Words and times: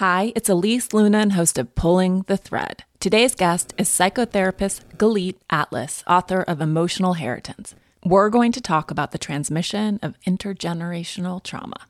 Hi, 0.00 0.34
it's 0.36 0.50
Elise 0.50 0.88
Loehnen 0.88 1.14
and 1.14 1.32
host 1.32 1.56
of 1.56 1.74
Pulling 1.74 2.26
the 2.26 2.36
Thread. 2.36 2.84
Today's 3.00 3.34
guest 3.34 3.72
is 3.78 3.88
psychotherapist 3.88 4.82
Galit 4.98 5.36
Atlas, 5.48 6.04
author 6.06 6.42
of 6.42 6.60
Emotional 6.60 7.14
Inheritance. 7.14 7.74
We're 8.04 8.28
going 8.28 8.52
to 8.52 8.60
talk 8.60 8.90
about 8.90 9.12
the 9.12 9.16
transmission 9.18 9.98
of 10.02 10.20
intergenerational 10.26 11.42
trauma. 11.42 11.86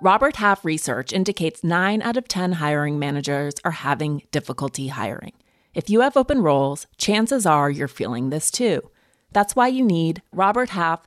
Robert 0.00 0.36
Half 0.36 0.64
research 0.64 1.12
indicates 1.12 1.62
9 1.62 2.00
out 2.00 2.16
of 2.16 2.26
10 2.26 2.52
hiring 2.52 2.98
managers 2.98 3.52
are 3.62 3.72
having 3.72 4.22
difficulty 4.30 4.88
hiring. 4.88 5.34
If 5.74 5.90
you 5.90 6.00
have 6.00 6.16
open 6.16 6.40
roles, 6.40 6.86
chances 6.96 7.44
are 7.44 7.70
you're 7.70 7.86
feeling 7.86 8.30
this 8.30 8.50
too. 8.50 8.90
That's 9.32 9.54
why 9.54 9.68
you 9.68 9.84
need 9.84 10.22
Robert 10.32 10.70
Half 10.70 11.06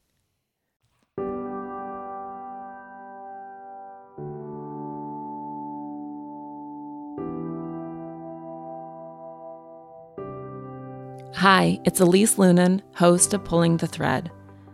Hi, 11.41 11.79
it's 11.85 11.99
Elise 11.99 12.35
Loehnen, 12.35 12.83
host 12.93 13.33
of 13.33 13.43
Pulling 13.43 13.77
the 13.77 13.87
Thread. 13.87 14.29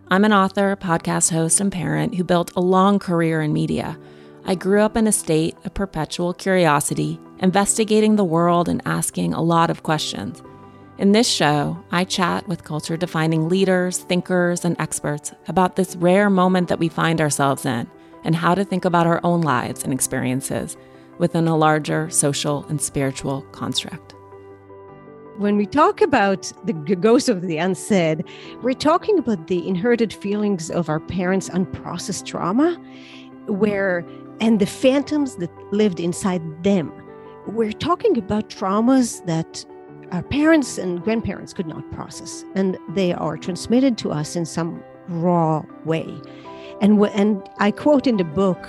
I'm 0.08 0.26
an 0.26 0.34
author, 0.34 0.76
podcast 0.76 1.32
host, 1.32 1.62
and 1.62 1.72
parent 1.72 2.14
who 2.14 2.24
built 2.24 2.52
a 2.56 2.60
long 2.60 2.98
career 2.98 3.40
in 3.40 3.54
media. 3.54 3.98
I 4.44 4.54
grew 4.54 4.82
up 4.82 4.94
in 4.94 5.06
a 5.06 5.10
state 5.10 5.56
of 5.64 5.72
perpetual 5.72 6.34
curiosity, 6.34 7.18
investigating 7.38 8.16
the 8.16 8.24
world 8.24 8.68
and 8.68 8.82
asking 8.84 9.32
a 9.32 9.40
lot 9.40 9.70
of 9.70 9.82
questions. 9.82 10.42
In 10.98 11.12
this 11.12 11.26
show, 11.26 11.82
I 11.90 12.04
chat 12.04 12.46
with 12.48 12.64
culture 12.64 12.98
defining 12.98 13.48
leaders, 13.48 14.00
thinkers, 14.00 14.62
and 14.62 14.78
experts 14.78 15.32
about 15.46 15.76
this 15.76 15.96
rare 15.96 16.28
moment 16.28 16.68
that 16.68 16.78
we 16.78 16.90
find 16.90 17.22
ourselves 17.22 17.64
in 17.64 17.88
and 18.24 18.36
how 18.36 18.54
to 18.54 18.62
think 18.62 18.84
about 18.84 19.06
our 19.06 19.22
own 19.24 19.40
lives 19.40 19.84
and 19.84 19.92
experiences 19.94 20.76
within 21.16 21.48
a 21.48 21.56
larger 21.56 22.10
social 22.10 22.66
and 22.68 22.82
spiritual 22.82 23.40
construct 23.52 24.17
when 25.38 25.56
we 25.56 25.66
talk 25.66 26.00
about 26.00 26.52
the 26.64 26.72
ghost 26.72 27.28
of 27.28 27.42
the 27.42 27.58
unsaid, 27.58 28.24
we're 28.60 28.72
talking 28.72 29.18
about 29.20 29.46
the 29.46 29.66
inherited 29.68 30.12
feelings 30.12 30.68
of 30.68 30.88
our 30.88 30.98
parents' 30.98 31.48
unprocessed 31.50 32.26
trauma, 32.26 32.74
where 33.46 34.04
and 34.40 34.60
the 34.60 34.66
phantoms 34.66 35.36
that 35.36 35.50
lived 35.72 36.00
inside 36.00 36.42
them. 36.64 36.92
We're 37.46 37.72
talking 37.72 38.18
about 38.18 38.50
traumas 38.50 39.24
that 39.26 39.64
our 40.10 40.22
parents 40.22 40.76
and 40.76 41.02
grandparents 41.02 41.52
could 41.52 41.66
not 41.66 41.88
process, 41.92 42.44
and 42.56 42.76
they 42.90 43.12
are 43.12 43.36
transmitted 43.36 43.96
to 43.98 44.10
us 44.10 44.34
in 44.34 44.44
some 44.44 44.82
raw 45.08 45.62
way. 45.84 46.20
And, 46.80 47.00
and 47.06 47.48
I 47.58 47.70
quote 47.70 48.06
in 48.06 48.16
the 48.16 48.24
book, 48.24 48.68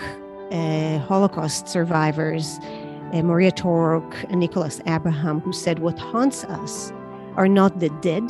uh, 0.52 1.00
Holocaust 1.00 1.68
survivors 1.68 2.60
uh, 3.14 3.22
Maria 3.22 3.52
Torok 3.52 4.24
and 4.30 4.40
Nicholas 4.40 4.82
Abraham, 4.86 5.40
who 5.40 5.54
said, 5.54 5.80
What 5.80 5.98
haunts 5.98 6.44
us 6.46 6.92
are 7.36 7.48
not 7.48 7.80
the 7.80 7.90
dead, 8.02 8.24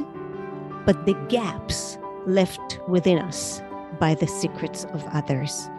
but 0.85 1.05
the 1.05 1.13
gaps 1.29 1.97
left 2.25 2.79
within 2.87 3.19
us 3.19 3.61
by 3.99 4.15
the 4.15 4.27
secrets 4.27 4.85
of 4.85 5.05
others. 5.07 5.69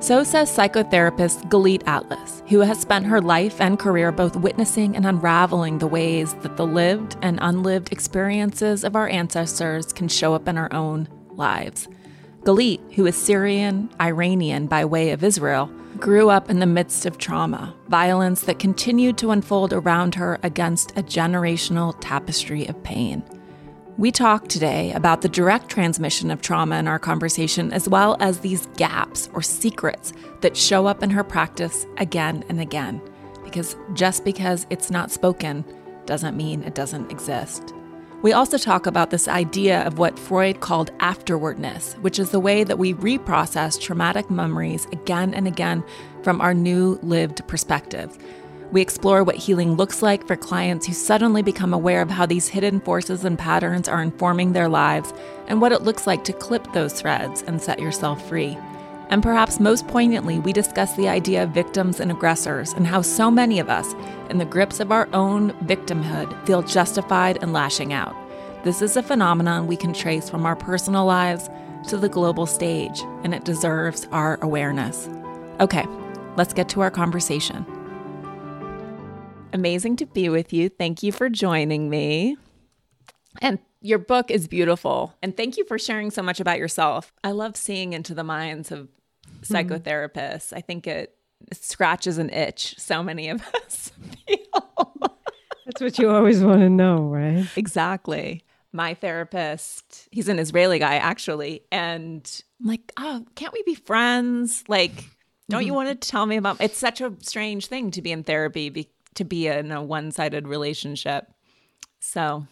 So 0.00 0.24
says 0.24 0.50
psychotherapist 0.50 1.48
Galit 1.48 1.82
Atlas, 1.86 2.42
who 2.48 2.58
has 2.60 2.80
spent 2.80 3.06
her 3.06 3.20
life 3.20 3.60
and 3.60 3.78
career 3.78 4.10
both 4.10 4.34
witnessing 4.34 4.96
and 4.96 5.06
unraveling 5.06 5.78
the 5.78 5.86
ways 5.86 6.34
that 6.42 6.56
the 6.56 6.66
lived 6.66 7.16
and 7.22 7.38
unlived 7.40 7.92
experiences 7.92 8.82
of 8.82 8.96
our 8.96 9.08
ancestors 9.08 9.92
can 9.92 10.08
show 10.08 10.34
up 10.34 10.48
in 10.48 10.58
our 10.58 10.72
own 10.72 11.08
lives. 11.30 11.86
Galit, 12.42 12.80
who 12.94 13.06
is 13.06 13.14
Syrian 13.14 13.88
Iranian 14.00 14.66
by 14.66 14.84
way 14.84 15.10
of 15.10 15.22
Israel, 15.22 15.70
grew 16.02 16.30
up 16.30 16.50
in 16.50 16.58
the 16.58 16.66
midst 16.66 17.06
of 17.06 17.16
trauma, 17.16 17.72
violence 17.86 18.40
that 18.40 18.58
continued 18.58 19.16
to 19.16 19.30
unfold 19.30 19.72
around 19.72 20.16
her 20.16 20.36
against 20.42 20.90
a 20.98 21.02
generational 21.02 21.94
tapestry 22.00 22.66
of 22.66 22.82
pain. 22.82 23.22
We 23.98 24.10
talk 24.10 24.48
today 24.48 24.92
about 24.94 25.22
the 25.22 25.28
direct 25.28 25.68
transmission 25.68 26.32
of 26.32 26.42
trauma 26.42 26.74
in 26.74 26.88
our 26.88 26.98
conversation, 26.98 27.72
as 27.72 27.88
well 27.88 28.16
as 28.18 28.40
these 28.40 28.66
gaps 28.76 29.30
or 29.32 29.42
secrets 29.42 30.12
that 30.40 30.56
show 30.56 30.86
up 30.86 31.04
in 31.04 31.10
her 31.10 31.22
practice 31.22 31.86
again 31.98 32.42
and 32.48 32.60
again. 32.60 33.00
Because 33.44 33.76
just 33.92 34.24
because 34.24 34.66
it's 34.70 34.90
not 34.90 35.12
spoken 35.12 35.64
doesn't 36.04 36.36
mean 36.36 36.64
it 36.64 36.74
doesn't 36.74 37.12
exist. 37.12 37.74
We 38.22 38.32
also 38.32 38.56
talk 38.56 38.86
about 38.86 39.10
this 39.10 39.26
idea 39.26 39.84
of 39.84 39.98
what 39.98 40.16
Freud 40.16 40.60
called 40.60 40.96
afterwardness, 40.98 41.94
which 42.02 42.20
is 42.20 42.30
the 42.30 42.38
way 42.38 42.62
that 42.62 42.78
we 42.78 42.94
reprocess 42.94 43.80
traumatic 43.80 44.30
memories 44.30 44.86
again 44.92 45.34
and 45.34 45.48
again 45.48 45.82
from 46.22 46.40
our 46.40 46.54
new 46.54 47.00
lived 47.02 47.44
perspective. 47.48 48.16
We 48.70 48.80
explore 48.80 49.24
what 49.24 49.34
healing 49.34 49.74
looks 49.74 50.02
like 50.02 50.24
for 50.24 50.36
clients 50.36 50.86
who 50.86 50.92
suddenly 50.92 51.42
become 51.42 51.74
aware 51.74 52.00
of 52.00 52.10
how 52.10 52.24
these 52.24 52.46
hidden 52.46 52.80
forces 52.80 53.24
and 53.24 53.36
patterns 53.36 53.88
are 53.88 54.00
informing 54.00 54.52
their 54.52 54.68
lives 54.68 55.12
and 55.48 55.60
what 55.60 55.72
it 55.72 55.82
looks 55.82 56.06
like 56.06 56.22
to 56.24 56.32
clip 56.32 56.72
those 56.72 56.92
threads 56.92 57.42
and 57.42 57.60
set 57.60 57.80
yourself 57.80 58.28
free. 58.28 58.56
And 59.12 59.22
perhaps 59.22 59.60
most 59.60 59.86
poignantly, 59.88 60.38
we 60.38 60.54
discuss 60.54 60.96
the 60.96 61.06
idea 61.06 61.42
of 61.42 61.50
victims 61.50 62.00
and 62.00 62.10
aggressors 62.10 62.72
and 62.72 62.86
how 62.86 63.02
so 63.02 63.30
many 63.30 63.58
of 63.58 63.68
us, 63.68 63.92
in 64.30 64.38
the 64.38 64.46
grips 64.46 64.80
of 64.80 64.90
our 64.90 65.06
own 65.12 65.52
victimhood, 65.66 66.46
feel 66.46 66.62
justified 66.62 67.36
in 67.42 67.52
lashing 67.52 67.92
out. 67.92 68.16
This 68.64 68.80
is 68.80 68.96
a 68.96 69.02
phenomenon 69.02 69.66
we 69.66 69.76
can 69.76 69.92
trace 69.92 70.30
from 70.30 70.46
our 70.46 70.56
personal 70.56 71.04
lives 71.04 71.50
to 71.88 71.98
the 71.98 72.08
global 72.08 72.46
stage, 72.46 73.02
and 73.22 73.34
it 73.34 73.44
deserves 73.44 74.08
our 74.12 74.38
awareness. 74.40 75.10
Okay, 75.60 75.86
let's 76.38 76.54
get 76.54 76.70
to 76.70 76.80
our 76.80 76.90
conversation. 76.90 77.66
Amazing 79.52 79.96
to 79.96 80.06
be 80.06 80.30
with 80.30 80.54
you. 80.54 80.70
Thank 80.70 81.02
you 81.02 81.12
for 81.12 81.28
joining 81.28 81.90
me. 81.90 82.38
And 83.42 83.58
your 83.82 83.98
book 83.98 84.30
is 84.30 84.48
beautiful. 84.48 85.14
And 85.22 85.36
thank 85.36 85.58
you 85.58 85.66
for 85.66 85.78
sharing 85.78 86.10
so 86.10 86.22
much 86.22 86.40
about 86.40 86.58
yourself. 86.58 87.12
I 87.22 87.32
love 87.32 87.58
seeing 87.58 87.92
into 87.92 88.14
the 88.14 88.24
minds 88.24 88.72
of. 88.72 88.88
Psychotherapists. 89.42 90.48
Mm-hmm. 90.48 90.56
I 90.56 90.60
think 90.60 90.86
it 90.86 91.16
scratches 91.52 92.18
an 92.18 92.30
itch 92.30 92.74
so 92.78 93.02
many 93.02 93.28
of 93.28 93.42
us 93.66 93.92
feel. 94.26 95.10
That's 95.66 95.80
what 95.80 95.98
you 95.98 96.10
always 96.10 96.42
want 96.42 96.60
to 96.60 96.70
know, 96.70 97.04
right? 97.04 97.46
Exactly. 97.56 98.44
My 98.72 98.94
therapist, 98.94 100.08
he's 100.10 100.28
an 100.28 100.38
Israeli 100.38 100.78
guy 100.78 100.96
actually, 100.96 101.62
and 101.70 102.28
I'm 102.60 102.68
like, 102.68 102.92
oh, 102.96 103.24
can't 103.34 103.52
we 103.52 103.62
be 103.64 103.74
friends? 103.74 104.64
Like, 104.66 104.92
don't 105.48 105.60
mm-hmm. 105.60 105.66
you 105.66 105.74
want 105.74 105.88
to 105.88 105.94
tell 105.94 106.24
me 106.24 106.36
about? 106.36 106.60
It's 106.60 106.78
such 106.78 107.00
a 107.00 107.12
strange 107.20 107.66
thing 107.66 107.90
to 107.92 108.02
be 108.02 108.12
in 108.12 108.24
therapy, 108.24 108.70
be, 108.70 108.90
to 109.14 109.24
be 109.24 109.46
in 109.46 109.72
a 109.72 109.82
one-sided 109.82 110.48
relationship. 110.48 111.30
So, 112.00 112.46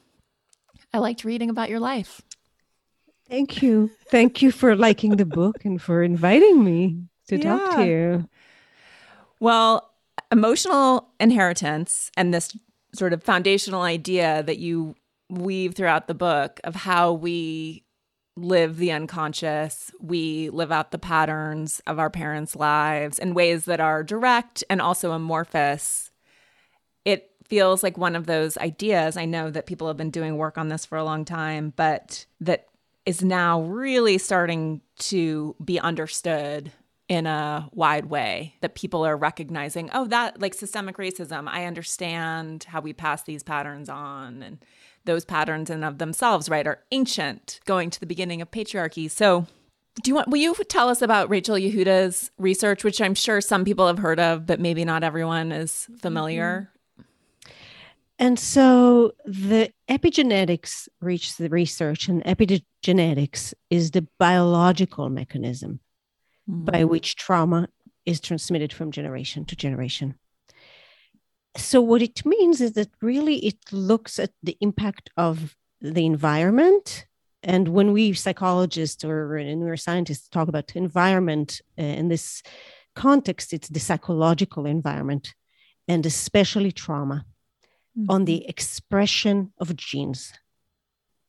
I 0.92 0.98
liked 0.98 1.24
reading 1.24 1.48
about 1.48 1.70
your 1.70 1.80
life. 1.80 2.20
Thank 3.30 3.62
you. 3.62 3.90
Thank 4.08 4.42
you 4.42 4.50
for 4.50 4.74
liking 4.74 5.16
the 5.16 5.24
book 5.24 5.64
and 5.64 5.80
for 5.80 6.02
inviting 6.02 6.64
me 6.64 7.04
to 7.28 7.36
yeah. 7.36 7.42
talk 7.42 7.76
to 7.76 7.86
you. 7.86 8.28
Well, 9.38 9.88
emotional 10.32 11.08
inheritance 11.20 12.10
and 12.16 12.34
this 12.34 12.56
sort 12.92 13.12
of 13.12 13.22
foundational 13.22 13.82
idea 13.82 14.42
that 14.42 14.58
you 14.58 14.96
weave 15.28 15.74
throughout 15.74 16.08
the 16.08 16.14
book 16.14 16.58
of 16.64 16.74
how 16.74 17.12
we 17.12 17.84
live 18.36 18.78
the 18.78 18.90
unconscious, 18.90 19.92
we 20.00 20.50
live 20.50 20.72
out 20.72 20.90
the 20.90 20.98
patterns 20.98 21.80
of 21.86 22.00
our 22.00 22.10
parents' 22.10 22.56
lives 22.56 23.18
in 23.18 23.34
ways 23.34 23.64
that 23.66 23.78
are 23.80 24.02
direct 24.02 24.64
and 24.68 24.80
also 24.80 25.12
amorphous. 25.12 26.10
It 27.04 27.30
feels 27.44 27.84
like 27.84 27.96
one 27.96 28.16
of 28.16 28.26
those 28.26 28.56
ideas. 28.58 29.16
I 29.16 29.24
know 29.24 29.50
that 29.50 29.66
people 29.66 29.86
have 29.86 29.96
been 29.96 30.10
doing 30.10 30.36
work 30.36 30.58
on 30.58 30.68
this 30.68 30.84
for 30.84 30.98
a 30.98 31.04
long 31.04 31.24
time, 31.24 31.72
but 31.76 32.26
that 32.40 32.66
is 33.06 33.22
now 33.22 33.62
really 33.62 34.18
starting 34.18 34.80
to 34.98 35.56
be 35.64 35.78
understood 35.80 36.72
in 37.08 37.26
a 37.26 37.68
wide 37.72 38.06
way 38.06 38.54
that 38.60 38.76
people 38.76 39.04
are 39.04 39.16
recognizing 39.16 39.90
oh 39.92 40.06
that 40.06 40.40
like 40.40 40.54
systemic 40.54 40.96
racism 40.96 41.48
i 41.48 41.64
understand 41.64 42.64
how 42.64 42.80
we 42.80 42.92
pass 42.92 43.24
these 43.24 43.42
patterns 43.42 43.88
on 43.88 44.42
and 44.44 44.64
those 45.04 45.24
patterns 45.24 45.70
in 45.70 45.82
of 45.82 45.98
themselves 45.98 46.48
right 46.48 46.66
are 46.66 46.82
ancient 46.92 47.58
going 47.64 47.90
to 47.90 48.00
the 48.00 48.06
beginning 48.06 48.42
of 48.42 48.50
patriarchy. 48.50 49.10
So 49.10 49.46
do 50.02 50.10
you 50.10 50.14
want 50.14 50.28
will 50.28 50.38
you 50.38 50.54
tell 50.68 50.88
us 50.88 51.02
about 51.02 51.28
rachel 51.28 51.58
yehuda's 51.58 52.30
research 52.38 52.84
which 52.84 53.00
i'm 53.00 53.14
sure 53.14 53.40
some 53.40 53.64
people 53.64 53.86
have 53.88 53.98
heard 53.98 54.20
of 54.20 54.46
but 54.46 54.60
maybe 54.60 54.84
not 54.84 55.02
everyone 55.02 55.50
is 55.50 55.88
familiar 55.98 56.70
mm-hmm. 56.70 56.79
And 58.20 58.38
so 58.38 59.12
the 59.24 59.72
epigenetics 59.88 60.88
reached 61.00 61.38
the 61.38 61.48
research, 61.48 62.06
and 62.06 62.22
epigenetics 62.24 63.54
is 63.70 63.92
the 63.92 64.06
biological 64.18 65.08
mechanism 65.08 65.80
mm-hmm. 66.48 66.66
by 66.66 66.84
which 66.84 67.16
trauma 67.16 67.68
is 68.04 68.20
transmitted 68.20 68.74
from 68.74 68.90
generation 68.90 69.46
to 69.46 69.56
generation. 69.56 70.16
So, 71.56 71.80
what 71.80 72.02
it 72.02 72.26
means 72.26 72.60
is 72.60 72.74
that 72.74 72.90
really 73.00 73.36
it 73.38 73.58
looks 73.72 74.18
at 74.18 74.32
the 74.42 74.56
impact 74.60 75.08
of 75.16 75.56
the 75.80 76.04
environment. 76.04 77.06
And 77.42 77.68
when 77.68 77.92
we 77.92 78.12
psychologists 78.12 79.02
or 79.02 79.28
neuroscientists 79.38 80.28
talk 80.28 80.48
about 80.48 80.76
environment 80.76 81.62
uh, 81.78 81.82
in 81.82 82.08
this 82.08 82.42
context, 82.94 83.54
it's 83.54 83.70
the 83.70 83.80
psychological 83.80 84.66
environment 84.66 85.34
and 85.88 86.04
especially 86.04 86.70
trauma 86.70 87.24
mm-hmm. 88.00 88.10
on 88.10 88.24
the 88.24 88.48
expression 88.48 89.52
of 89.58 89.76
genes. 89.76 90.32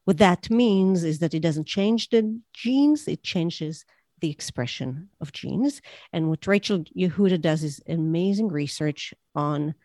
What 0.05 0.17
that 0.17 0.49
means 0.49 1.03
is 1.03 1.19
that 1.19 1.33
it 1.33 1.41
doesn't 1.41 1.67
change 1.67 2.09
the 2.09 2.39
genes, 2.53 3.07
it 3.07 3.23
changes 3.23 3.85
the 4.19 4.29
expression 4.29 5.09
of 5.19 5.31
genes. 5.31 5.81
And 6.13 6.29
what 6.29 6.47
Rachel 6.47 6.83
Yehuda 6.97 7.41
does 7.41 7.63
is 7.63 7.81
amazing 7.87 8.49
research 8.49 9.13
on 9.35 9.75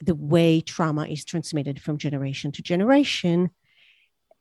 the 0.00 0.14
way 0.14 0.60
trauma 0.60 1.06
is 1.06 1.24
transmitted 1.24 1.80
from 1.80 1.98
generation 1.98 2.52
to 2.52 2.62
generation. 2.62 3.50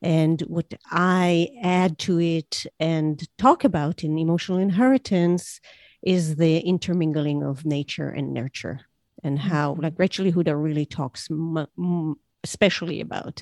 And 0.01 0.41
what 0.41 0.73
I 0.91 1.49
add 1.61 1.97
to 1.99 2.19
it 2.19 2.65
and 2.79 3.21
talk 3.37 3.63
about 3.63 4.03
in 4.03 4.17
emotional 4.17 4.57
inheritance 4.57 5.61
is 6.01 6.35
the 6.35 6.59
intermingling 6.59 7.43
of 7.43 7.65
nature 7.65 8.09
and 8.09 8.33
nurture 8.33 8.81
and 9.25 9.39
how 9.39 9.73
mm-hmm. 9.73 9.81
like 9.81 9.93
Rachel 9.97 10.25
Yehuda 10.25 10.53
really 10.61 10.85
talks 10.85 11.27
m- 11.29 11.67
m- 11.77 12.15
especially 12.43 13.01
about 13.01 13.41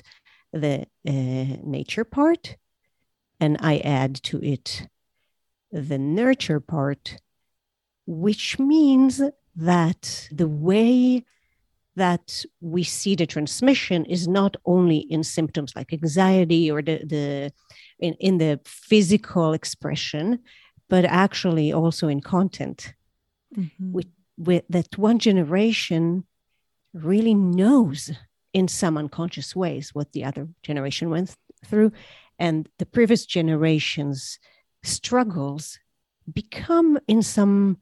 the 0.52 0.86
uh, 1.06 1.56
nature 1.62 2.04
part 2.04 2.56
and 3.38 3.56
I 3.60 3.78
add 3.78 4.14
to 4.24 4.42
it 4.42 4.88
the 5.70 5.98
nurture 5.98 6.60
part 6.60 7.18
which 8.06 8.58
means 8.58 9.20
that 9.56 10.28
the 10.32 10.48
way 10.48 11.24
that 11.96 12.44
we 12.60 12.82
see 12.82 13.14
the 13.14 13.26
transmission 13.26 14.04
is 14.06 14.26
not 14.26 14.56
only 14.64 14.98
in 14.98 15.22
symptoms 15.22 15.76
like 15.76 15.92
anxiety 15.92 16.70
or 16.70 16.82
the, 16.82 17.04
the 17.04 17.52
in, 17.98 18.14
in 18.14 18.38
the 18.38 18.58
physical 18.64 19.52
expression 19.52 20.38
but 20.88 21.04
actually 21.04 21.72
also 21.72 22.08
in 22.08 22.20
content 22.20 22.94
mm-hmm. 23.56 23.92
With 24.36 24.64
that 24.68 24.98
one 24.98 25.18
generation 25.18 26.24
really 26.92 27.34
knows 27.34 28.12
in 28.52 28.68
some 28.68 28.96
unconscious 28.96 29.54
ways 29.54 29.94
what 29.94 30.12
the 30.12 30.24
other 30.24 30.48
generation 30.62 31.10
went 31.10 31.34
through. 31.64 31.92
And 32.38 32.68
the 32.78 32.86
previous 32.86 33.26
generations 33.26 34.38
struggles 34.82 35.78
become 36.32 36.98
in 37.08 37.22
some 37.22 37.78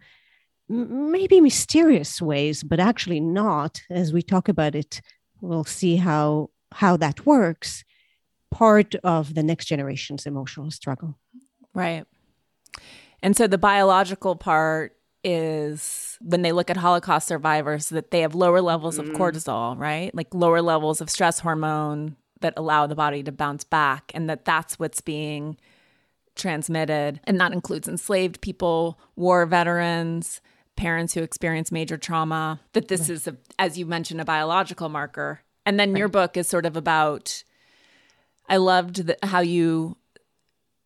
maybe 0.68 1.40
mysterious 1.40 2.22
ways 2.22 2.62
but 2.62 2.80
actually 2.80 3.20
not. 3.20 3.82
As 3.90 4.12
we 4.12 4.22
talk 4.22 4.48
about 4.48 4.74
it 4.74 5.00
we'll 5.40 5.64
see 5.64 5.96
how 5.96 6.48
how 6.72 6.96
that 6.96 7.26
works 7.26 7.84
part 8.50 8.94
of 8.96 9.34
the 9.34 9.42
next 9.42 9.66
generation's 9.66 10.26
emotional 10.26 10.70
struggle. 10.70 11.18
Right. 11.74 12.04
And 13.22 13.36
so 13.36 13.46
the 13.46 13.58
biological 13.58 14.36
part 14.36 14.96
is 15.24 16.18
when 16.20 16.42
they 16.42 16.52
look 16.52 16.70
at 16.70 16.76
Holocaust 16.76 17.28
survivors 17.28 17.88
that 17.90 18.10
they 18.10 18.20
have 18.20 18.34
lower 18.34 18.60
levels 18.60 18.98
of 18.98 19.06
mm. 19.06 19.16
cortisol, 19.16 19.78
right? 19.78 20.14
Like 20.14 20.34
lower 20.34 20.62
levels 20.62 21.00
of 21.00 21.10
stress 21.10 21.40
hormone 21.40 22.16
that 22.40 22.54
allow 22.56 22.86
the 22.86 22.94
body 22.94 23.22
to 23.22 23.32
bounce 23.32 23.64
back 23.64 24.10
and 24.14 24.28
that 24.28 24.44
that's 24.44 24.78
what's 24.78 25.00
being 25.00 25.56
transmitted 26.34 27.20
and 27.24 27.40
that 27.40 27.52
includes 27.52 27.86
enslaved 27.86 28.40
people, 28.40 28.98
war 29.16 29.46
veterans, 29.46 30.40
parents 30.76 31.14
who 31.14 31.22
experience 31.22 31.70
major 31.70 31.96
trauma, 31.96 32.60
that 32.72 32.88
this 32.88 33.02
right. 33.02 33.10
is 33.10 33.28
a, 33.28 33.36
as 33.58 33.78
you 33.78 33.86
mentioned 33.86 34.20
a 34.20 34.24
biological 34.24 34.88
marker. 34.88 35.40
And 35.64 35.78
then 35.78 35.92
right. 35.92 35.98
your 35.98 36.08
book 36.08 36.36
is 36.36 36.48
sort 36.48 36.66
of 36.66 36.76
about 36.76 37.44
I 38.48 38.56
loved 38.56 39.06
the, 39.06 39.16
how 39.22 39.40
you 39.40 39.96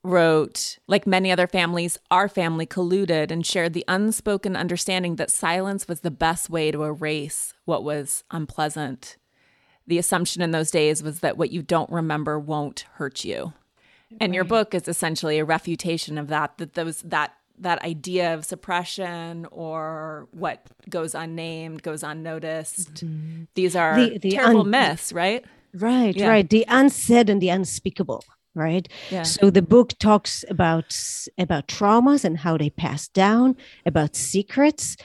wrote, 0.06 0.78
like 0.86 1.06
many 1.06 1.30
other 1.30 1.46
families, 1.46 1.98
our 2.10 2.28
family 2.28 2.66
colluded 2.66 3.30
and 3.30 3.44
shared 3.44 3.72
the 3.72 3.84
unspoken 3.88 4.56
understanding 4.56 5.16
that 5.16 5.30
silence 5.30 5.88
was 5.88 6.00
the 6.00 6.10
best 6.10 6.48
way 6.48 6.70
to 6.70 6.84
erase 6.84 7.54
what 7.64 7.84
was 7.84 8.24
unpleasant. 8.30 9.16
The 9.86 9.98
assumption 9.98 10.42
in 10.42 10.50
those 10.50 10.70
days 10.70 11.02
was 11.02 11.20
that 11.20 11.36
what 11.36 11.50
you 11.50 11.62
don't 11.62 11.90
remember 11.90 12.38
won't 12.38 12.86
hurt 12.94 13.24
you. 13.24 13.52
And 14.20 14.34
your 14.34 14.44
book 14.44 14.74
is 14.74 14.88
essentially 14.88 15.38
a 15.38 15.44
refutation 15.44 16.16
of 16.16 16.28
that, 16.28 16.58
that 16.58 16.74
those 16.74 17.02
that 17.02 17.32
that 17.58 17.82
idea 17.82 18.34
of 18.34 18.44
suppression 18.44 19.46
or 19.50 20.28
what 20.32 20.66
goes 20.90 21.14
unnamed, 21.14 21.82
goes 21.82 22.02
unnoticed. 22.02 22.94
Mm-hmm. 23.06 23.44
These 23.54 23.74
are 23.74 23.98
the, 23.98 24.18
the 24.18 24.30
terrible 24.32 24.60
un- 24.60 24.70
myths, 24.70 25.12
right? 25.12 25.44
Right, 25.72 26.14
yeah. 26.14 26.28
right. 26.28 26.48
The 26.48 26.64
unsaid 26.68 27.30
and 27.30 27.40
the 27.40 27.48
unspeakable 27.48 28.24
right? 28.56 28.88
Yeah. 29.10 29.22
so 29.22 29.50
the 29.50 29.62
book 29.62 29.92
talks 29.98 30.44
about 30.48 30.96
about 31.38 31.68
traumas 31.68 32.24
and 32.24 32.38
how 32.38 32.56
they 32.56 32.70
pass 32.70 33.08
down 33.08 33.56
about 33.84 34.16
secrets. 34.16 34.96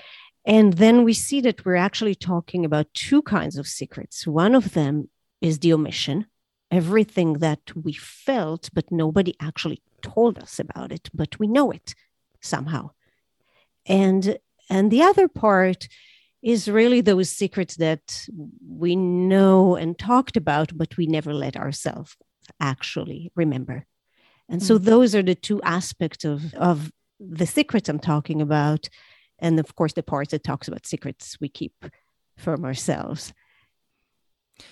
And 0.45 0.73
then 0.73 1.03
we 1.03 1.13
see 1.13 1.39
that 1.41 1.63
we're 1.65 1.75
actually 1.75 2.15
talking 2.15 2.65
about 2.65 2.91
two 2.95 3.21
kinds 3.21 3.57
of 3.57 3.67
secrets. 3.67 4.25
One 4.25 4.55
of 4.55 4.73
them 4.73 5.09
is 5.41 5.59
the 5.59 5.73
omission 5.73 6.25
everything 6.71 7.33
that 7.33 7.59
we 7.75 7.93
felt 7.93 8.69
but 8.73 8.91
nobody 8.91 9.35
actually 9.39 9.81
told 10.01 10.39
us 10.39 10.57
about 10.57 10.91
it 10.91 11.09
but 11.13 11.37
we 11.37 11.45
know 11.45 11.69
it 11.69 11.93
somehow. 12.39 12.89
And 13.85 14.37
and 14.69 14.89
the 14.89 15.03
other 15.03 15.27
part 15.27 15.87
is 16.41 16.67
really 16.67 17.01
those 17.01 17.29
secrets 17.29 17.75
that 17.75 18.25
we 18.67 18.95
know 18.95 19.75
and 19.75 19.99
talked 19.99 20.37
about 20.37 20.75
but 20.75 20.97
we 20.97 21.05
never 21.05 21.33
let 21.33 21.55
ourselves 21.55 22.15
actually 22.59 23.31
remember. 23.35 23.85
And 24.49 24.61
so 24.61 24.77
hmm. 24.77 24.83
those 24.83 25.15
are 25.15 25.23
the 25.23 25.35
two 25.35 25.61
aspects 25.63 26.25
of, 26.25 26.53
of 26.55 26.91
the 27.19 27.47
secrets 27.47 27.89
I'm 27.89 27.99
talking 27.99 28.41
about. 28.41 28.89
And 29.39 29.59
of 29.59 29.75
course, 29.75 29.93
the 29.93 30.03
parts 30.03 30.31
that 30.31 30.43
talks 30.43 30.67
about 30.67 30.85
secrets 30.85 31.37
we 31.39 31.49
keep 31.49 31.73
from 32.37 32.65
ourselves. 32.65 33.33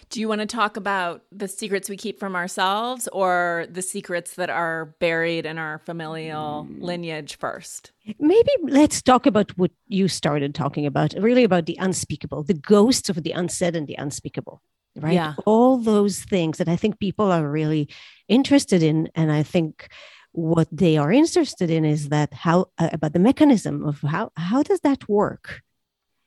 Do 0.09 0.19
you 0.19 0.27
want 0.27 0.41
to 0.41 0.45
talk 0.45 0.77
about 0.77 1.23
the 1.31 1.47
secrets 1.47 1.89
we 1.89 1.97
keep 1.97 2.19
from 2.19 2.35
ourselves 2.35 3.07
or 3.11 3.65
the 3.71 3.81
secrets 3.81 4.35
that 4.35 4.49
are 4.49 4.95
buried 4.99 5.47
in 5.47 5.57
our 5.57 5.79
familial 5.79 6.65
hmm. 6.65 6.83
lineage 6.83 7.38
first? 7.38 7.91
Maybe 8.19 8.51
let's 8.63 9.01
talk 9.01 9.25
about 9.25 9.57
what 9.57 9.71
you 9.88 10.07
started 10.07 10.53
talking 10.53 10.86
about, 10.86 11.13
really 11.17 11.43
about 11.43 11.65
the 11.65 11.77
unspeakable, 11.79 12.43
the 12.43 12.53
ghosts 12.53 13.09
of 13.09 13.24
the 13.24 13.31
unsaid 13.31 13.75
and 13.75 13.88
the 13.88 13.95
unspeakable 13.95 14.62
right? 15.00 15.13
Yeah. 15.13 15.34
All 15.46 15.77
those 15.77 16.24
things 16.24 16.58
that 16.58 16.70
I 16.70 16.75
think 16.75 17.00
people 17.00 17.32
are 17.32 17.50
really 17.50 17.89
interested 18.27 18.84
in. 18.84 19.10
And 19.15 19.32
I 19.32 19.44
think 19.44 19.89
what 20.32 20.68
they 20.72 20.98
are 20.98 21.12
interested 21.12 21.70
in 21.70 21.86
is 21.86 22.10
that 22.10 22.34
how 22.34 22.68
uh, 22.77 22.89
about 22.94 23.13
the 23.13 23.20
mechanism 23.20 23.86
of 23.86 24.01
how 24.01 24.32
how 24.36 24.63
does 24.63 24.82
that 24.82 25.10
work? 25.10 25.62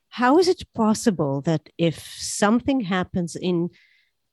How 0.09 0.39
is 0.39 0.49
it 0.49 0.65
possible 0.75 1.41
that 1.43 1.71
if 1.79 1.99
something 1.99 2.81
happens 2.81 3.35
in 3.37 3.71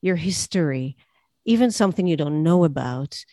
your 0.02 0.18
history, 0.18 0.98
even 1.46 1.72
something 1.72 2.08
you 2.08 2.18
don't 2.18 2.44
know 2.44 2.66
about, 2.66 3.24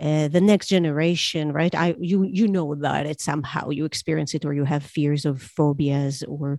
uh, 0.00 0.28
the 0.28 0.40
next 0.40 0.68
generation, 0.68 1.52
right? 1.52 1.74
I 1.74 1.94
you 2.00 2.24
you 2.24 2.48
know 2.48 2.72
about 2.72 3.06
it 3.06 3.20
somehow. 3.20 3.70
You 3.70 3.84
experience 3.84 4.34
it, 4.34 4.44
or 4.44 4.52
you 4.52 4.64
have 4.64 4.82
fears 4.82 5.24
of 5.24 5.42
phobias, 5.42 6.22
or 6.24 6.58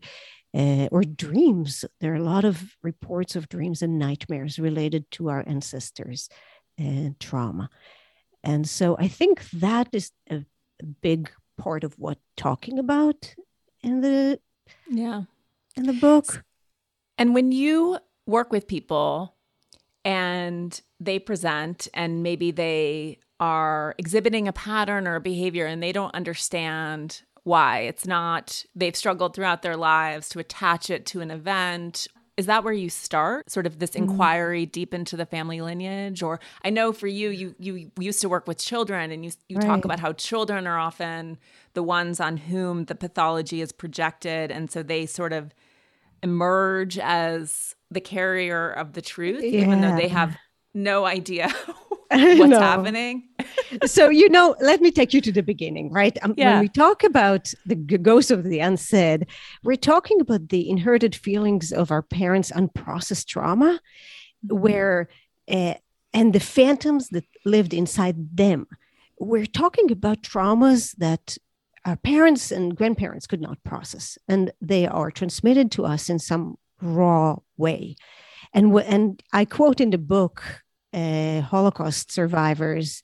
uh, 0.56 0.88
or 0.92 1.04
dreams. 1.04 1.86
There 2.00 2.14
are 2.14 2.18
a 2.18 2.24
lot 2.24 2.46
of 2.46 2.76
reports 2.82 3.36
of 3.36 3.50
dreams 3.50 3.82
and 3.82 3.98
nightmares 3.98 4.60
related 4.60 5.10
to 5.12 5.30
our 5.30 5.44
ancestors 5.48 6.30
and 6.78 7.20
trauma. 7.20 7.70
And 8.44 8.68
so 8.68 8.98
I 8.98 9.08
think 9.08 9.50
that 9.52 9.90
is 9.92 10.12
a, 10.30 10.44
big 11.02 11.32
part 11.58 11.86
of 11.86 11.98
what 11.98 12.18
talking 12.36 12.78
about 12.78 13.36
in 13.82 14.02
the 14.02 14.38
yeah 14.90 15.22
in 15.78 15.86
the 15.86 15.94
book. 15.94 16.44
And 17.18 17.34
when 17.34 17.54
you 17.54 18.00
work 18.26 18.52
with 18.52 18.68
people 18.68 19.36
and 20.04 20.82
they 21.00 21.20
present 21.20 21.88
and 21.94 22.24
maybe 22.24 22.52
they 22.52 23.20
are 23.40 23.96
exhibiting 23.98 24.48
a 24.48 24.54
pattern 24.54 25.08
or 25.08 25.16
a 25.16 25.22
behavior 25.22 25.66
and 25.66 25.82
they 25.82 25.92
don't 25.92 26.14
understand 26.16 27.22
why. 27.44 27.80
It's 27.82 28.06
not, 28.06 28.66
they've 28.76 28.96
struggled 28.96 29.36
throughout 29.36 29.62
their 29.62 29.78
lives 29.78 30.30
to 30.30 30.40
attach 30.40 30.90
it 30.90 31.06
to 31.08 31.22
an 31.22 31.32
event. 31.32 32.08
Is 32.36 32.46
that 32.48 32.64
where 32.64 32.74
you 32.74 32.90
start? 32.90 33.50
Sort 33.50 33.66
of 33.68 33.80
this 33.80 33.92
mm-hmm. 33.92 34.10
inquiry 34.10 34.64
mm-hmm. 34.64 34.72
deep 34.72 34.94
into 34.94 35.16
the 35.18 35.26
family 35.26 35.62
lineage? 35.62 36.24
Or 36.24 36.40
I 36.64 36.70
know 36.70 36.92
for 36.92 37.08
you, 37.08 37.30
you 37.30 37.56
you 37.60 37.92
used 38.00 38.22
to 38.22 38.30
work 38.30 38.48
with 38.48 38.58
children 38.58 39.12
and 39.12 39.24
you, 39.24 39.32
you 39.50 39.58
right. 39.58 39.66
talk 39.66 39.86
about 39.86 40.00
how 40.00 40.14
children 40.14 40.66
are 40.66 40.80
often 40.80 41.38
the 41.74 41.84
ones 41.84 42.20
on 42.20 42.38
whom 42.38 42.86
the 42.86 42.96
pathology 42.96 43.62
is 43.62 43.72
projected. 43.72 44.52
And 44.52 44.72
so 44.72 44.82
they 44.82 45.06
sort 45.06 45.34
of 45.34 45.54
emerge 46.24 46.98
as 46.98 47.76
the 47.92 48.02
carrier 48.02 48.70
of 48.70 48.94
the 48.94 49.02
truth, 49.02 49.44
Yeah. 49.44 49.62
even 49.62 49.82
though 49.82 49.96
they 49.96 50.08
have 50.08 50.36
no 50.74 51.06
idea 51.06 51.50
what's 52.10 52.50
No. 52.50 52.60
happening. 52.60 53.30
So 53.86 54.10
you 54.10 54.30
know 54.30 54.56
let 54.60 54.82
me 54.82 54.92
take 54.92 55.14
you 55.14 55.22
to 55.22 55.32
the 55.32 55.44
beginning 55.44 55.92
right? 55.92 56.18
Um, 56.24 56.34
Yeah. 56.38 56.52
when 56.52 56.60
we 56.62 56.70
talk 56.70 57.04
about 57.04 57.54
the 57.66 57.76
ghost 57.76 58.32
of 58.32 58.44
the 58.44 58.60
unsaid 58.60 59.28
we're 59.64 59.76
talking 59.94 60.20
about 60.22 60.50
the 60.50 60.70
inherited 60.70 61.16
feelings 61.16 61.72
of 61.72 61.92
our 61.92 62.02
parents 62.02 62.52
unprocessed 62.52 63.28
trauma 63.28 63.80
where 64.48 65.10
uh, 65.52 65.76
and 66.14 66.34
the 66.34 66.40
phantoms 66.40 67.10
that 67.10 67.26
lived 67.46 67.74
inside 67.74 68.16
them. 68.38 68.68
We're 69.20 69.46
talking 69.48 69.92
about 69.92 70.22
traumas 70.22 70.96
that 70.98 71.38
our 71.86 71.96
parents 71.96 72.52
and 72.52 72.76
grandparents 72.76 73.28
could 73.28 73.42
not 73.42 73.64
process 73.64 74.18
and 74.28 74.52
they 74.62 74.88
are 74.88 75.12
transmitted 75.12 75.72
to 75.72 75.86
us 75.86 76.10
in 76.10 76.20
some 76.20 76.56
raw 76.82 77.38
way. 77.58 77.96
And 78.54 78.74
wh- 78.74 78.88
and 78.88 79.22
i 79.34 79.46
quote 79.46 79.82
in 79.82 79.90
the 79.90 79.98
book 79.98 80.44
uh, 80.94 81.42
holocaust 81.42 82.12
survivors 82.12 83.02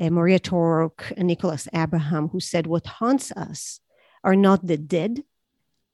uh, 0.00 0.10
Maria 0.10 0.38
Torok 0.38 1.12
and 1.16 1.26
Nicholas 1.26 1.68
Abraham, 1.74 2.28
who 2.28 2.40
said, 2.40 2.66
What 2.66 2.86
haunts 2.86 3.32
us 3.32 3.80
are 4.24 4.36
not 4.36 4.66
the 4.66 4.76
dead, 4.76 5.24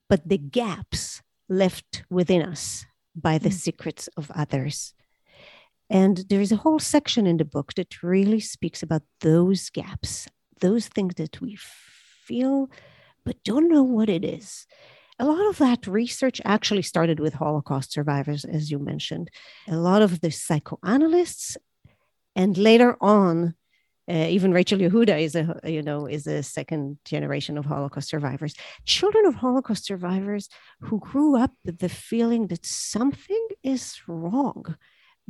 but 0.08 0.28
the 0.28 0.38
gaps 0.38 1.22
left 1.48 2.04
within 2.10 2.42
us 2.42 2.86
by 3.14 3.38
the 3.38 3.50
Mm. 3.50 3.52
secrets 3.54 4.08
of 4.16 4.30
others. 4.32 4.94
And 5.90 6.24
there 6.28 6.40
is 6.40 6.52
a 6.52 6.56
whole 6.56 6.78
section 6.78 7.26
in 7.26 7.36
the 7.36 7.44
book 7.44 7.74
that 7.74 8.02
really 8.02 8.40
speaks 8.40 8.82
about 8.82 9.02
those 9.20 9.70
gaps, 9.70 10.26
those 10.60 10.88
things 10.88 11.14
that 11.16 11.40
we 11.40 11.56
feel 11.56 12.70
but 13.24 13.42
don't 13.42 13.68
know 13.70 13.82
what 13.82 14.08
it 14.08 14.24
is. 14.24 14.66
A 15.18 15.24
lot 15.24 15.48
of 15.48 15.58
that 15.58 15.86
research 15.86 16.40
actually 16.44 16.82
started 16.82 17.20
with 17.20 17.34
Holocaust 17.34 17.92
survivors, 17.92 18.44
as 18.44 18.70
you 18.70 18.78
mentioned. 18.78 19.30
A 19.68 19.76
lot 19.76 20.02
of 20.02 20.20
the 20.20 20.30
psychoanalysts, 20.30 21.56
and 22.36 22.58
later 22.58 22.96
on, 23.00 23.54
uh, 24.08 24.26
even 24.28 24.52
Rachel 24.52 24.78
Yehuda 24.78 25.18
is 25.20 25.34
a 25.34 25.58
you 25.64 25.82
know 25.82 26.06
is 26.06 26.26
a 26.26 26.42
second 26.42 26.98
generation 27.04 27.56
of 27.56 27.64
Holocaust 27.64 28.08
survivors. 28.08 28.54
Children 28.84 29.26
of 29.26 29.34
Holocaust 29.34 29.86
survivors 29.86 30.48
who 30.80 31.00
grew 31.00 31.36
up 31.36 31.52
with 31.64 31.78
the 31.78 31.88
feeling 31.88 32.48
that 32.48 32.66
something 32.66 33.48
is 33.62 34.00
wrong, 34.06 34.76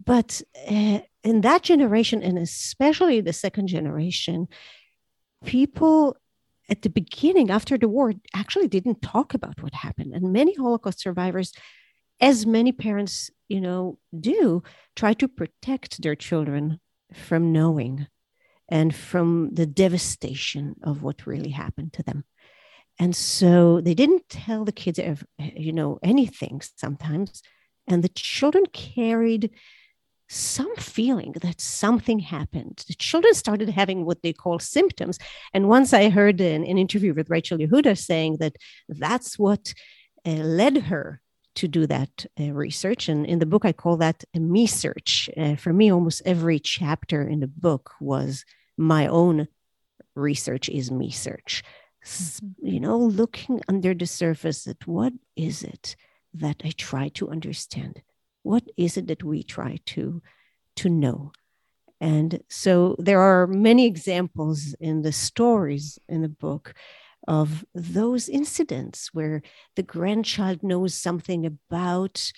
but 0.03 0.43
uh, 0.69 1.01
in 1.23 1.41
that 1.43 1.63
generation, 1.63 2.23
and 2.23 2.37
especially 2.37 3.21
the 3.21 3.33
second 3.33 3.69
generation, 3.69 4.49
people 5.45 6.17
at 6.69 6.83
the 6.83 6.91
beginning 6.91 7.51
after 7.51 7.79
the 7.79 7.89
war 7.89 8.13
actually 8.35 8.67
didn't 8.67 9.03
talk 9.03 9.35
about 9.35 9.63
what 9.63 9.75
happened, 9.75 10.15
and 10.15 10.33
many 10.33 10.55
Holocaust 10.55 10.99
survivors, 10.99 11.53
as 12.21 12.45
many 12.45 12.73
parents 12.73 13.31
you 13.49 13.61
know 13.61 13.99
do, 14.19 14.65
try 14.97 15.13
to 15.13 15.29
protect 15.29 16.03
their 16.03 16.17
children 16.17 16.81
from 17.13 17.53
knowing 17.53 18.09
and 18.69 18.95
from 18.95 19.51
the 19.53 19.67
devastation 19.67 20.77
of 20.83 21.03
what 21.03 21.27
really 21.27 21.51
happened 21.51 21.93
to 21.95 22.03
them. 22.03 22.25
And 22.99 23.15
so 23.15 23.81
they 23.81 23.95
didn't 23.95 24.29
tell 24.29 24.65
the 24.65 24.73
kids, 24.73 25.01
you 25.39 25.73
know, 25.73 25.99
anything 26.03 26.63
sometimes. 26.77 27.43
And 27.87 28.03
the 28.03 28.09
children 28.09 28.65
carried 28.73 29.51
some 30.29 30.75
feeling 30.77 31.35
that 31.43 31.61
something 31.61 32.19
happened. 32.19 32.83
The 32.89 32.95
children 32.95 33.35
started 33.35 33.69
having 33.69 34.05
what 34.05 34.23
they 34.23 34.33
call 34.33 34.59
symptoms. 34.59 35.19
And 35.53 35.69
once 35.69 35.93
I 35.93 36.09
heard 36.09 36.41
an, 36.41 36.65
an 36.65 36.79
interview 36.79 37.13
with 37.15 37.31
Rachel 37.31 37.59
Yehuda 37.59 37.99
saying 37.99 38.39
that 38.39 38.57
that's 38.89 39.39
what 39.39 39.75
uh, 40.27 40.31
led 40.31 40.79
her 40.85 41.21
to 41.55 41.69
do 41.69 41.87
that 41.87 42.27
uh, 42.41 42.53
research. 42.53 43.09
And 43.09 43.27
in 43.27 43.39
the 43.39 43.47
book, 43.47 43.65
I 43.65 43.73
call 43.73 43.97
that 43.99 44.25
a 44.35 44.41
me 44.41 44.67
search. 44.67 45.31
Uh, 45.37 45.57
for 45.57 45.73
me, 45.73 45.93
almost 45.93 46.23
every 46.25 46.59
chapter 46.59 47.23
in 47.23 47.41
the 47.41 47.47
book 47.49 47.93
was 48.01 48.45
my 48.77 49.07
own 49.07 49.49
research 50.15 50.69
is 50.69 50.91
me 50.91 51.11
search. 51.11 51.63
S- 52.05 52.41
You 52.63 52.81
know, 52.81 52.99
looking 52.99 53.61
under 53.69 53.95
the 53.95 54.07
surface 54.07 54.67
at 54.67 54.87
what 54.87 55.13
is 55.37 55.63
it 55.63 55.97
that 56.35 56.63
I 56.65 56.71
try 56.71 57.09
to 57.11 57.31
understand? 57.31 58.03
What 58.43 58.65
is 58.77 58.97
it 58.97 59.07
that 59.07 59.23
we 59.23 59.43
try 59.43 59.79
to 59.95 60.21
to 60.77 60.89
know? 60.89 61.33
And 62.01 62.43
so 62.49 62.97
there 62.99 63.21
are 63.21 63.47
many 63.47 63.87
examples 63.87 64.75
in 64.81 65.03
the 65.03 65.13
stories 65.13 65.99
in 66.09 66.23
the 66.23 66.29
book 66.29 66.75
of 67.27 67.65
those 67.75 68.29
incidents 68.29 69.11
where 69.13 69.43
the 69.77 69.83
grandchild 69.83 70.63
knows 70.63 70.95
something 70.95 71.47
about 71.47 72.33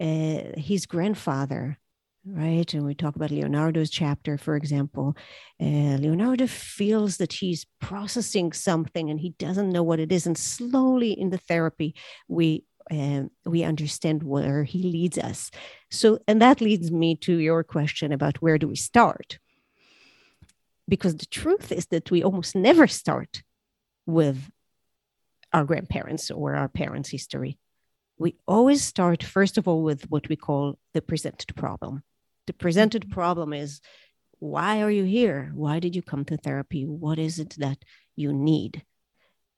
uh, 0.00 0.52
his 0.56 0.86
grandfather, 0.86 1.78
right? 2.24 2.72
And 2.74 2.84
we 2.84 2.94
talk 2.94 3.16
about 3.16 3.30
Leonardo's 3.30 3.90
chapter, 3.90 4.36
for 4.36 4.56
example. 4.56 5.16
Uh, 5.60 5.96
Leonardo 5.98 6.46
feels 6.46 7.16
that 7.18 7.34
he's 7.34 7.66
processing 7.80 8.52
something 8.52 9.10
and 9.10 9.20
he 9.20 9.30
doesn't 9.38 9.70
know 9.70 9.82
what 9.82 10.00
it 10.00 10.12
is. 10.12 10.26
And 10.26 10.36
slowly 10.36 11.12
in 11.12 11.30
the 11.30 11.38
therapy, 11.38 11.94
we 12.28 12.64
um, 12.88 13.30
we 13.44 13.64
understand 13.64 14.22
where 14.22 14.62
he 14.62 14.80
leads 14.80 15.18
us. 15.18 15.50
So, 15.90 16.20
and 16.28 16.40
that 16.40 16.60
leads 16.60 16.92
me 16.92 17.16
to 17.16 17.36
your 17.36 17.64
question 17.64 18.12
about 18.12 18.40
where 18.40 18.58
do 18.58 18.68
we 18.68 18.76
start? 18.76 19.40
Because 20.88 21.16
the 21.16 21.26
truth 21.26 21.72
is 21.72 21.86
that 21.86 22.12
we 22.12 22.22
almost 22.22 22.54
never 22.54 22.86
start 22.86 23.42
with 24.06 24.50
our 25.52 25.64
grandparents 25.64 26.30
or 26.30 26.54
our 26.54 26.68
parents' 26.68 27.10
history. 27.10 27.58
We 28.18 28.36
always 28.46 28.82
start, 28.82 29.22
first 29.22 29.58
of 29.58 29.68
all, 29.68 29.82
with 29.82 30.10
what 30.10 30.28
we 30.28 30.36
call 30.36 30.78
the 30.94 31.02
presented 31.02 31.54
problem. 31.54 32.02
The 32.46 32.52
presented 32.52 33.02
mm-hmm. 33.02 33.12
problem 33.12 33.52
is 33.52 33.80
why 34.38 34.82
are 34.82 34.90
you 34.90 35.04
here? 35.04 35.50
Why 35.54 35.80
did 35.80 35.96
you 35.96 36.02
come 36.02 36.24
to 36.26 36.36
therapy? 36.36 36.84
What 36.84 37.18
is 37.18 37.38
it 37.38 37.56
that 37.58 37.78
you 38.14 38.32
need? 38.32 38.84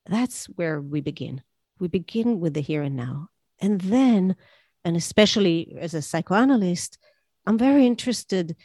That's 0.05 0.45
where 0.45 0.81
we 0.81 1.01
begin. 1.01 1.41
We 1.79 1.87
begin 1.87 2.39
with 2.39 2.53
the 2.53 2.61
here 2.61 2.81
and 2.81 2.95
now. 2.95 3.27
And 3.59 3.81
then, 3.81 4.35
and 4.83 4.95
especially 4.95 5.75
as 5.79 5.93
a 5.93 6.01
psychoanalyst, 6.01 6.97
I'm 7.45 7.57
very 7.57 7.85
interested 7.85 8.55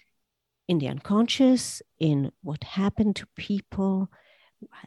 in 0.69 0.79
the 0.79 0.89
unconscious, 0.89 1.83
in 1.99 2.33
what 2.43 2.65
happened 2.65 3.17
to 3.17 3.27
people, 3.37 4.09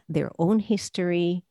their 0.08 0.30
own 0.38 0.58
history. 0.58 1.42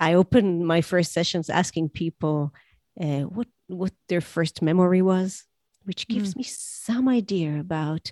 I 0.00 0.14
opened 0.14 0.66
my 0.66 0.80
first 0.80 1.12
sessions 1.12 1.50
asking 1.50 1.90
people 1.90 2.52
uh, 3.00 3.22
what 3.22 3.48
what 3.66 3.92
their 4.08 4.20
first 4.20 4.62
memory 4.62 5.02
was, 5.02 5.44
which 5.84 6.08
gives 6.08 6.34
me 6.34 6.42
some 6.42 7.08
idea 7.08 7.60
about 7.60 8.10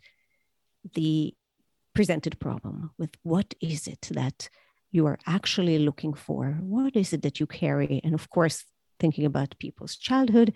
the 0.94 1.34
presented 1.94 2.38
problem 2.38 2.90
with 2.98 3.10
what 3.22 3.54
is 3.60 3.88
it 3.88 4.08
that 4.12 4.48
you 4.90 5.06
are 5.06 5.18
actually 5.26 5.78
looking 5.78 6.12
for? 6.14 6.58
What 6.60 6.94
is 6.94 7.12
it 7.12 7.22
that 7.22 7.40
you 7.40 7.46
carry? 7.46 8.00
And 8.04 8.14
of 8.14 8.28
course 8.28 8.64
thinking 9.00 9.24
about 9.24 9.58
people's 9.58 9.96
childhood. 9.96 10.52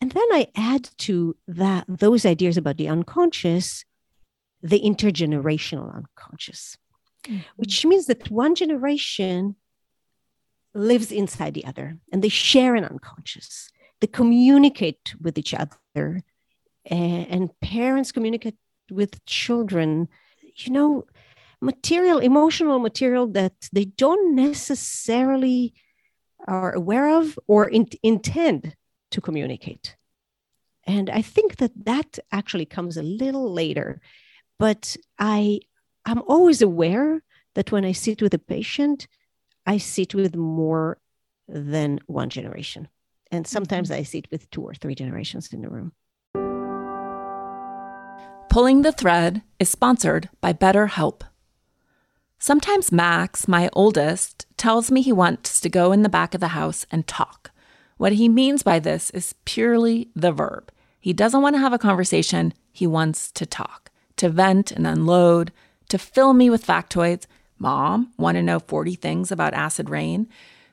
And 0.00 0.12
then 0.12 0.26
i 0.30 0.46
add 0.54 0.90
to 0.98 1.36
that 1.48 1.84
those 1.88 2.24
ideas 2.24 2.56
about 2.56 2.76
the 2.76 2.88
unconscious 2.88 3.84
the 4.62 4.80
intergenerational 4.80 5.94
unconscious 5.94 6.76
which 7.56 7.84
means 7.84 8.06
that 8.06 8.30
one 8.30 8.54
generation 8.54 9.56
lives 10.74 11.10
inside 11.10 11.54
the 11.54 11.64
other 11.64 11.98
and 12.12 12.22
they 12.22 12.28
share 12.28 12.74
an 12.74 12.84
unconscious. 12.84 13.70
They 14.00 14.06
communicate 14.06 15.14
with 15.20 15.38
each 15.38 15.54
other 15.54 16.22
uh, 16.90 16.94
and 17.34 17.50
parents 17.60 18.12
communicate 18.12 18.56
with 18.90 19.24
children. 19.26 20.08
You 20.56 20.72
know 20.72 21.04
material 21.60 22.18
emotional 22.18 22.78
material 22.78 23.26
that 23.26 23.68
they 23.72 23.84
don't 23.84 24.34
necessarily 24.34 25.74
are 26.46 26.72
aware 26.72 27.18
of 27.18 27.38
or 27.48 27.68
in- 27.68 27.88
intend 28.02 28.76
to 29.10 29.20
communicate. 29.20 29.96
And 30.86 31.10
i 31.10 31.20
think 31.20 31.56
that 31.56 31.72
that 31.84 32.18
actually 32.32 32.64
comes 32.64 32.96
a 32.96 33.02
little 33.02 33.52
later 33.52 34.00
but 34.58 34.96
i 35.18 35.60
i'm 36.08 36.22
always 36.26 36.62
aware 36.62 37.22
that 37.54 37.72
when 37.72 37.84
i 37.84 37.92
sit 37.92 38.20
with 38.22 38.34
a 38.34 38.38
patient 38.38 39.06
i 39.66 39.78
sit 39.78 40.14
with 40.14 40.34
more 40.36 40.98
than 41.46 41.98
one 42.06 42.28
generation 42.28 42.88
and 43.30 43.46
sometimes 43.46 43.90
mm-hmm. 43.90 44.00
i 44.00 44.02
sit 44.02 44.30
with 44.30 44.50
two 44.50 44.62
or 44.62 44.74
three 44.74 44.94
generations 44.94 45.52
in 45.52 45.62
the 45.62 45.68
room 45.68 45.92
Pulling 48.48 48.80
the 48.80 48.92
Thread 48.92 49.42
is 49.60 49.68
sponsored 49.68 50.30
by 50.40 50.54
BetterHelp. 50.54 51.20
Sometimes 52.38 52.90
Max, 52.90 53.46
my 53.46 53.68
oldest, 53.74 54.46
tells 54.56 54.90
me 54.90 55.02
he 55.02 55.12
wants 55.12 55.60
to 55.60 55.68
go 55.68 55.92
in 55.92 56.02
the 56.02 56.08
back 56.08 56.34
of 56.34 56.40
the 56.40 56.48
house 56.48 56.86
and 56.90 57.06
talk. 57.06 57.50
What 57.98 58.12
he 58.12 58.26
means 58.28 58.62
by 58.62 58.78
this 58.78 59.10
is 59.10 59.34
purely 59.44 60.08
the 60.16 60.32
verb. 60.32 60.72
He 60.98 61.12
doesn't 61.12 61.42
want 61.42 61.56
to 61.56 61.60
have 61.60 61.74
a 61.74 61.78
conversation, 61.78 62.54
he 62.72 62.86
wants 62.86 63.30
to 63.32 63.44
talk, 63.44 63.90
to 64.16 64.30
vent 64.30 64.72
and 64.72 64.86
unload, 64.86 65.52
to 65.88 65.98
fill 65.98 66.32
me 66.34 66.50
with 66.50 66.66
factoids. 66.66 67.26
Mom, 67.58 68.12
want 68.16 68.36
to 68.36 68.42
know 68.42 68.60
40 68.60 68.94
things 68.94 69.32
about 69.32 69.54
acid 69.54 69.90
rain? 69.90 70.28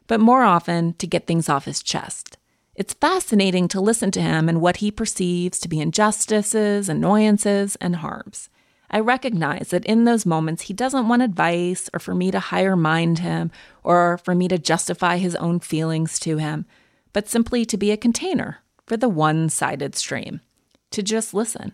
But 0.07 0.19
more 0.19 0.43
often, 0.43 0.93
to 0.93 1.07
get 1.07 1.25
things 1.25 1.49
off 1.49 1.65
his 1.65 1.81
chest. 1.81 2.37
It's 2.75 2.93
fascinating 2.93 3.67
to 3.69 3.81
listen 3.81 4.11
to 4.11 4.21
him 4.21 4.49
and 4.49 4.61
what 4.61 4.77
he 4.77 4.91
perceives 4.91 5.59
to 5.59 5.69
be 5.69 5.79
injustices, 5.79 6.89
annoyances, 6.89 7.75
and 7.77 7.97
harms. 7.97 8.49
I 8.91 8.99
recognize 8.99 9.69
that 9.69 9.85
in 9.85 10.03
those 10.03 10.25
moments, 10.25 10.63
he 10.63 10.73
doesn't 10.73 11.07
want 11.07 11.21
advice 11.21 11.89
or 11.93 11.99
for 11.99 12.13
me 12.13 12.31
to 12.31 12.39
higher 12.39 12.75
mind 12.75 13.19
him 13.19 13.51
or 13.83 14.19
for 14.19 14.35
me 14.35 14.47
to 14.49 14.59
justify 14.59 15.17
his 15.17 15.35
own 15.37 15.59
feelings 15.59 16.19
to 16.19 16.37
him, 16.37 16.65
but 17.13 17.27
simply 17.27 17.65
to 17.65 17.77
be 17.77 17.91
a 17.91 17.97
container 17.97 18.59
for 18.85 18.97
the 18.97 19.09
one 19.09 19.49
sided 19.49 19.95
stream, 19.95 20.41
to 20.91 21.01
just 21.01 21.33
listen. 21.33 21.73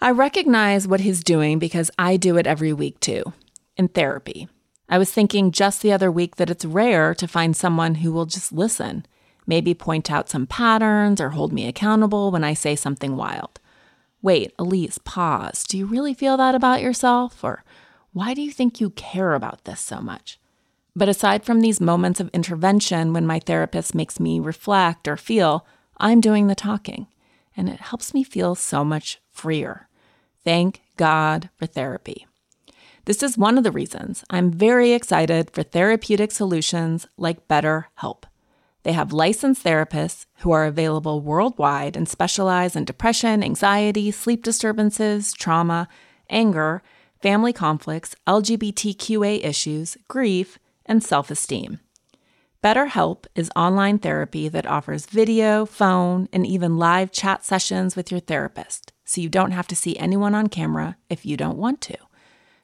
I 0.00 0.10
recognize 0.10 0.86
what 0.86 1.00
he's 1.00 1.24
doing 1.24 1.58
because 1.58 1.90
I 1.98 2.16
do 2.16 2.36
it 2.36 2.46
every 2.46 2.72
week 2.72 3.00
too, 3.00 3.32
in 3.76 3.88
therapy. 3.88 4.48
I 4.88 4.98
was 4.98 5.10
thinking 5.10 5.50
just 5.50 5.80
the 5.80 5.92
other 5.92 6.12
week 6.12 6.36
that 6.36 6.50
it's 6.50 6.64
rare 6.64 7.14
to 7.14 7.26
find 7.26 7.56
someone 7.56 7.96
who 7.96 8.12
will 8.12 8.26
just 8.26 8.52
listen, 8.52 9.06
maybe 9.46 9.72
point 9.72 10.10
out 10.10 10.28
some 10.28 10.46
patterns 10.46 11.20
or 11.20 11.30
hold 11.30 11.52
me 11.52 11.66
accountable 11.66 12.30
when 12.30 12.44
I 12.44 12.54
say 12.54 12.76
something 12.76 13.16
wild. 13.16 13.60
Wait, 14.20 14.52
Elise, 14.58 14.98
pause. 14.98 15.64
Do 15.64 15.78
you 15.78 15.86
really 15.86 16.14
feel 16.14 16.36
that 16.36 16.54
about 16.54 16.82
yourself? 16.82 17.42
Or 17.42 17.64
why 18.12 18.34
do 18.34 18.42
you 18.42 18.50
think 18.50 18.80
you 18.80 18.90
care 18.90 19.34
about 19.34 19.64
this 19.64 19.80
so 19.80 20.00
much? 20.00 20.38
But 20.96 21.08
aside 21.08 21.44
from 21.44 21.60
these 21.60 21.80
moments 21.80 22.20
of 22.20 22.30
intervention 22.32 23.12
when 23.12 23.26
my 23.26 23.38
therapist 23.38 23.94
makes 23.94 24.20
me 24.20 24.38
reflect 24.38 25.08
or 25.08 25.16
feel, 25.16 25.66
I'm 25.98 26.20
doing 26.20 26.46
the 26.46 26.54
talking, 26.54 27.06
and 27.56 27.68
it 27.68 27.80
helps 27.80 28.14
me 28.14 28.22
feel 28.22 28.54
so 28.54 28.84
much 28.84 29.20
freer. 29.34 29.88
Thank 30.44 30.80
God 30.96 31.50
for 31.56 31.66
therapy. 31.66 32.26
This 33.04 33.22
is 33.22 33.36
one 33.36 33.58
of 33.58 33.64
the 33.64 33.72
reasons 33.72 34.24
I'm 34.30 34.50
very 34.50 34.92
excited 34.92 35.50
for 35.50 35.62
therapeutic 35.62 36.32
solutions 36.32 37.06
like 37.18 37.48
BetterHelp. 37.48 38.24
They 38.82 38.92
have 38.92 39.12
licensed 39.12 39.64
therapists 39.64 40.26
who 40.38 40.52
are 40.52 40.64
available 40.64 41.20
worldwide 41.20 41.96
and 41.96 42.08
specialize 42.08 42.76
in 42.76 42.84
depression, 42.84 43.42
anxiety, 43.42 44.10
sleep 44.10 44.42
disturbances, 44.42 45.32
trauma, 45.32 45.88
anger, 46.30 46.82
family 47.20 47.52
conflicts, 47.52 48.14
LGBTQA 48.26 49.44
issues, 49.44 49.96
grief, 50.08 50.58
and 50.86 51.02
self 51.02 51.30
esteem. 51.30 51.80
BetterHelp 52.62 53.26
is 53.34 53.50
online 53.54 53.98
therapy 53.98 54.48
that 54.48 54.64
offers 54.64 55.04
video, 55.04 55.66
phone, 55.66 56.30
and 56.32 56.46
even 56.46 56.78
live 56.78 57.12
chat 57.12 57.44
sessions 57.44 57.94
with 57.94 58.10
your 58.10 58.20
therapist, 58.20 58.93
so 59.04 59.20
you 59.20 59.28
don't 59.28 59.52
have 59.52 59.66
to 59.68 59.76
see 59.76 59.96
anyone 59.96 60.34
on 60.34 60.48
camera 60.48 60.96
if 61.08 61.24
you 61.26 61.36
don't 61.36 61.58
want 61.58 61.80
to. 61.82 61.96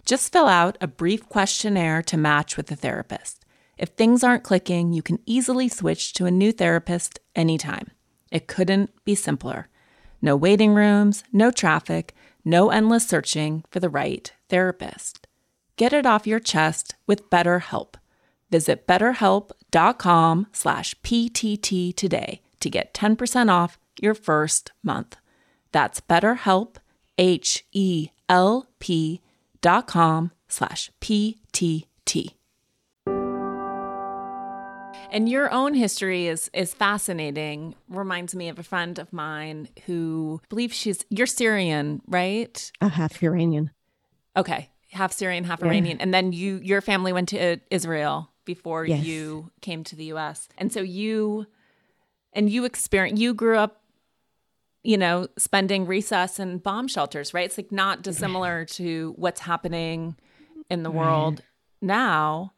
Just 0.05 0.33
fill 0.33 0.47
out 0.47 0.79
a 0.81 0.87
brief 0.87 1.29
questionnaire 1.29 2.03
to 2.03 2.17
match 2.17 2.57
with 2.57 2.69
the 2.69 2.77
therapist. 2.77 3.45
If 3.77 3.91
things 3.91 4.25
aren't 4.25 4.43
clicking, 4.43 4.93
you 4.93 5.03
can 5.03 5.21
easily 5.27 5.69
switch 5.69 6.13
to 6.15 6.27
a 6.27 6.31
new 6.31 6.53
therapist 6.53 7.19
anytime. 7.35 7.91
It 8.31 8.47
couldn't 8.47 8.91
be 9.05 9.15
simpler. 9.15 9.69
No 10.23 10.37
waiting 10.37 10.75
rooms, 10.75 11.25
no 11.33 11.51
traffic, 11.51 12.15
no 12.45 12.71
endless 12.71 13.07
searching 13.07 13.65
for 13.71 13.81
the 13.81 13.89
right 13.89 14.33
therapist. 14.49 15.27
Get 15.77 15.93
it 15.93 16.07
off 16.07 16.27
your 16.27 16.41
chest 16.41 16.95
with 17.07 17.31
BetterHelp. 17.31 17.95
Visit 18.51 18.87
betterhelp.com 18.87 20.47
slash 20.53 20.95
PTT 21.03 21.97
today 21.97 22.43
to 22.61 22.69
get 22.69 22.93
10% 22.93 23.51
off 23.51 23.79
your 24.01 24.15
first 24.15 24.73
month. 24.83 25.17
That's 25.73 26.01
betterhelp, 26.01 26.77
H-E-L-P 27.19 29.21
dot 29.61 29.87
com 29.87 30.33
slash 30.49 30.91
PTT. 31.01 32.35
And 35.13 35.29
your 35.29 35.53
own 35.53 35.75
history 35.75 36.29
is 36.29 36.51
is 36.55 36.73
fascinating. 36.73 37.75
Reminds 37.89 38.35
me 38.35 38.49
of 38.49 38.59
a 38.59 38.63
friend 38.63 38.99
of 38.99 39.13
mine 39.13 39.69
who 39.87 40.41
believes 40.49 40.77
she's 40.77 41.05
you're 41.11 41.27
Syrian, 41.27 42.01
right? 42.07 42.71
A 42.81 42.89
half 42.89 43.23
Iranian. 43.23 43.71
Okay, 44.37 44.71
half 44.93 45.13
Syrian, 45.13 45.45
half 45.45 45.61
yeah. 45.61 45.67
Iranian, 45.67 46.01
and 46.01 46.15
then 46.15 46.33
you 46.33 46.61
your 46.63 46.81
family 46.81 47.13
went 47.13 47.29
to 47.31 47.59
Israel 47.71 48.31
before 48.45 48.85
yes. 48.85 49.05
you 49.05 49.51
came 49.61 49.83
to 49.85 49.97
the 49.97 50.05
U.S. 50.07 50.49
And 50.57 50.73
so 50.73 50.81
you 50.81 51.47
and 52.33 52.49
you 52.49 52.65
experience 52.65 53.19
you 53.19 53.35
grew 53.35 53.59
up, 53.59 53.80
you 54.83 54.97
know, 54.97 55.29
spending 55.39 55.87
recess 55.87 56.39
in 56.39 56.59
bomb 56.59 56.89
shelters, 56.89 57.35
right? 57.35 57.45
It's 57.45 57.59
like 57.59 57.73
not 57.73 58.03
dissimilar 58.03 58.65
to 58.67 59.15
what's 59.17 59.41
happening 59.41 60.17
in 60.71 60.83
the 60.83 60.91
right. 60.91 60.99
world 60.99 61.43
now, 61.83 62.53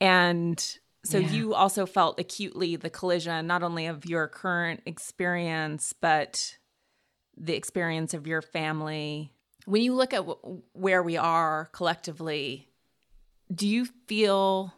and 0.00 0.78
so 1.04 1.18
yeah. 1.18 1.30
you 1.30 1.54
also 1.54 1.86
felt 1.86 2.20
acutely 2.20 2.76
the 2.76 2.90
collision, 2.90 3.46
not 3.46 3.62
only 3.62 3.86
of 3.86 4.06
your 4.06 4.28
current 4.28 4.82
experience, 4.86 5.92
but 5.92 6.56
the 7.36 7.54
experience 7.54 8.14
of 8.14 8.26
your 8.26 8.42
family. 8.42 9.32
When 9.64 9.82
you 9.82 9.94
look 9.94 10.12
at 10.12 10.26
w- 10.26 10.62
where 10.72 11.02
we 11.02 11.16
are 11.16 11.70
collectively, 11.72 12.68
do 13.52 13.66
you 13.66 13.86
feel 14.06 14.74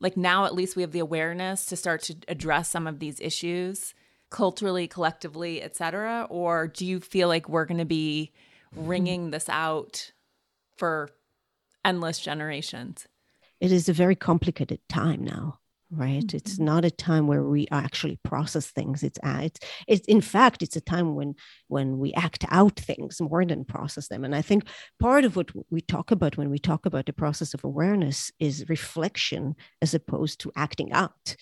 like 0.00 0.16
now 0.16 0.44
at 0.44 0.54
least 0.54 0.76
we 0.76 0.82
have 0.82 0.92
the 0.92 0.98
awareness 1.00 1.66
to 1.66 1.76
start 1.76 2.02
to 2.02 2.16
address 2.28 2.70
some 2.70 2.86
of 2.86 2.98
these 2.98 3.20
issues 3.20 3.94
culturally, 4.36 4.86
collectively, 4.86 5.62
et 5.62 5.74
cetera? 5.74 6.26
Or 6.28 6.68
do 6.68 6.84
you 6.84 7.00
feel 7.00 7.26
like 7.26 7.48
we're 7.48 7.64
going 7.64 7.78
to 7.78 7.86
be 7.86 8.32
wringing 8.74 9.30
this 9.30 9.48
out 9.48 10.12
for 10.76 11.08
endless 11.86 12.18
generations? 12.18 13.08
It 13.60 13.72
is 13.72 13.88
a 13.88 13.94
very 13.94 14.14
complicated 14.14 14.80
time 14.90 15.24
now 15.24 15.60
right 15.92 16.26
mm-hmm. 16.26 16.36
it's 16.36 16.58
not 16.58 16.84
a 16.84 16.90
time 16.90 17.28
where 17.28 17.44
we 17.44 17.68
actually 17.70 18.18
process 18.24 18.66
things 18.72 19.04
it's 19.04 19.20
uh, 19.22 19.42
it's 19.44 19.60
it's 19.86 20.06
in 20.08 20.20
fact 20.20 20.60
it's 20.60 20.74
a 20.74 20.80
time 20.80 21.14
when 21.14 21.32
when 21.68 21.98
we 21.98 22.12
act 22.14 22.44
out 22.50 22.74
things 22.74 23.20
more 23.20 23.44
than 23.44 23.64
process 23.64 24.08
them 24.08 24.24
and 24.24 24.34
i 24.34 24.42
think 24.42 24.64
part 24.98 25.24
of 25.24 25.36
what 25.36 25.48
we 25.70 25.80
talk 25.80 26.10
about 26.10 26.36
when 26.36 26.50
we 26.50 26.58
talk 26.58 26.86
about 26.86 27.06
the 27.06 27.12
process 27.12 27.54
of 27.54 27.62
awareness 27.62 28.32
is 28.40 28.68
reflection 28.68 29.54
as 29.80 29.94
opposed 29.94 30.40
to 30.40 30.50
acting 30.56 30.90
out 30.90 31.36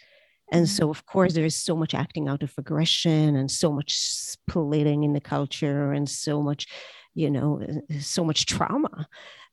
and 0.53 0.67
mm-hmm. 0.67 0.77
so 0.77 0.91
of 0.91 1.07
course 1.07 1.35
there 1.35 1.45
is 1.45 1.55
so 1.55 1.77
much 1.77 1.95
acting 1.95 2.29
out 2.29 2.43
of 2.43 2.53
aggression 2.59 3.37
and 3.37 3.51
so 3.51 3.73
much 3.73 3.97
splitting 3.97 5.05
in 5.05 5.13
the 5.13 5.21
culture 5.21 5.93
and 5.93 6.09
so 6.09 6.43
much 6.43 6.67
you 7.15 7.31
know 7.31 7.63
uh, 7.63 7.99
so 8.01 8.25
much 8.25 8.47
trauma. 8.47 9.09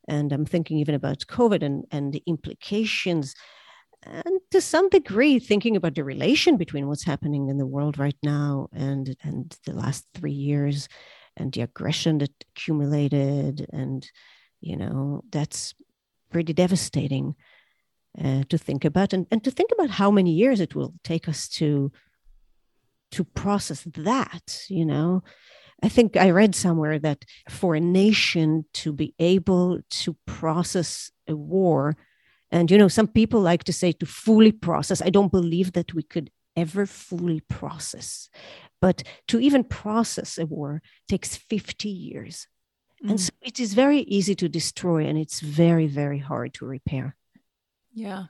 And 0.08 0.34
i'm 0.34 0.46
thinking 0.46 0.78
even 0.80 0.96
about 0.96 1.20
covid 1.28 1.64
and 1.64 1.86
and 1.92 2.14
the 2.14 2.24
implications. 2.26 3.34
And 4.04 4.40
to 4.50 4.62
some 4.62 4.90
degree 4.90 5.38
thinking 5.38 5.76
about 5.76 5.94
the 5.94 6.04
relation 6.04 6.58
between 6.58 6.88
what's 6.88 7.04
happening 7.04 7.50
in 7.50 7.58
the 7.60 7.68
world 7.68 8.00
right 8.00 8.18
now 8.24 8.68
and 8.74 9.16
and 9.24 9.56
the 9.66 9.74
last 9.74 10.08
three 10.16 10.32
years 10.32 10.88
and 11.38 11.54
the 11.54 11.62
aggression 11.62 12.18
that 12.18 12.32
accumulated 12.56 13.68
and 13.72 14.10
you 14.60 14.76
know 14.76 15.24
that's 15.32 15.76
pretty 16.32 16.54
devastating 16.54 17.36
uh, 18.24 18.44
to 18.50 18.58
think 18.58 18.86
about 18.86 19.14
and, 19.14 19.28
and 19.32 19.44
to 19.44 19.52
think 19.52 19.72
about 19.72 19.90
how 19.90 20.12
many 20.12 20.32
years 20.32 20.60
it 20.60 20.76
will 20.76 20.94
take 21.04 21.28
us 21.30 21.48
to 21.48 21.92
to 23.12 23.24
process 23.24 23.84
that 23.96 24.62
you 24.70 24.86
know 24.86 25.22
i 25.84 25.90
think 25.90 26.16
i 26.18 26.30
read 26.30 26.56
somewhere 26.56 27.00
that 27.00 27.26
for 27.50 27.76
a 27.76 27.80
nation 27.80 28.66
to 28.74 28.94
be 28.94 29.14
able 29.20 29.80
to 29.90 30.16
process 30.26 31.12
a 31.28 31.36
war 31.36 31.96
and, 32.52 32.70
you 32.70 32.78
know, 32.78 32.90
some 32.90 33.08
people 33.08 33.40
like 33.40 33.64
to 33.64 33.74
say 33.74 33.94
to 33.94 34.06
fully 34.06 34.52
process. 34.52 35.02
I 35.02 35.10
don't 35.10 35.32
believe 35.32 35.72
that 35.72 35.94
we 35.94 36.04
could 36.04 36.30
ever 36.56 36.86
fully 36.86 37.40
process. 37.40 38.30
But 38.82 39.04
to 39.30 39.40
even 39.40 39.64
process 39.64 40.38
a 40.38 40.46
war 40.46 40.82
takes 41.08 41.38
50 41.38 41.88
years. 41.88 42.48
Mm. 43.04 43.12
And 43.12 43.22
so 43.22 43.32
it 43.42 43.60
is 43.60 43.74
very 43.74 44.00
easy 44.00 44.36
to 44.36 44.50
destroy 44.50 45.06
and 45.06 45.18
it's 45.18 45.40
very, 45.40 45.88
very 45.88 46.20
hard 46.20 46.54
to 46.56 46.66
repair. 46.66 47.16
Yeah. 47.94 48.26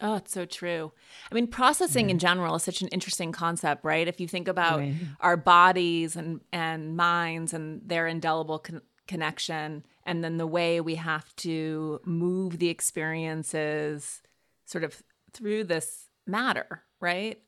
Oh, 0.00 0.16
it's 0.16 0.32
so 0.32 0.46
true. 0.46 0.92
I 1.30 1.34
mean, 1.34 1.46
processing 1.46 2.06
yeah. 2.08 2.12
in 2.12 2.18
general 2.18 2.54
is 2.54 2.62
such 2.62 2.80
an 2.80 2.88
interesting 2.88 3.30
concept, 3.30 3.84
right? 3.84 4.08
If 4.08 4.20
you 4.20 4.28
think 4.28 4.48
about 4.48 4.78
right. 4.78 4.94
our 5.20 5.36
bodies 5.36 6.16
and, 6.16 6.40
and 6.52 6.96
minds 6.96 7.52
and 7.52 7.82
their 7.86 8.06
indelible 8.06 8.58
con- 8.58 8.80
connection 9.06 9.84
and 10.04 10.24
then 10.24 10.38
the 10.38 10.46
way 10.46 10.80
we 10.80 10.94
have 10.94 11.34
to 11.36 12.00
move 12.04 12.58
the 12.58 12.68
experiences 12.68 14.22
sort 14.64 14.84
of 14.84 15.02
through 15.32 15.64
this 15.64 16.08
matter, 16.26 16.82
right? 17.00 17.42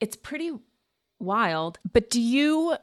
It's 0.00 0.16
pretty 0.16 0.50
wild. 1.20 1.78
But 1.92 2.10
do 2.10 2.20
you 2.20 2.76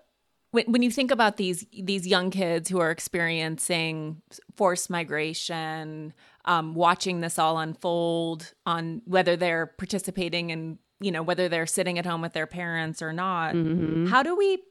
when, 0.51 0.65
when 0.65 0.81
you 0.81 0.91
think 0.91 1.11
about 1.11 1.37
these 1.37 1.65
these 1.71 2.05
young 2.05 2.29
kids 2.29 2.69
who 2.69 2.79
are 2.79 2.91
experiencing 2.91 4.21
forced 4.55 4.89
migration, 4.89 6.13
um, 6.45 6.73
watching 6.73 7.21
this 7.21 7.37
all 7.37 7.59
unfold 7.59 8.53
on 8.65 9.01
whether 9.05 9.35
they're 9.35 9.67
participating 9.67 10.51
and 10.51 10.77
you 11.01 11.11
know, 11.11 11.23
whether 11.23 11.49
they're 11.49 11.65
sitting 11.65 11.97
at 11.97 12.05
home 12.05 12.21
with 12.21 12.33
their 12.33 12.45
parents 12.45 13.01
or 13.01 13.11
not, 13.11 13.55
mm-hmm. 13.55 14.05
how 14.05 14.21
do 14.21 14.35
we 14.35 14.61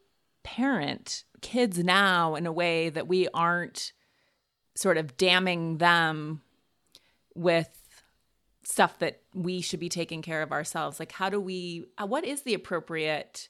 parent 0.44 1.24
kids 1.42 1.78
now 1.78 2.36
in 2.36 2.46
a 2.46 2.52
way 2.52 2.88
that 2.88 3.08
we 3.08 3.28
aren't 3.34 3.92
sort 4.74 4.96
of 4.96 5.16
damning 5.16 5.78
them 5.78 6.40
with 7.34 7.68
stuff 8.62 8.98
that 9.00 9.20
we 9.34 9.60
should 9.60 9.80
be 9.80 9.88
taking 9.88 10.22
care 10.22 10.42
of 10.42 10.52
ourselves 10.52 11.00
like 11.00 11.12
how 11.12 11.28
do 11.28 11.40
we 11.40 11.86
uh, 11.98 12.06
what 12.06 12.24
is 12.24 12.42
the 12.42 12.54
appropriate 12.54 13.48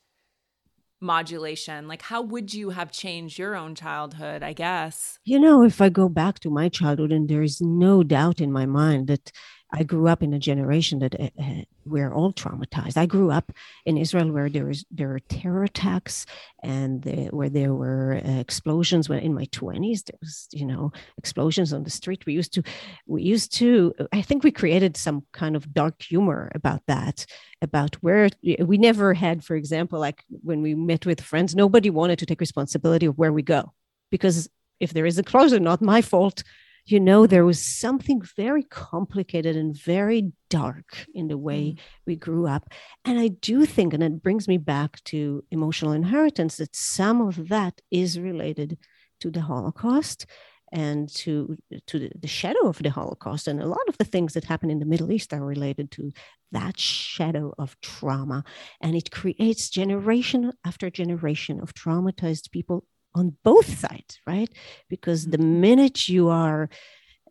modulation? 1.01 1.89
Like 1.89 2.03
how 2.03 2.23
would 2.23 2.53
you 2.55 2.71
have 2.71 2.93
changed 2.93 3.39
your 3.39 3.55
own 3.57 3.75
childhood 3.75 4.43
i 4.43 4.53
guess? 4.53 5.19
You 5.25 5.39
know 5.39 5.63
if 5.63 5.81
i 5.81 5.89
go 5.89 6.09
back 6.09 6.41
to 6.41 6.51
my 6.51 6.69
childhood 6.69 7.13
and 7.13 7.29
there 7.29 7.43
is 7.43 7.61
no 7.61 8.03
doubt 8.03 8.41
in 8.41 8.53
my 8.53 8.67
mind 8.67 9.07
that 9.09 9.33
I 9.73 9.85
grew 9.85 10.09
up 10.09 10.23
in 10.23 10.33
a 10.33 10.39
generation 10.39 10.99
that 11.01 11.15
uh, 11.21 11.63
we're 11.85 12.13
all 12.13 12.33
traumatized. 12.33 12.97
I 12.97 13.07
grew 13.07 13.31
up 13.31 13.53
in 13.87 13.97
Israel 13.97 14.31
where 14.33 14.49
there 14.49 14.67
was 14.67 14.85
there 14.91 15.09
were 15.09 15.21
terror 15.21 15.65
attacks 15.65 16.27
and 16.63 17.03
the, 17.03 17.27
where 17.27 17.49
there 17.49 17.75
were 17.75 18.21
uh, 18.25 18.41
explosions. 18.41 19.09
When 19.09 19.21
in 19.21 19.35
my 19.35 19.47
twenties, 19.47 20.03
there 20.03 20.19
was 20.21 20.49
you 20.53 20.67
know 20.67 20.93
explosions 21.19 21.73
on 21.73 21.85
the 21.85 21.91
street. 21.91 22.27
We 22.27 22.35
used 22.35 22.53
to 22.55 22.63
we 23.07 23.23
used 23.23 23.53
to. 23.55 23.95
I 24.13 24.23
think 24.23 24.43
we 24.43 24.51
created 24.51 24.97
some 24.97 25.25
kind 25.33 25.57
of 25.57 25.73
dark 25.73 26.03
humor 26.03 26.51
about 26.55 26.83
that. 26.87 27.27
About 27.63 27.97
where 27.97 28.31
we 28.43 28.79
never 28.79 29.13
had, 29.13 29.45
for 29.45 29.55
example, 29.55 30.01
like 30.01 30.25
when 30.31 30.63
we 30.63 30.75
met 30.75 31.05
with 31.05 31.21
friends, 31.21 31.55
nobody 31.55 31.91
wanted 31.91 32.19
to 32.21 32.27
take 32.27 32.41
responsibility 32.41 33.05
of 33.05 33.19
where 33.19 33.35
we 33.35 33.43
go 33.43 33.75
because 34.11 34.49
if 34.81 34.93
there 34.93 35.07
is 35.07 35.19
a 35.19 35.21
explosion, 35.21 35.63
not 35.63 35.83
my 35.83 36.03
fault 36.03 36.43
you 36.87 37.01
know, 37.01 37.27
there 37.27 37.45
was 37.45 37.65
something 37.65 38.23
very 38.37 38.63
complicated 38.63 39.57
and 39.57 39.77
very 39.77 40.33
dark 40.49 41.07
in 41.15 41.29
the 41.29 41.39
way 41.39 41.73
mm. 41.73 41.79
we 42.07 42.17
grew 42.17 42.47
up. 42.47 42.69
And 43.05 43.19
I 43.19 43.29
do 43.29 43.67
think, 43.67 43.95
and 43.95 44.03
it 44.03 44.23
brings 44.23 44.49
me 44.49 44.59
back 44.59 45.03
to 45.05 45.45
emotional 45.51 45.93
inheritance, 45.93 46.57
that 46.57 46.75
some 46.75 47.21
of 47.21 47.49
that 47.49 47.81
is 47.91 48.19
related 48.19 48.79
to 49.21 49.31
the 49.31 49.43
Holocaust 49.43 50.27
and 50.73 51.09
to 51.09 51.57
to 51.87 51.99
the, 51.99 52.11
the, 52.19 52.29
shadow 52.29 52.69
of 52.69 52.79
the 52.79 52.91
Holocaust. 52.91 53.49
And 53.49 53.61
a 53.61 53.67
lot 53.67 53.89
of 53.89 53.99
the 53.99 54.05
things 54.05 54.35
that 54.35 54.45
happen 54.45 54.71
in 54.71 54.79
the 54.79 54.87
Middle 54.87 55.11
East 55.11 55.33
are 55.33 55.45
related 55.45 55.91
to 55.93 56.13
that 56.53 56.79
shadow 56.79 57.53
of 57.59 57.77
trauma. 57.81 58.45
And 58.81 58.95
it 58.95 59.11
creates 59.11 59.69
generation 59.69 60.53
after 60.65 60.89
generation 60.91 61.61
of 61.61 61.75
traumatized 61.75 62.51
people 62.51 62.87
on 63.15 63.37
both 63.43 63.79
sides, 63.79 64.21
right? 64.27 64.51
Because 64.89 65.27
the 65.27 65.39
mm-hmm. 65.39 65.61
minute 65.61 66.09
you 66.09 66.29
are 66.29 66.69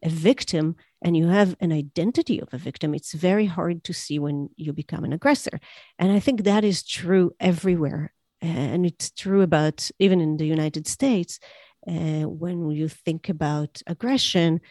a 0.03 0.09
victim 0.09 0.75
and 1.01 1.15
you 1.15 1.27
have 1.27 1.55
an 1.59 1.71
identity 1.71 2.39
of 2.39 2.53
a 2.53 2.57
victim, 2.57 2.93
it's 2.93 3.13
very 3.13 3.45
hard 3.45 3.83
to 3.85 3.93
see 3.93 4.19
when 4.19 4.49
you 4.55 4.73
become 4.73 5.03
an 5.03 5.13
aggressor. 5.13 5.59
And 5.97 6.11
I 6.11 6.19
think 6.19 6.43
that 6.43 6.63
is 6.63 6.83
true 6.83 7.33
everywhere. 7.39 8.13
And 8.41 8.85
it's 8.85 9.11
true 9.11 9.41
about 9.41 9.89
even 9.99 10.21
in 10.21 10.37
the 10.37 10.47
United 10.47 10.87
States. 10.87 11.39
Uh, 11.87 12.23
when 12.23 12.69
you 12.71 12.87
think 12.87 13.29
about 13.29 13.81
aggression, 13.87 14.61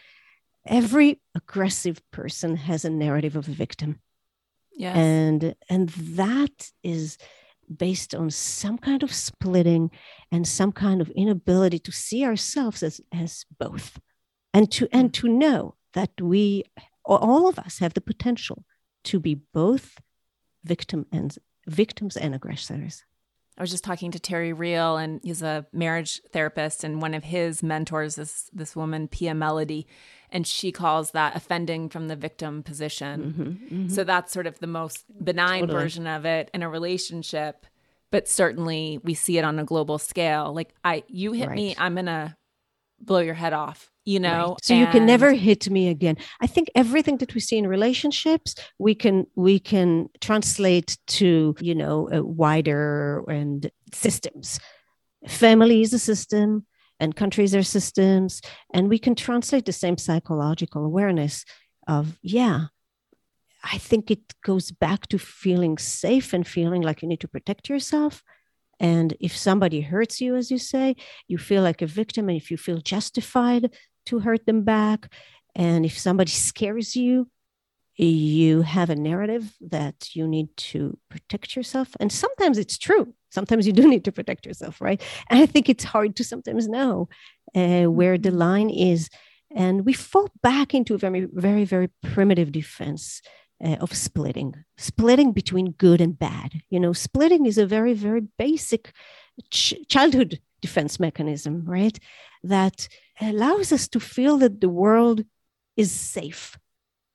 every 0.65 1.19
aggressive 1.35 2.01
person 2.11 2.55
has 2.55 2.85
a 2.85 2.89
narrative 2.89 3.35
of 3.35 3.47
a 3.47 3.51
victim. 3.51 3.99
Yes. 4.73 4.95
And 4.95 5.55
and 5.69 5.89
that 5.89 6.71
is 6.83 7.17
based 7.75 8.15
on 8.15 8.29
some 8.29 8.77
kind 8.77 9.03
of 9.03 9.13
splitting 9.13 9.91
and 10.31 10.47
some 10.47 10.71
kind 10.71 11.01
of 11.01 11.09
inability 11.11 11.79
to 11.79 11.91
see 11.91 12.25
ourselves 12.25 12.83
as, 12.83 13.01
as 13.13 13.45
both 13.59 13.99
and 14.53 14.71
to 14.71 14.87
and 14.91 15.09
mm. 15.09 15.13
to 15.13 15.27
know 15.27 15.75
that 15.93 16.11
we 16.21 16.63
all 17.05 17.47
of 17.47 17.59
us 17.59 17.79
have 17.79 17.93
the 17.93 18.01
potential 18.01 18.63
to 19.03 19.19
be 19.19 19.35
both 19.53 19.97
victim 20.63 21.05
and 21.11 21.37
victims 21.67 22.17
and 22.17 22.35
aggressors 22.35 23.03
I 23.59 23.63
was 23.63 23.71
just 23.71 23.83
talking 23.83 24.11
to 24.11 24.19
Terry 24.19 24.53
Real, 24.53 24.95
and 24.95 25.19
he's 25.21 25.41
a 25.41 25.65
marriage 25.73 26.21
therapist, 26.31 26.85
and 26.85 27.01
one 27.01 27.13
of 27.13 27.25
his 27.25 27.61
mentors 27.61 28.17
is 28.17 28.49
this 28.53 28.73
woman, 28.73 29.09
Pia 29.09 29.33
Mellody, 29.33 29.85
and 30.31 30.47
she 30.47 30.71
calls 30.71 31.11
that 31.11 31.35
offending 31.35 31.89
from 31.89 32.07
the 32.07 32.15
victim 32.15 32.63
position. 32.63 33.21
Mm-hmm, 33.21 33.43
mm-hmm. 33.43 33.89
So 33.89 34.05
that's 34.05 34.31
sort 34.31 34.47
of 34.47 34.59
the 34.59 34.67
most 34.67 35.03
benign 35.23 35.63
totally. 35.63 35.83
version 35.83 36.07
of 36.07 36.23
it 36.23 36.49
in 36.53 36.63
a 36.63 36.69
relationship, 36.69 37.65
but 38.11 38.29
certainly 38.29 39.01
we 39.03 39.13
see 39.13 39.37
it 39.37 39.43
on 39.43 39.59
a 39.59 39.65
global 39.65 39.97
scale. 39.97 40.53
Like 40.53 40.73
I, 40.85 41.03
you 41.07 41.33
hit 41.33 41.49
right. 41.49 41.55
me, 41.55 41.75
I'm 41.77 41.95
gonna 41.95 42.37
blow 43.01 43.19
your 43.19 43.33
head 43.33 43.51
off 43.51 43.91
you 44.09 44.19
know 44.19 44.49
right. 44.49 44.65
so 44.65 44.73
and... 44.73 44.81
you 44.81 44.87
can 44.87 45.05
never 45.05 45.33
hit 45.33 45.69
me 45.69 45.87
again 45.89 46.17
i 46.41 46.47
think 46.47 46.67
everything 46.73 47.17
that 47.17 47.33
we 47.35 47.39
see 47.39 47.57
in 47.57 47.67
relationships 47.67 48.55
we 48.79 48.95
can 48.95 49.25
we 49.35 49.59
can 49.59 50.09
translate 50.19 50.97
to 51.05 51.55
you 51.59 51.75
know 51.75 52.09
uh, 52.11 52.23
wider 52.23 53.23
and 53.29 53.69
systems 53.93 54.59
family 55.27 55.81
is 55.81 55.93
a 55.93 55.99
system 55.99 56.65
and 56.99 57.15
countries 57.15 57.53
are 57.53 57.63
systems 57.63 58.41
and 58.73 58.89
we 58.89 58.99
can 58.99 59.15
translate 59.15 59.65
the 59.65 59.79
same 59.83 59.97
psychological 59.97 60.83
awareness 60.83 61.45
of 61.87 62.17
yeah 62.23 62.65
i 63.63 63.77
think 63.77 64.09
it 64.09 64.23
goes 64.43 64.71
back 64.71 65.07
to 65.07 65.19
feeling 65.19 65.77
safe 65.77 66.33
and 66.33 66.47
feeling 66.47 66.81
like 66.81 67.01
you 67.01 67.07
need 67.07 67.21
to 67.21 67.33
protect 67.35 67.69
yourself 67.69 68.23
and 68.79 69.15
if 69.19 69.35
somebody 69.35 69.81
hurts 69.81 70.21
you, 70.21 70.37
as 70.37 70.49
you 70.49 70.57
say, 70.57 70.95
you 71.27 71.37
feel 71.37 71.63
like 71.63 71.81
a 71.81 71.85
victim. 71.85 72.29
And 72.29 72.37
if 72.37 72.49
you 72.49 72.57
feel 72.57 72.77
justified 72.77 73.71
to 74.07 74.19
hurt 74.19 74.45
them 74.45 74.63
back, 74.63 75.11
and 75.55 75.85
if 75.85 75.97
somebody 75.97 76.31
scares 76.49 76.95
you, 76.95 77.29
you 78.05 78.61
have 78.61 78.89
a 78.89 78.95
narrative 78.95 79.53
that 79.59 80.15
you 80.15 80.25
need 80.25 80.55
to 80.55 80.97
protect 81.09 81.55
yourself. 81.55 81.95
And 81.99 82.11
sometimes 82.11 82.57
it's 82.57 82.77
true. 82.77 83.13
Sometimes 83.29 83.67
you 83.67 83.73
do 83.73 83.87
need 83.87 84.05
to 84.05 84.11
protect 84.11 84.45
yourself, 84.45 84.79
right? 84.79 85.01
And 85.29 85.41
I 85.41 85.45
think 85.45 85.67
it's 85.67 85.83
hard 85.83 86.15
to 86.15 86.23
sometimes 86.23 86.69
know 86.69 87.09
uh, 87.53 87.85
where 87.85 88.17
the 88.17 88.29
mm-hmm. 88.29 88.37
line 88.37 88.69
is. 88.69 89.09
And 89.53 89.85
we 89.85 89.93
fall 89.93 90.29
back 90.41 90.73
into 90.73 90.95
a 90.95 90.97
very, 90.97 91.27
very, 91.33 91.65
very 91.65 91.89
primitive 92.01 92.53
defense 92.53 93.21
uh, 93.63 93.75
of 93.81 93.93
splitting, 93.93 94.55
splitting 94.77 95.33
between 95.33 95.71
good 95.71 95.99
and 95.99 96.17
bad. 96.17 96.61
You 96.69 96.79
know, 96.79 96.93
splitting 96.93 97.45
is 97.45 97.57
a 97.57 97.65
very, 97.65 97.93
very 97.93 98.21
basic 98.37 98.93
ch- 99.51 99.75
childhood 99.89 100.39
defense 100.61 100.99
mechanism, 100.99 101.65
right? 101.65 101.97
That 102.43 102.87
allows 103.21 103.71
us 103.71 103.87
to 103.89 103.99
feel 103.99 104.37
that 104.37 104.61
the 104.61 104.69
world 104.69 105.23
is 105.75 105.91
safe. 105.91 106.57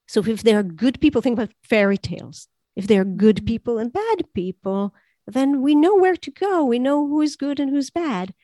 So 0.06 0.22
if 0.26 0.42
there 0.42 0.58
are 0.58 0.62
good 0.62 1.00
people, 1.00 1.20
think 1.20 1.38
about 1.38 1.54
fairy 1.62 1.98
tales. 1.98 2.48
If 2.76 2.86
there 2.86 3.00
are 3.00 3.04
good 3.04 3.36
mm-hmm. 3.36 3.46
people 3.46 3.78
and 3.78 3.92
bad 3.92 4.24
people, 4.34 4.94
then 5.26 5.62
we 5.62 5.74
know 5.74 5.96
where 5.96 6.16
to 6.16 6.30
go. 6.30 6.64
We 6.64 6.78
know 6.78 7.06
who 7.06 7.20
is 7.22 7.36
good 7.36 7.58
and 7.60 7.70
who's 7.70 7.90
bad. 7.90 8.34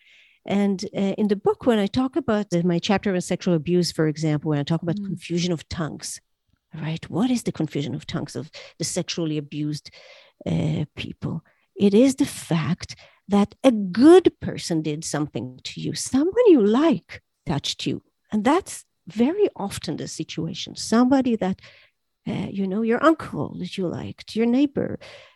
And 0.46 0.82
uh, 0.96 1.14
in 1.18 1.28
the 1.28 1.36
book, 1.36 1.66
when 1.66 1.78
I 1.78 1.86
talk 1.86 2.16
about 2.16 2.46
my 2.64 2.78
chapter 2.78 3.14
on 3.14 3.20
sexual 3.20 3.54
abuse, 3.54 3.92
for 3.92 4.06
example, 4.06 4.50
when 4.50 4.58
I 4.58 4.62
talk 4.62 4.82
about 4.82 4.96
mm. 4.96 5.06
confusion 5.06 5.52
of 5.52 5.68
tongues, 5.68 6.20
right? 6.74 7.08
What 7.10 7.30
is 7.30 7.42
the 7.42 7.52
confusion 7.52 7.94
of 7.94 8.06
tongues 8.06 8.36
of 8.36 8.50
the 8.78 8.84
sexually 8.84 9.36
abused 9.36 9.90
uh, 10.46 10.86
people? 10.96 11.44
It 11.76 11.92
is 11.92 12.14
the 12.14 12.26
fact 12.26 12.96
that 13.28 13.54
a 13.62 13.70
good 13.70 14.32
person 14.40 14.82
did 14.82 15.04
something 15.04 15.60
to 15.64 15.80
you, 15.80 15.94
someone 15.94 16.44
you 16.46 16.64
like 16.64 17.22
touched 17.52 17.86
you. 17.86 17.96
And 18.32 18.44
that's 18.44 18.84
very 19.06 19.48
often 19.56 19.96
the 19.96 20.08
situation. 20.08 20.76
Somebody 20.76 21.34
that, 21.36 21.56
uh, 22.30 22.48
you 22.58 22.66
know, 22.70 22.82
your 22.82 23.02
uncle 23.10 23.48
that 23.60 23.72
you 23.76 23.84
liked, 23.88 24.36
your 24.36 24.46
neighbor, 24.46 24.90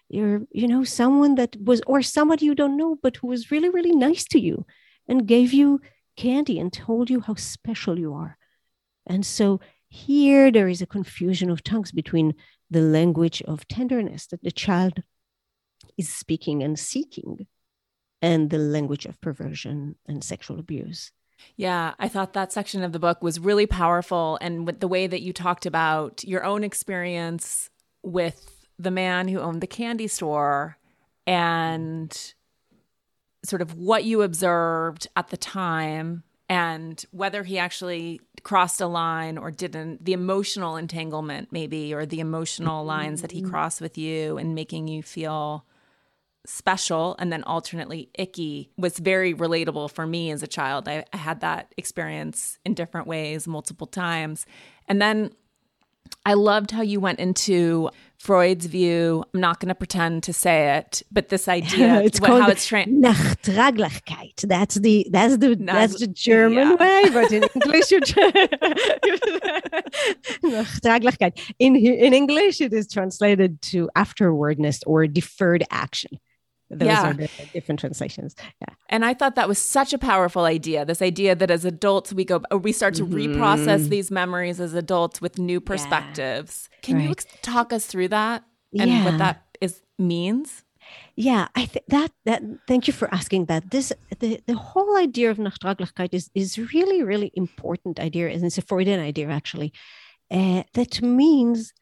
your, 0.08 0.32
you 0.60 0.68
know, 0.68 0.84
someone 0.84 1.34
that 1.40 1.52
was, 1.68 1.80
or 1.86 2.02
somebody 2.02 2.44
you 2.46 2.54
don't 2.54 2.76
know, 2.76 2.92
but 3.02 3.16
who 3.16 3.28
was 3.28 3.50
really, 3.50 3.70
really 3.76 3.96
nice 4.08 4.24
to 4.32 4.38
you 4.38 4.64
and 5.08 5.26
gave 5.34 5.52
you 5.52 5.80
candy 6.16 6.56
and 6.60 6.72
told 6.72 7.10
you 7.10 7.20
how 7.20 7.34
special 7.34 7.98
you 7.98 8.14
are. 8.14 8.36
And 9.06 9.26
so 9.26 9.60
here, 9.88 10.50
there 10.52 10.68
is 10.68 10.82
a 10.82 10.94
confusion 10.96 11.50
of 11.50 11.62
tongues 11.62 11.92
between 11.92 12.34
the 12.70 12.80
language 12.98 13.42
of 13.42 13.66
tenderness 13.66 14.26
that 14.28 14.42
the 14.42 14.52
child 14.52 15.02
is 15.96 16.08
speaking 16.08 16.62
and 16.62 16.78
seeking 16.78 17.46
and 18.22 18.50
the 18.50 18.58
language 18.58 19.04
of 19.06 19.20
perversion 19.20 19.96
and 20.06 20.22
sexual 20.22 20.58
abuse. 20.58 21.12
Yeah, 21.56 21.94
I 21.98 22.08
thought 22.08 22.32
that 22.32 22.52
section 22.52 22.82
of 22.82 22.92
the 22.92 22.98
book 22.98 23.22
was 23.22 23.38
really 23.38 23.66
powerful. 23.66 24.38
And 24.40 24.66
with 24.66 24.80
the 24.80 24.88
way 24.88 25.06
that 25.06 25.22
you 25.22 25.32
talked 25.32 25.66
about 25.66 26.24
your 26.24 26.44
own 26.44 26.64
experience 26.64 27.70
with 28.02 28.66
the 28.78 28.90
man 28.90 29.28
who 29.28 29.38
owned 29.40 29.60
the 29.60 29.66
candy 29.66 30.08
store 30.08 30.78
and 31.26 32.34
sort 33.44 33.62
of 33.62 33.76
what 33.76 34.04
you 34.04 34.22
observed 34.22 35.06
at 35.16 35.28
the 35.28 35.36
time 35.36 36.24
and 36.48 37.04
whether 37.10 37.42
he 37.42 37.58
actually 37.58 38.20
crossed 38.42 38.80
a 38.80 38.86
line 38.86 39.38
or 39.38 39.50
didn't 39.50 40.04
the 40.04 40.12
emotional 40.12 40.76
entanglement 40.76 41.48
maybe 41.50 41.94
or 41.94 42.04
the 42.04 42.20
emotional 42.20 42.80
mm-hmm. 42.80 42.88
lines 42.88 43.22
that 43.22 43.32
he 43.32 43.42
crossed 43.42 43.80
with 43.80 43.96
you 43.96 44.36
and 44.36 44.54
making 44.54 44.88
you 44.88 45.02
feel 45.02 45.64
special 46.46 47.16
and 47.18 47.32
then 47.32 47.42
alternately 47.44 48.10
icky 48.14 48.70
was 48.76 48.98
very 48.98 49.32
relatable 49.34 49.90
for 49.90 50.06
me 50.06 50.30
as 50.30 50.42
a 50.42 50.46
child 50.46 50.88
I, 50.88 51.04
I 51.12 51.16
had 51.16 51.40
that 51.40 51.72
experience 51.76 52.58
in 52.64 52.74
different 52.74 53.06
ways 53.06 53.48
multiple 53.48 53.86
times 53.86 54.46
and 54.88 55.00
then 55.00 55.30
I 56.26 56.34
loved 56.34 56.70
how 56.70 56.80
you 56.80 57.00
went 57.00 57.18
into 57.18 57.90
Freud's 58.18 58.64
view. 58.64 59.24
I'm 59.34 59.40
not 59.40 59.60
going 59.60 59.68
to 59.68 59.74
pretend 59.74 60.22
to 60.22 60.32
say 60.32 60.78
it, 60.78 61.02
but 61.12 61.28
this 61.28 61.48
idea, 61.58 62.00
it's 62.00 62.18
what, 62.20 62.30
how 62.42 62.48
it's 62.48 62.66
trained. 62.66 63.04
Nachtraglichkeit. 63.04 64.48
That's 64.48 64.76
the 64.76 65.06
that's 65.10 65.36
the 65.36 65.56
Nach- 65.56 65.74
that's 65.74 66.00
the 66.00 66.06
German 66.06 66.70
yeah. 66.70 66.74
way, 66.76 67.10
but 67.12 67.30
in 67.30 67.42
English, 67.54 67.90
Nachtraglichkeit. 70.42 71.54
In 71.58 71.76
in 71.76 72.14
English, 72.14 72.62
it 72.62 72.72
is 72.72 72.88
translated 72.88 73.60
to 73.62 73.90
afterwardness 73.94 74.80
or 74.86 75.06
deferred 75.06 75.64
action. 75.70 76.18
Those 76.74 76.86
Yeah. 76.88 77.10
are 77.10 77.14
different 77.52 77.80
translations. 77.80 78.34
Yeah. 78.60 78.74
And 78.88 79.04
I 79.04 79.14
thought 79.14 79.34
that 79.36 79.48
was 79.48 79.58
such 79.58 79.92
a 79.92 79.98
powerful 79.98 80.44
idea. 80.44 80.84
This 80.84 81.02
idea 81.02 81.34
that 81.34 81.50
as 81.50 81.64
adults 81.64 82.12
we 82.12 82.24
go 82.24 82.42
we 82.68 82.72
start 82.72 82.94
to 82.94 83.06
reprocess 83.06 83.88
these 83.88 84.10
memories 84.10 84.60
as 84.60 84.74
adults 84.74 85.20
with 85.20 85.38
new 85.38 85.60
perspectives. 85.60 86.68
Can 86.82 87.00
you 87.00 87.10
ex- 87.10 87.26
talk 87.42 87.72
us 87.72 87.86
through 87.86 88.08
that 88.08 88.44
and 88.78 88.90
Yeah. 88.90 89.04
what 89.04 89.18
that 89.18 89.36
is 89.60 89.82
means? 89.98 90.64
Yeah, 91.16 91.48
I 91.54 91.64
think 91.64 91.86
that 91.88 92.10
that 92.28 92.42
thank 92.68 92.86
you 92.86 92.92
for 92.92 93.08
asking 93.18 93.46
that. 93.46 93.70
This 93.70 93.92
the, 94.20 94.40
the 94.46 94.54
whole 94.68 94.96
idea 95.06 95.30
of 95.30 95.38
Nachtraglichkeit 95.38 96.12
is 96.12 96.30
is 96.34 96.58
really 96.74 97.02
really 97.02 97.30
important 97.34 97.98
idea, 97.98 98.28
and 98.28 98.44
it's 98.44 98.58
a 98.58 98.62
Freudian 98.62 99.00
idea 99.00 99.28
actually. 99.40 99.72
Uh, 100.30 100.62
that 100.74 101.00
means 101.02 101.72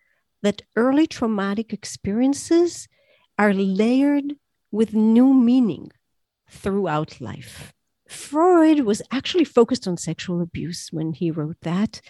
that 0.43 0.63
early 0.77 1.07
traumatic 1.07 1.73
experiences 1.73 2.89
are 3.39 3.53
layered 3.55 4.35
with 4.73 4.95
new 4.95 5.33
meaning 5.33 5.93
throughout 6.49 7.21
life. 7.21 7.73
Freud 8.09 8.81
was 8.81 9.01
actually 9.13 9.45
focused 9.45 9.87
on 9.87 9.97
sexual 9.97 10.43
abuse 10.43 10.89
when 10.91 11.13
he 11.13 11.31
wrote 11.31 11.61
that, 11.63 12.01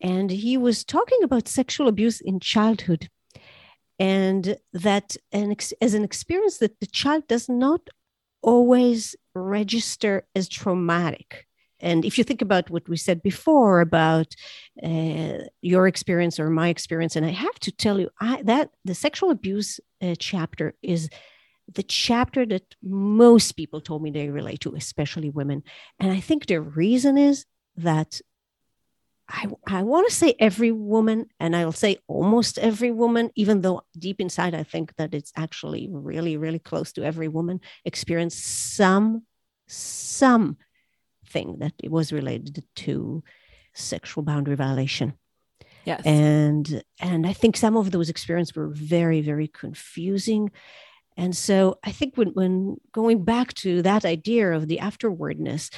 and 0.00 0.30
he 0.30 0.56
was 0.56 0.84
talking 0.84 1.22
about 1.22 1.48
sexual 1.48 1.88
abuse 1.88 2.20
in 2.20 2.40
childhood 2.40 3.08
and 3.98 4.56
that 4.72 5.16
an 5.32 5.50
ex- 5.50 5.72
as 5.80 5.94
an 5.94 6.04
experience 6.04 6.58
that 6.58 6.78
the 6.80 6.86
child 6.86 7.26
does 7.28 7.48
not 7.48 7.80
always 8.42 9.16
register 9.34 10.26
as 10.34 10.48
traumatic 10.48 11.46
and 11.80 12.04
if 12.04 12.16
you 12.16 12.24
think 12.24 12.40
about 12.40 12.70
what 12.70 12.88
we 12.88 12.96
said 12.96 13.22
before 13.22 13.80
about 13.80 14.34
uh, 14.82 15.38
your 15.60 15.86
experience 15.86 16.38
or 16.38 16.50
my 16.50 16.68
experience 16.68 17.16
and 17.16 17.24
i 17.26 17.30
have 17.30 17.58
to 17.58 17.72
tell 17.72 17.98
you 17.98 18.10
I, 18.20 18.42
that 18.42 18.70
the 18.84 18.94
sexual 18.94 19.30
abuse 19.30 19.80
uh, 20.02 20.14
chapter 20.18 20.74
is 20.82 21.08
the 21.72 21.82
chapter 21.82 22.46
that 22.46 22.74
most 22.82 23.52
people 23.52 23.80
told 23.80 24.02
me 24.02 24.10
they 24.10 24.28
relate 24.28 24.60
to 24.60 24.74
especially 24.74 25.30
women 25.30 25.62
and 25.98 26.12
i 26.12 26.20
think 26.20 26.46
the 26.46 26.60
reason 26.60 27.18
is 27.18 27.44
that 27.76 28.20
I, 29.28 29.46
I 29.66 29.82
want 29.82 30.08
to 30.08 30.14
say 30.14 30.34
every 30.38 30.70
woman, 30.70 31.26
and 31.40 31.56
I'll 31.56 31.72
say 31.72 31.98
almost 32.06 32.58
every 32.58 32.92
woman, 32.92 33.30
even 33.34 33.60
though 33.60 33.82
deep 33.98 34.20
inside 34.20 34.54
I 34.54 34.62
think 34.62 34.94
that 34.96 35.14
it's 35.14 35.32
actually 35.34 35.88
really, 35.90 36.36
really 36.36 36.60
close 36.60 36.92
to 36.92 37.02
every 37.02 37.26
woman, 37.26 37.60
experienced 37.84 38.44
some, 38.76 39.24
some 39.66 40.58
thing 41.28 41.56
that 41.58 41.72
it 41.82 41.90
was 41.90 42.12
related 42.12 42.64
to 42.76 43.24
sexual 43.74 44.22
boundary 44.22 44.54
violation. 44.54 45.14
Yes. 45.84 46.02
And 46.04 46.82
and 47.00 47.26
I 47.26 47.32
think 47.32 47.56
some 47.56 47.76
of 47.76 47.92
those 47.92 48.08
experiences 48.08 48.56
were 48.56 48.68
very, 48.68 49.20
very 49.20 49.46
confusing. 49.46 50.50
And 51.16 51.36
so 51.36 51.78
I 51.82 51.92
think 51.92 52.16
when, 52.16 52.28
when 52.28 52.76
going 52.92 53.24
back 53.24 53.54
to 53.54 53.82
that 53.82 54.04
idea 54.04 54.52
of 54.52 54.68
the 54.68 54.80
afterwardness, 54.80 55.70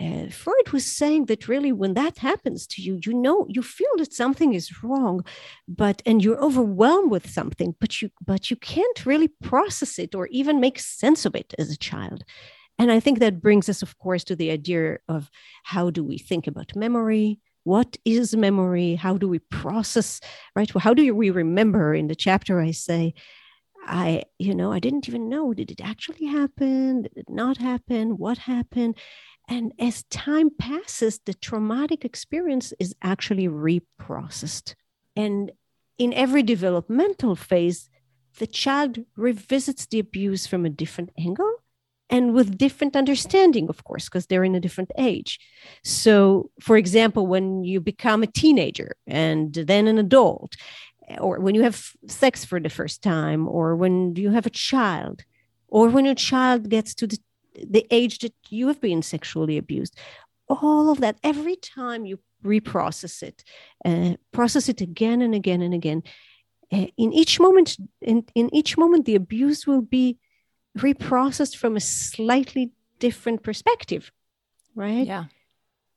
uh, 0.00 0.28
Freud 0.30 0.70
was 0.72 0.84
saying 0.84 1.26
that 1.26 1.48
really, 1.48 1.70
when 1.70 1.94
that 1.94 2.18
happens 2.18 2.66
to 2.66 2.82
you, 2.82 2.98
you 3.04 3.12
know, 3.12 3.46
you 3.48 3.62
feel 3.62 3.90
that 3.98 4.12
something 4.12 4.54
is 4.54 4.82
wrong, 4.82 5.24
but 5.68 6.02
and 6.06 6.24
you're 6.24 6.42
overwhelmed 6.42 7.10
with 7.10 7.30
something, 7.30 7.74
but 7.78 8.00
you 8.00 8.10
but 8.26 8.50
you 8.50 8.56
can't 8.56 9.06
really 9.06 9.28
process 9.28 9.98
it 9.98 10.14
or 10.14 10.26
even 10.28 10.60
make 10.60 10.78
sense 10.78 11.26
of 11.26 11.34
it 11.34 11.54
as 11.58 11.70
a 11.70 11.76
child. 11.76 12.24
And 12.78 12.90
I 12.90 13.00
think 13.00 13.18
that 13.18 13.42
brings 13.42 13.68
us, 13.68 13.82
of 13.82 13.98
course, 13.98 14.24
to 14.24 14.34
the 14.34 14.50
idea 14.50 14.98
of 15.08 15.30
how 15.62 15.90
do 15.90 16.02
we 16.02 16.18
think 16.18 16.46
about 16.46 16.74
memory? 16.74 17.38
What 17.64 17.96
is 18.04 18.34
memory? 18.34 18.94
How 18.94 19.18
do 19.18 19.28
we 19.28 19.38
process? 19.38 20.20
Right? 20.56 20.74
Well, 20.74 20.82
how 20.82 20.94
do 20.94 21.14
we 21.14 21.30
remember? 21.30 21.94
In 21.94 22.08
the 22.08 22.16
chapter, 22.16 22.60
I 22.60 22.72
say, 22.72 23.14
I, 23.84 24.24
you 24.38 24.54
know, 24.54 24.72
I 24.72 24.78
didn't 24.78 25.08
even 25.08 25.28
know. 25.28 25.52
Did 25.52 25.70
it 25.70 25.80
actually 25.80 26.26
happen? 26.26 27.02
Did 27.02 27.12
it 27.16 27.28
not 27.28 27.58
happen? 27.58 28.16
What 28.16 28.38
happened? 28.38 28.96
And 29.48 29.72
as 29.78 30.04
time 30.04 30.50
passes, 30.56 31.20
the 31.24 31.34
traumatic 31.34 32.04
experience 32.04 32.72
is 32.78 32.94
actually 33.02 33.48
reprocessed. 33.48 34.74
And 35.16 35.50
in 35.98 36.12
every 36.14 36.42
developmental 36.42 37.36
phase, 37.36 37.90
the 38.38 38.46
child 38.46 38.98
revisits 39.16 39.86
the 39.86 39.98
abuse 39.98 40.46
from 40.46 40.64
a 40.64 40.70
different 40.70 41.10
angle 41.18 41.56
and 42.08 42.34
with 42.34 42.58
different 42.58 42.94
understanding, 42.94 43.68
of 43.68 43.84
course, 43.84 44.04
because 44.04 44.26
they're 44.26 44.44
in 44.44 44.54
a 44.54 44.60
different 44.60 44.90
age. 44.98 45.40
So, 45.82 46.50
for 46.60 46.76
example, 46.76 47.26
when 47.26 47.64
you 47.64 47.80
become 47.80 48.22
a 48.22 48.26
teenager 48.26 48.96
and 49.06 49.52
then 49.54 49.86
an 49.86 49.98
adult, 49.98 50.54
or 51.18 51.40
when 51.40 51.54
you 51.54 51.62
have 51.62 51.90
sex 52.06 52.44
for 52.44 52.60
the 52.60 52.70
first 52.70 53.02
time, 53.02 53.48
or 53.48 53.76
when 53.76 54.16
you 54.16 54.30
have 54.30 54.46
a 54.46 54.50
child, 54.50 55.24
or 55.68 55.88
when 55.88 56.04
your 56.04 56.14
child 56.14 56.68
gets 56.68 56.94
to 56.94 57.06
the 57.06 57.18
the 57.68 57.86
age 57.90 58.18
that 58.20 58.34
you 58.48 58.68
have 58.68 58.80
been 58.80 59.02
sexually 59.02 59.58
abused 59.58 59.94
all 60.48 60.90
of 60.90 61.00
that 61.00 61.16
every 61.22 61.56
time 61.56 62.04
you 62.04 62.18
reprocess 62.44 63.22
it 63.22 63.44
uh, 63.84 64.14
process 64.32 64.68
it 64.68 64.80
again 64.80 65.22
and 65.22 65.34
again 65.34 65.62
and 65.62 65.74
again 65.74 66.02
uh, 66.72 66.86
in 66.96 67.12
each 67.12 67.38
moment 67.38 67.76
in, 68.00 68.24
in 68.34 68.52
each 68.54 68.76
moment 68.76 69.04
the 69.04 69.14
abuse 69.14 69.66
will 69.66 69.82
be 69.82 70.18
reprocessed 70.78 71.56
from 71.56 71.76
a 71.76 71.80
slightly 71.80 72.72
different 72.98 73.42
perspective 73.42 74.10
right 74.74 75.06
yeah. 75.06 75.24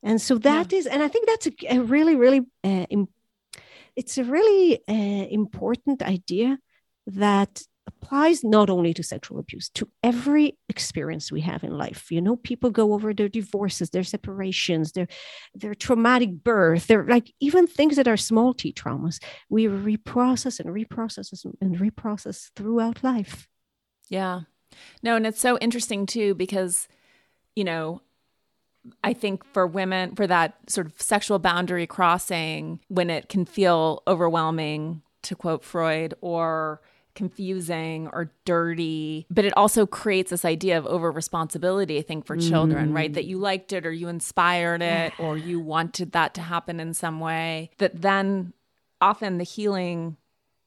and 0.03 0.21
so 0.21 0.37
that 0.37 0.71
is, 0.71 0.85
and 0.85 1.01
i 1.01 1.07
think 1.07 1.27
that's 1.27 1.47
a, 1.47 1.53
a 1.69 1.79
really 1.79 2.15
really 2.15 2.41
uh, 2.63 2.85
im- 2.89 3.09
it's 3.95 4.17
a 4.17 4.23
really 4.23 4.79
uh, 4.87 5.27
important 5.29 6.01
idea 6.01 6.57
that 7.07 7.61
applies 7.87 8.43
not 8.43 8.69
only 8.69 8.93
to 8.95 9.03
sexual 9.03 9.37
abuse 9.37 9.69
to 9.69 9.87
every 10.03 10.57
experience 10.69 11.31
we 11.31 11.41
have 11.41 11.63
in 11.63 11.77
life. 11.77 12.11
You 12.11 12.21
know 12.21 12.35
people 12.35 12.71
go 12.71 12.93
over 12.93 13.13
their 13.13 13.29
divorces 13.29 13.91
their 13.91 14.03
separations 14.03 14.91
their 14.93 15.07
their 15.53 15.75
traumatic 15.75 16.43
birth 16.43 16.87
they're 16.87 17.05
like 17.05 17.31
even 17.39 17.67
things 17.67 17.95
that 17.97 18.07
are 18.07 18.17
small 18.17 18.53
t 18.53 18.73
traumas. 18.73 19.19
We 19.49 19.65
reprocess 19.65 20.59
and 20.59 20.69
reprocess 20.69 21.45
and 21.61 21.77
reprocess 21.77 22.49
throughout 22.55 23.03
life. 23.03 23.47
Yeah. 24.09 24.41
No, 25.03 25.15
and 25.15 25.25
it's 25.25 25.39
so 25.39 25.57
interesting 25.59 26.05
too 26.05 26.35
because, 26.35 26.87
you 27.55 27.63
know, 27.63 28.01
I 29.03 29.13
think 29.13 29.43
for 29.53 29.65
women, 29.67 30.15
for 30.15 30.27
that 30.27 30.57
sort 30.67 30.87
of 30.87 31.01
sexual 31.01 31.39
boundary 31.39 31.87
crossing, 31.87 32.79
when 32.87 33.09
it 33.09 33.29
can 33.29 33.45
feel 33.45 34.03
overwhelming, 34.07 35.01
to 35.23 35.35
quote 35.35 35.63
Freud, 35.63 36.13
or 36.21 36.81
confusing 37.15 38.09
or 38.11 38.31
dirty, 38.43 39.25
but 39.29 39.45
it 39.45 39.53
also 39.55 39.85
creates 39.85 40.29
this 40.29 40.45
idea 40.45 40.77
of 40.77 40.85
over 40.85 41.09
responsibility, 41.09 41.97
I 41.97 42.01
think, 42.01 42.25
for 42.25 42.35
children, 42.35 42.93
right? 42.93 43.09
Mm. 43.09 43.15
That 43.15 43.25
you 43.25 43.37
liked 43.37 43.73
it 43.73 43.85
or 43.85 43.91
you 43.91 44.09
inspired 44.09 44.81
it 44.81 45.13
or 45.17 45.37
you 45.37 45.59
wanted 45.59 46.11
that 46.11 46.33
to 46.35 46.41
happen 46.41 46.79
in 46.79 46.93
some 46.93 47.19
way, 47.19 47.71
that 47.77 48.01
then 48.01 48.53
often 49.01 49.37
the 49.37 49.45
healing 49.45 50.17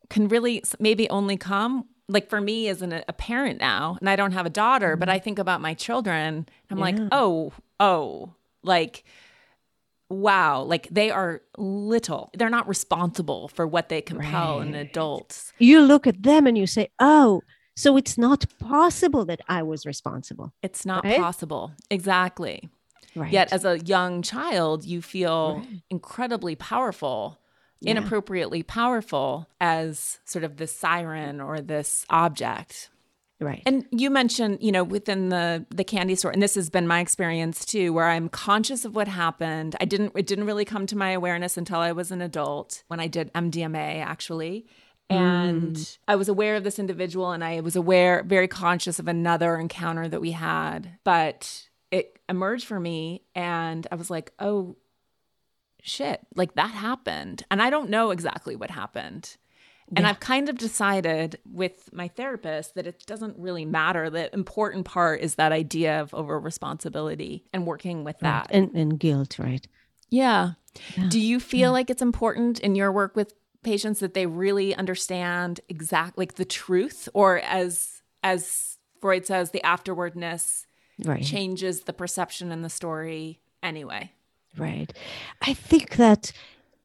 can 0.09 0.29
really 0.29 0.63
maybe 0.81 1.09
only 1.11 1.37
come 1.37 1.85
like 2.09 2.29
for 2.29 2.41
me 2.41 2.69
as 2.69 2.81
an, 2.83 2.93
a 3.07 3.13
parent 3.13 3.61
now 3.61 3.97
and 4.01 4.09
i 4.09 4.17
don't 4.17 4.33
have 4.33 4.47
a 4.47 4.51
daughter 4.51 4.97
but 4.97 5.09
mm-hmm. 5.09 5.17
i 5.17 5.19
think 5.19 5.39
about 5.39 5.61
my 5.61 5.75
children 5.75 6.47
i'm 6.71 6.79
like 6.79 6.97
oh 7.13 7.53
oh 7.81 8.33
like 8.63 9.05
wow 10.11 10.63
like 10.63 10.89
they 10.91 11.11
are 11.11 11.43
little. 11.59 12.31
They're 12.37 12.49
not 12.51 12.67
responsible 12.69 13.49
for 13.49 13.67
what 13.67 13.89
they 13.89 14.01
compel 14.01 14.61
in 14.61 14.73
Right. 14.73 14.87
adults. 14.87 15.53
You 15.59 15.81
look 15.83 16.07
at 16.07 16.23
them 16.23 16.47
and 16.47 16.57
you 16.57 16.67
say 16.67 16.89
oh 16.99 17.43
so 17.77 17.97
it's 17.97 18.17
not 18.19 18.45
possible 18.59 19.25
that 19.27 19.41
i 19.49 19.63
was 19.63 19.85
responsible. 19.87 20.53
It's 20.63 20.87
not 20.87 21.05
Right? 21.05 21.19
possible. 21.21 21.73
Exactly. 21.91 22.71
Right. 23.15 23.33
yet 23.33 23.53
as 23.53 23.65
a 23.65 23.79
young 23.81 24.23
child 24.23 24.85
you 24.85 25.03
feel 25.03 25.57
Right. 25.57 25.83
incredibly 25.91 26.55
powerful 26.57 27.39
Yeah. 27.81 27.93
inappropriately 27.93 28.63
powerful 28.63 29.49
as 29.61 30.19
sort 30.25 30.45
of 30.45 30.57
this 30.57 30.75
siren 30.75 31.41
or 31.41 31.61
this 31.61 32.05
object 32.11 32.91
right 33.41 33.63
And 33.67 33.87
you 33.91 34.11
mentioned, 34.11 34.59
you 34.61 34.73
know, 34.73 34.85
within 34.85 35.29
the 35.29 35.65
the 35.71 35.85
candy 35.85 36.15
store, 36.15 36.31
and 36.31 36.43
this 36.43 36.55
has 36.55 36.71
been 36.71 36.87
my 36.87 37.01
experience 37.01 37.65
too, 37.65 37.93
where 37.93 38.09
I'm 38.09 38.29
conscious 38.29 38.85
of 38.85 38.95
what 38.95 39.09
happened. 39.09 39.77
I 39.81 39.85
didn't 39.85 40.13
it 40.17 40.27
didn't 40.27 40.47
really 40.47 40.65
come 40.65 40.87
to 40.87 40.97
my 40.97 41.11
awareness 41.11 41.57
until 41.57 41.79
I 41.79 41.93
was 41.93 42.11
an 42.11 42.21
adult 42.21 42.83
when 42.89 43.01
I 43.01 43.07
did 43.07 43.33
MDMA 43.35 44.03
actually. 44.03 44.67
And 45.11 45.75
mm. 45.75 45.99
I 46.07 46.17
was 46.17 46.29
aware 46.29 46.57
of 46.57 46.65
this 46.65 46.79
individual 46.79 47.31
and 47.33 47.43
I 47.43 47.61
was 47.61 47.77
aware, 47.77 48.23
very 48.25 48.49
conscious 48.49 48.99
of 48.99 49.09
another 49.09 49.57
encounter 49.57 50.07
that 50.07 50.21
we 50.21 50.33
had. 50.33 50.99
But 51.03 51.69
it 51.91 52.19
emerged 52.29 52.67
for 52.67 52.79
me 52.79 53.23
and 53.35 53.87
I 53.91 53.95
was 53.95 54.11
like, 54.11 54.33
oh 54.39 54.77
shit, 55.83 56.21
like 56.35 56.55
that 56.55 56.71
happened. 56.73 57.45
And 57.51 57.63
I 57.63 57.71
don't 57.71 57.91
know 57.91 58.11
exactly 58.11 58.57
what 58.57 58.71
happened. 58.71 59.37
And 59.97 60.01
Yeah. 60.01 60.11
I've 60.11 60.21
kind 60.21 60.49
of 60.51 60.59
decided 60.59 61.39
with 61.51 61.89
my 61.95 62.09
therapist 62.09 62.75
that 62.75 62.87
it 62.87 63.05
doesn't 63.07 63.39
really 63.39 63.65
matter. 63.65 64.11
The 64.11 64.33
important 64.35 64.85
part 64.85 65.21
is 65.23 65.37
that 65.37 65.51
idea 65.51 66.01
of 66.01 66.13
over 66.13 66.39
responsibility 66.39 67.47
and 67.55 67.67
working 67.67 68.05
with 68.05 68.17
Right. 68.21 68.45
that. 68.45 68.51
and 68.55 68.75
and 68.75 68.99
guilt 69.01 69.39
right 69.39 69.67
Yeah. 70.11 70.53
Yeah. 70.97 71.09
Do 71.09 71.19
you 71.21 71.41
feel 71.41 71.73
like 71.73 71.89
it's 71.91 72.03
important 72.03 72.61
in 72.61 72.75
your 72.75 72.93
work 72.93 73.17
with 73.17 73.33
patients 73.63 74.01
that 74.01 74.15
they 74.15 74.27
really 74.27 74.75
understand 74.75 75.61
exact 75.69 76.17
like 76.19 76.35
the 76.35 76.45
truth 76.45 77.09
or 77.15 77.39
as 77.41 78.03
as 78.23 78.77
Freud 79.01 79.27
says 79.27 79.51
the 79.53 79.61
afterwardness 79.65 80.67
right. 81.05 81.23
changes 81.25 81.83
the 81.83 81.93
perception 81.93 82.53
and 82.53 82.65
the 82.65 82.69
story 82.71 83.41
anyway. 83.63 84.13
Right. 84.59 84.93
I 85.43 85.55
think 85.55 85.97
that, 85.97 86.33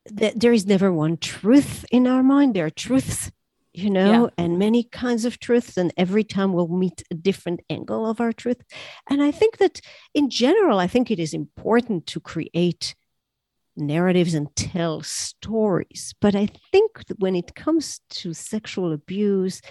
that 0.05 0.39
there 0.39 0.53
is 0.53 0.65
never 0.65 0.91
one 0.91 1.17
truth 1.17 1.85
in 1.91 2.07
our 2.07 2.23
mind. 2.23 2.53
There 2.53 2.65
are 2.65 2.69
truths, 2.69 3.31
you 3.73 3.89
know, 3.89 4.25
yeah. 4.25 4.43
and 4.43 4.59
many 4.59 4.83
kinds 4.83 5.25
of 5.25 5.39
truths. 5.39 5.77
And 5.77 5.93
every 5.97 6.23
time 6.23 6.53
we'll 6.53 6.67
meet 6.67 7.03
a 7.09 7.15
different 7.15 7.61
angle 7.69 8.07
of 8.07 8.21
our 8.21 8.31
truth. 8.31 8.61
And 9.09 9.23
I 9.23 9.31
think 9.31 9.57
that 9.57 9.81
in 10.13 10.29
general, 10.29 10.79
I 10.79 10.87
think 10.87 11.09
it 11.09 11.19
is 11.19 11.33
important 11.33 12.05
to 12.07 12.19
create 12.19 12.95
narratives 13.75 14.33
and 14.33 14.55
tell 14.55 15.01
stories. 15.01 16.13
But 16.21 16.35
I 16.35 16.47
think 16.71 17.07
that 17.07 17.19
when 17.19 17.35
it 17.35 17.55
comes 17.55 18.01
to 18.09 18.33
sexual 18.33 18.93
abuse, 18.93 19.61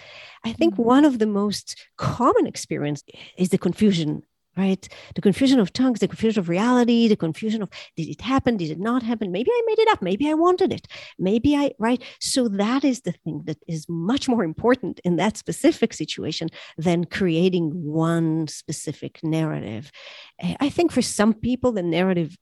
I 0.43 0.51
think 0.53 0.73
mm-hmm. 0.73 0.83
one 0.83 1.05
of 1.05 1.19
the 1.19 1.25
most 1.25 1.77
common 1.97 2.47
experience 2.47 3.03
is 3.37 3.49
the 3.49 3.57
confusion 3.57 4.23
right? 4.55 4.87
The 5.15 5.21
confusion 5.21 5.59
of 5.59 5.73
tongues, 5.73 5.99
the 5.99 6.07
confusion 6.07 6.39
of 6.39 6.49
reality, 6.49 7.07
the 7.07 7.15
confusion 7.15 7.61
of 7.61 7.69
did 7.97 8.07
it 8.07 8.21
happen, 8.21 8.57
did 8.57 8.71
it 8.71 8.79
not 8.79 9.03
happen? 9.03 9.31
Maybe 9.31 9.49
I 9.51 9.61
made 9.65 9.79
it 9.79 9.87
up, 9.89 10.01
maybe 10.01 10.29
I 10.29 10.33
wanted 10.33 10.71
it, 10.71 10.87
maybe 11.17 11.55
I, 11.55 11.71
right? 11.79 12.01
So 12.19 12.47
that 12.49 12.83
is 12.83 13.01
the 13.01 13.13
thing 13.13 13.43
that 13.45 13.57
is 13.67 13.87
much 13.89 14.27
more 14.27 14.43
important 14.43 14.99
in 15.03 15.15
that 15.17 15.37
specific 15.37 15.93
situation 15.93 16.49
than 16.77 17.05
creating 17.05 17.71
one 17.71 18.47
specific 18.47 19.19
narrative. 19.23 19.91
Eh, 20.39 20.55
I 20.59 20.69
think 20.69 20.91
for 20.91 21.01
some 21.01 21.33
people, 21.33 21.71
the 21.71 21.83
narrative 21.83 22.37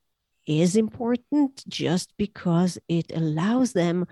is 0.47 0.76
important 0.76 1.63
just 1.67 2.13
because 2.17 2.78
it 2.88 3.12
allows 3.15 3.74
them 3.74 4.06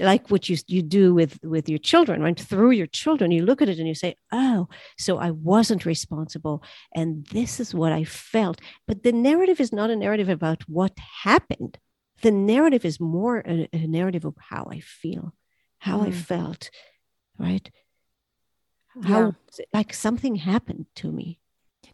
like 0.00 0.30
what 0.30 0.48
you 0.48 0.56
you 0.66 0.82
do 0.82 1.14
with 1.14 1.38
with 1.42 1.68
your 1.68 1.78
children 1.78 2.22
right? 2.22 2.38
Through 2.38 2.72
your 2.72 2.86
children 2.86 3.30
you 3.30 3.44
look 3.44 3.62
at 3.62 3.68
it 3.68 3.78
and 3.78 3.88
you 3.88 3.94
say 3.94 4.16
oh 4.32 4.68
so 4.96 5.18
i 5.18 5.30
wasn't 5.30 5.86
responsible 5.86 6.62
and 6.94 7.26
this 7.26 7.60
is 7.60 7.74
what 7.74 7.92
i 7.92 8.04
felt. 8.04 8.60
But 8.86 9.02
the 9.02 9.12
narrative 9.12 9.60
is 9.60 9.72
not 9.72 9.90
a 9.90 9.96
narrative 9.96 10.28
about 10.28 10.62
what 10.68 10.92
happened. 11.22 11.78
The 12.22 12.32
narrative 12.32 12.84
is 12.84 12.98
more 12.98 13.38
a, 13.46 13.68
a 13.72 13.86
narrative 13.86 14.24
of 14.24 14.34
how 14.38 14.68
i 14.70 14.80
feel 14.80 15.34
how 15.78 16.00
mm. 16.00 16.08
i 16.08 16.10
felt 16.10 16.70
right? 17.38 17.70
How 19.04 19.34
yeah. 19.58 19.64
like 19.72 19.94
something 19.94 20.36
happened 20.36 20.86
to 20.96 21.10
me 21.10 21.38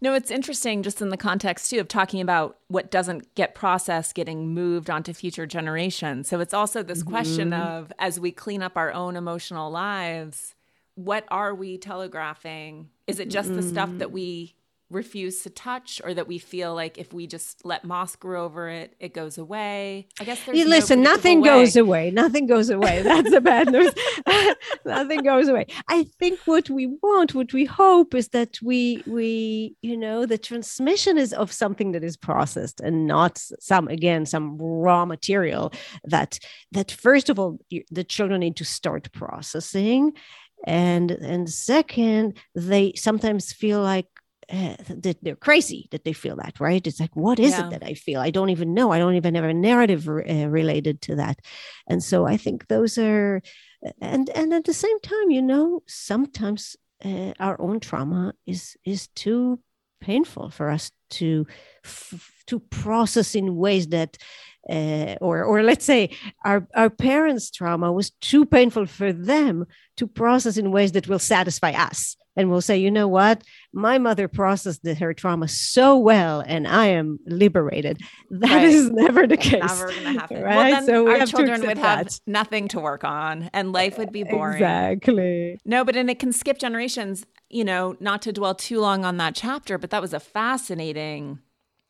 no, 0.05 0.13
it's 0.13 0.31
interesting 0.31 0.83
just 0.83 1.01
in 1.01 1.09
the 1.09 1.17
context 1.17 1.71
too 1.71 1.81
of 1.81 1.89
talking 1.89 2.21
about 2.21 2.59
what 2.69 2.91
doesn't 2.91 3.35
get 3.35 3.55
processed 3.55 4.15
getting 4.15 4.53
moved 4.53 4.91
onto 4.91 5.15
future 5.15 5.47
generations. 5.47 6.29
So 6.29 6.41
it's 6.41 6.53
also 6.53 6.83
this 6.83 7.01
mm-hmm. 7.01 7.09
question 7.09 7.55
of 7.55 7.91
as 7.99 8.21
we 8.21 8.31
clean 8.31 8.63
up 8.63 8.77
our 8.77 8.93
own 8.93 9.17
emotional 9.17 9.71
lives, 9.71 10.55
what 10.95 11.25
are 11.29 11.55
we 11.55 11.79
telegraphing? 11.79 12.91
Is 13.07 13.19
it 13.19 13.31
just 13.31 13.49
mm-hmm. 13.49 13.57
the 13.57 13.63
stuff 13.63 13.89
that 13.97 14.09
mm. 14.09 14.13
we 14.13 14.55
refuse 14.95 15.43
to 15.43 15.51
touch 15.51 16.01
or 16.05 16.15
that 16.15 16.29
we 16.29 16.39
feel 16.39 16.75
like 16.75 16.97
if 16.97 17.13
we 17.13 17.27
just 17.27 17.65
let 17.65 17.85
moss 17.85 18.17
grow 18.17 18.45
over 18.45 18.69
it 18.69 18.95
it 19.01 19.13
goes 19.13 19.39
away. 19.39 20.09
I 20.21 20.25
guess 20.25 20.43
there's 20.45 20.67
listen 20.67 21.03
no 21.03 21.11
nothing 21.11 21.41
way. 21.41 21.49
goes 21.49 21.77
away. 21.77 22.11
Nothing 22.11 22.47
goes 22.47 22.71
away. 22.71 23.03
That's 23.03 23.31
the 23.31 23.41
bad 23.41 23.71
news. 23.73 23.93
Nothing 24.85 25.23
goes 25.23 25.49
away. 25.49 25.67
I 25.89 26.05
think 26.19 26.41
what 26.45 26.71
we 26.71 26.87
want 26.87 27.35
what 27.35 27.53
we 27.53 27.65
hope 27.65 28.15
is 28.15 28.29
that 28.29 28.59
we 28.63 29.03
we 29.07 29.77
you 29.83 29.97
know 29.97 30.27
the 30.27 30.39
transmission 30.39 31.19
is 31.19 31.33
of 31.33 31.53
something 31.53 31.93
that 31.93 32.05
is 32.05 32.17
processed 32.17 32.81
and 32.81 33.07
not 33.07 33.39
some 33.61 33.89
again 33.89 34.25
some 34.27 34.57
raw 34.59 35.05
material 35.05 35.73
that 36.05 36.39
that 36.73 36.93
first 36.93 37.29
of 37.29 37.39
all 37.39 37.59
the 37.91 38.05
children 38.05 38.41
need 38.41 38.57
to 38.57 38.65
start 38.65 39.13
processing. 39.13 40.13
And 40.67 41.11
and 41.11 41.51
second 41.51 42.39
they 42.55 42.95
sometimes 42.97 43.53
feel 43.53 43.83
like 43.83 44.07
uh, 44.53 44.77
that 44.89 45.19
they're 45.23 45.37
crazy 45.37 45.89
that 45.91 46.05
they 46.05 46.13
feel 46.13 46.37
that 46.37 46.61
right? 46.61 46.87
It's 46.87 47.01
like 47.01 47.15
what 47.15 47.39
is 47.39 47.53
yeah. 47.53 47.67
it 47.67 47.71
that 47.71 47.85
i 47.85 47.95
feel? 47.95 48.21
I 48.21 48.31
don't 48.31 48.51
even 48.51 48.75
know. 48.75 48.93
I 48.93 48.99
don't 48.99 49.15
even 49.17 49.35
have 49.35 49.45
a 49.45 49.55
narrative 49.55 50.09
uh, 50.09 50.49
related 50.49 51.01
to 51.03 51.17
that. 51.17 51.39
And 51.89 52.03
so 52.03 52.27
i 52.27 52.37
think 52.37 52.69
those 52.69 52.99
are 52.99 53.43
and 54.01 54.31
and 54.31 54.53
at 54.53 54.65
the 54.65 54.73
same 54.73 54.99
time 55.01 55.31
you 55.31 55.43
know 55.43 55.83
sometimes 55.87 56.77
uh, 57.05 57.33
our 57.39 57.61
own 57.61 57.81
trauma 57.81 58.33
is 58.47 58.77
is 58.85 59.09
too 59.09 59.61
painful 60.01 60.51
for 60.51 60.71
us 60.71 60.91
to 61.11 61.47
f- 61.85 62.33
to 62.47 62.59
process 62.59 63.35
in 63.35 63.57
ways 63.57 63.89
that 63.89 64.17
uh, 64.71 65.15
or 65.21 65.45
or 65.45 65.63
let's 65.63 65.85
say 65.85 66.11
our 66.45 66.67
our 66.75 66.91
parents 66.91 67.51
trauma 67.51 67.93
was 67.93 68.11
too 68.21 68.45
painful 68.45 68.87
for 68.87 69.13
them 69.13 69.67
to 69.97 70.07
process 70.07 70.57
in 70.57 70.71
ways 70.71 70.93
that 70.93 71.09
will 71.09 71.19
satisfy 71.19 71.73
us 71.73 72.17
and 72.37 72.51
we'll 72.51 72.61
say, 72.61 72.77
you 72.77 72.91
know 72.91 73.09
what? 73.09 73.43
My 73.73 73.99
mother 73.99 74.29
processed 74.29 74.87
her 74.87 75.15
trauma 75.15 75.49
so 75.49 75.97
well, 75.97 76.43
and 76.47 76.67
I 76.67 76.87
am 76.87 77.19
liberated. 77.27 78.01
That 78.31 78.51
right. 78.51 78.65
is 78.65 78.91
never 78.91 79.27
the 79.27 79.37
case. 79.37 79.63
Never 79.63 79.87
going 79.89 80.05
to 80.05 80.21
happen. 80.21 80.43
Right? 80.43 80.73
Well, 80.73 80.87
so 80.87 81.09
our 81.09 81.27
children 81.27 81.67
would 81.67 81.79
have 81.79 82.07
that. 82.07 82.21
nothing 82.27 82.69
to 82.69 82.81
work 82.81 83.05
on, 83.05 83.51
and 83.53 83.73
life 83.73 83.99
would 83.99 84.13
be 84.13 84.25
boring. 84.25 84.57
Exactly. 84.57 85.59
No, 85.65 85.85
but 85.85 85.97
and 85.97 86.11
it 86.11 86.19
can 86.19 86.33
skip 86.33 86.59
generations. 86.59 87.25
You 87.51 87.65
know, 87.65 87.97
not 88.01 88.23
to 88.23 88.33
dwell 88.33 88.55
too 88.55 88.81
long 88.81 89.05
on 89.05 89.17
that 89.19 89.35
chapter, 89.35 89.79
but 89.79 89.91
that 89.91 90.03
was 90.03 90.13
a 90.13 90.21
fascinating 90.21 91.39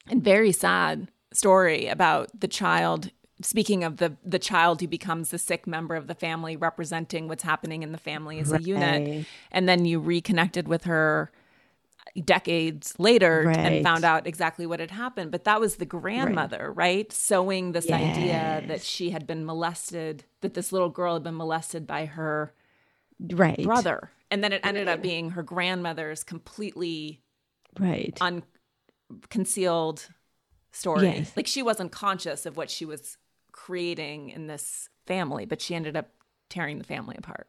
and 0.09 0.22
very 0.22 0.52
sad 0.52 1.09
story 1.33 1.87
about 1.87 2.28
the 2.38 2.48
child 2.48 3.11
speaking 3.44 3.85
of 3.85 3.98
the 3.98 4.16
the 4.24 4.38
child 4.38 4.80
who 4.80 4.88
becomes 4.88 5.30
the 5.30 5.38
sick 5.38 5.66
member 5.66 5.94
of 5.94 6.07
the 6.07 6.14
family 6.14 6.57
representing 6.57 7.28
what's 7.28 7.42
happening 7.42 7.83
in 7.83 7.92
the 7.92 7.98
family 7.98 8.38
as 8.38 8.50
right. 8.50 8.61
a 8.61 8.64
unit 8.64 9.26
and 9.52 9.68
then 9.68 9.85
you 9.85 10.00
reconnected 10.00 10.66
with 10.68 10.85
her 10.85 11.30
decades 12.24 12.94
later 12.98 13.44
right. 13.46 13.57
and 13.57 13.85
found 13.85 14.04
out 14.04 14.26
exactly 14.26 14.66
what 14.66 14.78
had 14.78 14.90
happened 14.90 15.30
but 15.30 15.44
that 15.44 15.61
was 15.61 15.76
the 15.76 15.87
grandmother 15.87 16.68
right, 16.68 16.96
right? 16.96 17.12
sowing 17.12 17.72
this 17.72 17.87
yes. 17.88 18.16
idea 18.16 18.64
that 18.68 18.83
she 18.83 19.11
had 19.11 19.26
been 19.26 19.44
molested 19.44 20.24
that 20.40 20.54
this 20.54 20.70
little 20.72 20.90
girl 20.90 21.14
had 21.14 21.22
been 21.22 21.37
molested 21.37 21.87
by 21.87 22.04
her 22.04 22.52
right 23.33 23.62
brother 23.62 24.11
and 24.30 24.44
then 24.44 24.52
it 24.52 24.61
ended 24.64 24.88
up 24.88 25.02
being 25.02 25.30
her 25.30 25.42
grandmother's 25.42 26.22
completely 26.22 27.20
right 27.80 28.18
unconcealed 28.20 30.09
story 30.72 31.07
yes. 31.07 31.33
like 31.37 31.46
she 31.46 31.62
wasn't 31.62 31.90
conscious 31.90 32.46
of 32.46 32.57
what 32.57 32.70
she 32.70 32.85
was 32.85 33.16
creating 33.54 34.30
in 34.30 34.48
this 34.48 34.88
family, 35.06 35.46
but 35.46 35.62
she 35.62 35.74
ended 35.74 35.96
up 35.96 36.10
tearing 36.50 36.78
the 36.78 36.84
family 36.84 37.14
apart. 37.16 37.46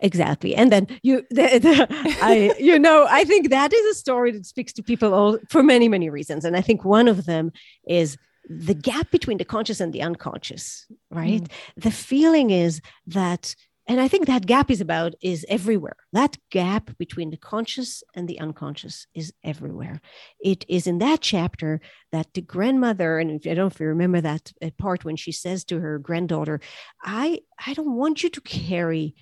Exactly. 0.00 0.54
And 0.54 0.72
then 0.72 0.86
you, 1.02 1.26
the, 1.30 1.58
the, 1.58 1.86
I, 2.22 2.54
you 2.58 2.78
know, 2.78 3.06
I 3.08 3.24
think 3.24 3.50
that 3.50 3.72
is 3.72 3.96
a 3.96 3.98
story 3.98 4.32
that 4.32 4.46
speaks 4.46 4.72
to 4.74 4.82
people 4.82 5.12
all, 5.12 5.38
for 5.48 5.62
many, 5.62 5.88
many 5.88 6.08
reasons. 6.08 6.44
And 6.44 6.56
I 6.56 6.62
think 6.62 6.84
one 6.84 7.06
of 7.06 7.26
them 7.26 7.52
is 7.86 8.16
the 8.48 8.74
gap 8.74 9.10
between 9.10 9.38
the 9.38 9.44
conscious 9.44 9.80
and 9.80 9.92
the 9.92 10.02
unconscious, 10.02 10.86
right? 11.10 11.42
Mm. 11.42 11.50
The 11.76 11.90
feeling 11.90 12.50
is 12.50 12.80
that 13.06 13.54
and 13.86 14.00
i 14.00 14.08
think 14.08 14.26
that 14.26 14.46
gap 14.46 14.70
is 14.70 14.80
about 14.80 15.14
is 15.20 15.44
everywhere. 15.48 15.96
That 16.12 16.36
gap 16.50 16.96
between 16.98 17.30
the 17.30 17.36
conscious 17.36 18.02
and 18.14 18.28
the 18.28 18.40
unconscious 18.40 19.06
is 19.14 19.32
everywhere. 19.42 20.00
It 20.40 20.64
is 20.68 20.86
in 20.86 20.98
that 20.98 21.20
chapter 21.20 21.80
that 22.12 22.32
the 22.34 22.42
grandmother 22.42 23.18
and 23.18 23.30
i 23.32 23.36
don't 23.38 23.56
know 23.56 23.66
if 23.66 23.80
you 23.80 23.86
remember 23.86 24.20
that 24.20 24.52
uh, 24.62 24.70
part 24.78 25.04
when 25.04 25.16
she 25.16 25.32
says 25.32 25.64
to 25.64 25.80
her 25.80 25.98
granddaughter 25.98 26.60
i 27.02 27.40
i 27.66 27.74
don't 27.74 27.96
want 27.96 28.22
you 28.22 28.30
to 28.30 28.40
carry 28.40 29.14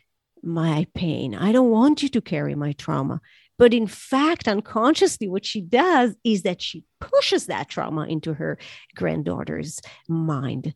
my 0.43 0.87
pain. 0.95 1.35
I 1.35 1.53
don't 1.53 1.71
want 1.71 2.03
you 2.03 2.09
to 2.11 2.21
carry 2.21 2.55
my 2.55 2.73
trauma. 2.73 3.21
But 3.59 3.75
in 3.75 3.87
fact 3.87 4.49
unconsciously 4.49 5.29
what 5.29 5.45
she 5.45 5.61
does 5.61 6.17
is 6.25 6.43
that 6.43 6.63
she 6.63 6.85
pushes 6.99 7.47
that 7.47 7.69
trauma 7.69 8.07
into 8.07 8.35
her 8.35 8.59
granddaughter's 8.95 9.81
mind 10.09 10.75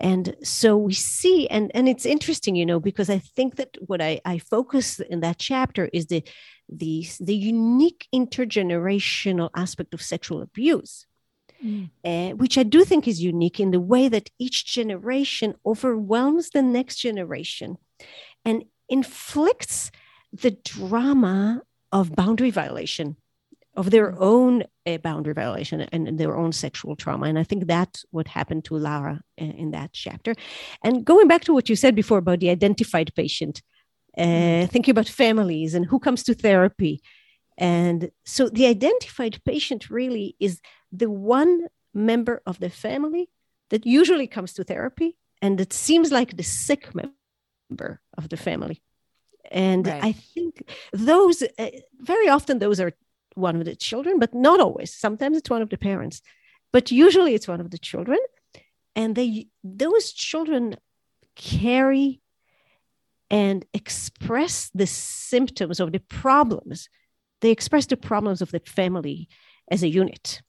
and 0.00 0.34
so 0.42 0.76
we 0.76 0.94
see 0.94 1.46
and 1.48 1.70
and 1.74 1.88
it's 1.88 2.06
interesting 2.06 2.56
you 2.56 2.66
know 2.66 2.80
because 2.80 3.10
i 3.10 3.18
think 3.18 3.56
that 3.56 3.76
what 3.86 4.00
i 4.00 4.20
i 4.24 4.38
focus 4.38 4.98
in 4.98 5.20
that 5.20 5.38
chapter 5.38 5.88
is 5.92 6.06
the 6.06 6.24
the 6.68 7.06
the 7.20 7.34
unique 7.34 8.08
intergenerational 8.14 9.50
aspect 9.54 9.92
of 9.94 10.02
sexual 10.02 10.40
abuse 10.40 11.06
mm. 11.64 11.90
uh, 12.04 12.34
which 12.36 12.56
i 12.56 12.62
do 12.62 12.84
think 12.84 13.06
is 13.06 13.22
unique 13.22 13.60
in 13.60 13.70
the 13.70 13.80
way 13.80 14.08
that 14.08 14.30
each 14.38 14.64
generation 14.64 15.54
overwhelms 15.66 16.50
the 16.50 16.62
next 16.62 16.96
generation 16.96 17.76
and 18.44 18.64
inflicts 18.88 19.90
the 20.32 20.50
drama 20.64 21.62
of 21.92 22.14
boundary 22.14 22.50
violation 22.50 23.16
of 23.76 23.90
their 23.90 24.12
mm-hmm. 24.12 24.22
own 24.22 24.64
uh, 24.86 24.98
boundary 24.98 25.34
violation 25.34 25.80
and 25.92 26.18
their 26.18 26.36
own 26.36 26.52
sexual 26.52 26.96
trauma. 26.96 27.26
And 27.26 27.38
I 27.38 27.44
think 27.44 27.66
that's 27.66 28.04
what 28.10 28.28
happened 28.28 28.64
to 28.66 28.76
Lara 28.76 29.20
in, 29.36 29.74
uh, 29.74 29.78
that 29.78 29.92
chapter. 29.92 30.34
And 30.82 31.04
going 31.04 31.28
back 31.28 31.42
to 31.44 31.54
what 31.54 31.68
you 31.68 31.76
said 31.76 31.94
before 31.94 32.18
about 32.18 32.40
the 32.40 32.50
identified 32.50 33.12
patient, 33.14 33.62
uh, 34.16 34.22
mm-hmm. 34.22 34.66
thinking 34.66 34.92
about 34.92 35.08
families 35.08 35.74
and 35.74 35.86
who 35.86 35.98
comes 35.98 36.22
to 36.24 36.34
therapy. 36.34 37.02
And 37.58 38.10
so 38.24 38.48
the 38.48 38.66
identified 38.66 39.42
patient 39.44 39.90
really 39.90 40.36
is 40.40 40.60
the 40.90 41.10
one 41.10 41.66
member 41.92 42.42
of 42.46 42.58
the 42.58 42.70
family 42.70 43.28
that 43.70 43.86
usually 43.86 44.26
comes 44.26 44.52
to 44.54 44.64
therapy 44.64 45.16
and 45.42 45.60
it 45.60 45.72
seems 45.72 46.12
like 46.12 46.36
the 46.36 46.42
sick 46.42 46.90
member 46.94 48.00
of 48.16 48.28
the 48.28 48.36
family 48.36 48.82
And 49.50 49.86
Right. 49.86 50.04
I 50.04 50.12
think 50.12 50.62
those, 50.92 51.42
uh, 51.42 51.70
very 51.98 52.28
often, 52.28 52.58
those 52.58 52.80
are 52.80 52.92
one 53.40 53.56
of 53.56 53.64
the 53.64 53.76
children, 53.76 54.18
but 54.18 54.34
not 54.34 54.60
always. 54.60 54.94
Sometimes 54.94 55.36
it's 55.36 55.50
one 55.50 55.62
of 55.62 55.70
the 55.70 55.78
parents, 55.78 56.22
but 56.72 56.90
usually 56.90 57.34
it's 57.34 57.48
one 57.48 57.60
of 57.60 57.70
the 57.70 57.78
children. 57.78 58.18
And 58.94 59.14
they, 59.14 59.48
those 59.64 60.12
children 60.12 60.76
carry 61.36 62.20
and 63.30 63.64
express 63.72 64.70
the 64.74 64.86
symptoms 64.86 65.80
of 65.80 65.92
the 65.92 66.00
problems. 66.00 66.88
They 67.40 67.50
express 67.50 67.86
the 67.86 67.96
problems 67.96 68.42
of 68.42 68.50
the 68.50 68.60
family 68.60 69.28
as 69.70 69.82
a 69.82 69.88
unit. 69.88 70.42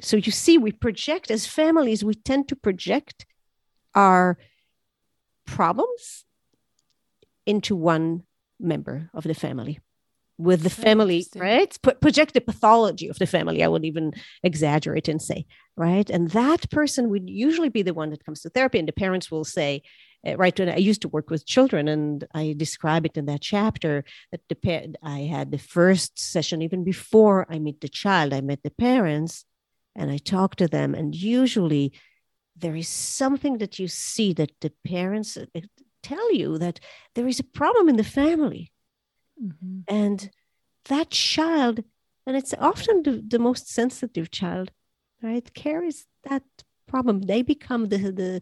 So 0.00 0.16
you 0.18 0.30
see, 0.30 0.58
we 0.58 0.72
project 0.72 1.30
as 1.30 1.46
families, 1.46 2.04
we 2.04 2.14
tend 2.14 2.48
to 2.48 2.56
project 2.56 3.26
our 3.94 4.36
problems 5.46 6.24
into 7.46 7.74
one 7.74 8.24
member 8.60 9.10
of 9.14 9.24
the 9.24 9.34
family 9.34 9.80
with 10.38 10.62
the 10.62 10.70
family 10.70 11.26
right? 11.34 11.76
Pro- 11.82 11.94
project 11.94 12.34
the 12.34 12.40
pathology 12.40 13.08
of 13.08 13.18
the 13.18 13.26
family 13.26 13.62
i 13.62 13.68
would 13.68 13.84
even 13.84 14.12
exaggerate 14.42 15.08
and 15.08 15.20
say 15.20 15.46
right? 15.76 16.08
And 16.08 16.30
that 16.30 16.70
person 16.70 17.10
would 17.10 17.28
usually 17.28 17.68
be 17.68 17.82
the 17.82 17.94
one 17.94 18.10
that 18.10 18.24
comes 18.24 18.40
to 18.40 18.48
therapy 18.48 18.78
and 18.78 18.88
the 18.88 18.92
parents 18.92 19.30
will 19.30 19.44
say 19.44 19.82
uh, 20.26 20.36
right 20.36 20.58
when 20.58 20.68
i 20.68 20.76
used 20.76 21.02
to 21.02 21.08
work 21.08 21.30
with 21.30 21.46
children 21.46 21.88
and 21.88 22.26
i 22.34 22.54
describe 22.56 23.04
it 23.06 23.16
in 23.16 23.26
that 23.26 23.40
chapter 23.40 24.04
that 24.30 24.40
the 24.48 24.54
pa- 24.54 24.92
i 25.02 25.20
had 25.20 25.50
the 25.50 25.58
first 25.58 26.18
session 26.18 26.62
even 26.62 26.84
before 26.84 27.46
i 27.50 27.58
meet 27.58 27.80
the 27.80 27.88
child 27.88 28.32
i 28.32 28.40
met 28.40 28.62
the 28.62 28.70
parents 28.70 29.44
and 29.94 30.10
i 30.10 30.16
talk 30.16 30.56
to 30.56 30.66
them 30.68 30.94
and 30.94 31.14
usually 31.14 31.92
there 32.56 32.76
is 32.76 32.88
something 32.88 33.58
that 33.58 33.78
you 33.78 33.86
see 33.86 34.32
that 34.32 34.52
the 34.60 34.72
parents 34.86 35.36
uh, 35.36 35.60
tell 36.02 36.32
you 36.32 36.56
that 36.58 36.80
there 37.14 37.28
is 37.28 37.38
a 37.38 37.44
problem 37.44 37.88
in 37.88 37.96
the 37.96 38.04
family 38.04 38.72
Mhm. 39.42 39.84
and 39.88 40.30
that 40.88 41.10
child 41.10 41.84
and 42.26 42.36
it's 42.36 42.54
often 42.58 43.02
the, 43.02 43.22
the 43.26 43.38
most 43.38 43.68
sensitive 43.68 44.30
child 44.30 44.70
right 45.22 45.52
carries 45.54 46.06
that 46.22 46.42
problem 46.86 47.22
they 47.22 47.42
become 47.42 47.88
the 47.88 47.98
the 48.20 48.40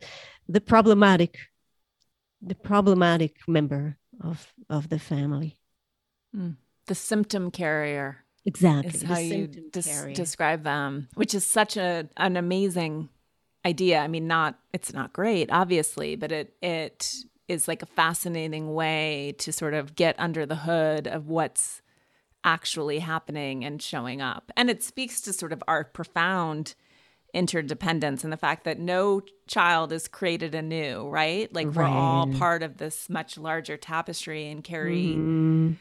the 0.49 0.61
problematic 0.61 1.39
the 2.41 2.55
problematic 2.55 3.37
member 3.49 3.97
of 4.21 4.53
of 4.69 4.89
the 4.89 4.99
family 4.99 5.57
The 6.87 6.95
symptom 6.95 7.51
carrier 7.51 8.25
exactly 8.45 9.01
is 9.01 9.03
how 9.03 9.19
you 9.19 9.47
des- 9.47 10.13
describe 10.13 10.63
them, 10.65 11.09
which 11.15 11.35
is 11.35 11.47
such 11.47 11.77
a 11.77 12.09
an 12.17 12.37
amazing 12.37 13.09
idea. 13.65 14.01
I 14.01 14.09
mean, 14.09 14.27
not 14.27 14.59
it's 14.73 14.93
not 14.93 15.13
great, 15.13 15.51
obviously, 15.51 16.17
but 16.17 16.31
it 16.33 16.57
it 16.61 17.25
is 17.49 17.69
like 17.69 17.83
a 17.83 17.87
fascinating 17.87 18.75
way 18.75 19.35
to 19.39 19.53
sort 19.53 19.75
of 19.75 19.95
get 19.95 20.15
under 20.19 20.47
the 20.47 20.57
hood 20.57 21.07
of 21.07 21.29
what's 21.29 21.83
actually 22.43 22.99
happening 22.99 23.65
and 23.65 23.81
showing 23.81 24.21
up. 24.21 24.51
And 24.57 24.69
it 24.71 24.83
speaks 24.83 25.21
to 25.23 25.33
sort 25.33 25.53
of 25.53 25.63
our 25.67 25.85
profound 25.85 26.75
interdependence 27.33 28.23
and 28.23 28.33
the 28.33 28.37
fact 28.37 28.65
that 28.65 28.79
no 28.79 29.21
child 29.47 29.93
is 29.93 30.07
created 30.09 30.55
anew, 30.55 31.09
right? 31.09 31.53
Like 31.53 31.75
we're 31.75 31.89
all 31.89 32.27
part 32.29 32.63
of 32.63 32.77
this 32.77 33.11
much 33.11 33.37
larger 33.37 33.77
tapestry 33.77 34.47
and 34.49 34.63
carry 34.63 35.17
Mhm. 35.17 35.77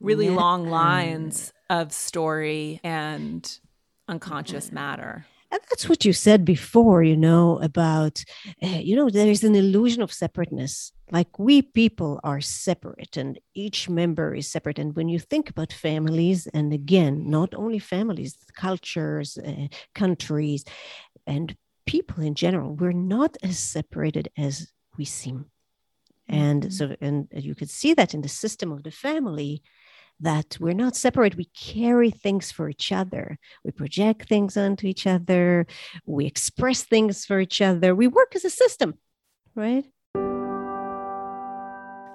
really 0.00 0.26
Yeah. 0.26 0.32
long 0.32 0.66
lines 0.68 1.52
of 1.68 1.92
story 1.92 2.80
and 2.84 3.58
unconscious 4.06 4.70
matter. 4.70 5.26
And 5.50 5.60
that's 5.70 5.88
what 5.88 6.04
you 6.04 6.12
said 6.12 6.44
before, 6.44 7.02
you 7.02 7.16
know, 7.16 7.58
about, 7.60 8.22
uh, 8.62 8.66
you 8.66 8.96
know, 8.96 9.08
there 9.08 9.30
is 9.30 9.44
an 9.44 9.54
illusion 9.54 10.02
of 10.02 10.12
separateness. 10.12 10.92
Like 11.12 11.38
we 11.38 11.62
people 11.62 12.18
are 12.24 12.40
separate 12.40 13.16
and 13.16 13.38
each 13.54 13.88
member 13.88 14.34
is 14.34 14.48
separate. 14.48 14.78
And 14.78 14.96
when 14.96 15.08
you 15.08 15.20
think 15.20 15.48
about 15.48 15.72
families, 15.72 16.48
and 16.48 16.72
again, 16.72 17.30
not 17.30 17.54
only 17.54 17.78
families, 17.78 18.36
cultures, 18.56 19.38
uh, 19.38 19.68
countries, 19.94 20.64
and 21.26 21.56
people 21.86 22.24
in 22.24 22.34
general, 22.34 22.74
we're 22.74 22.92
not 22.92 23.36
as 23.42 23.58
separated 23.58 24.28
as 24.36 24.72
we 24.98 25.04
seem. 25.04 25.46
And 26.28 26.72
so, 26.72 26.96
and 27.00 27.28
you 27.32 27.54
could 27.54 27.70
see 27.70 27.94
that 27.94 28.12
in 28.12 28.22
the 28.22 28.28
system 28.28 28.72
of 28.72 28.82
the 28.82 28.90
family 28.90 29.62
that 30.20 30.56
we're 30.60 30.72
not 30.72 30.96
separate. 30.96 31.36
We 31.36 31.46
carry 31.46 32.10
things 32.10 32.50
for 32.50 32.68
each 32.68 32.92
other. 32.92 33.38
We 33.64 33.70
project 33.70 34.28
things 34.28 34.56
onto 34.56 34.86
each 34.86 35.06
other. 35.06 35.66
We 36.06 36.26
express 36.26 36.82
things 36.82 37.24
for 37.24 37.40
each 37.40 37.60
other. 37.60 37.94
We 37.94 38.06
work 38.06 38.34
as 38.34 38.44
a 38.44 38.50
system, 38.50 38.94
right? 39.54 39.84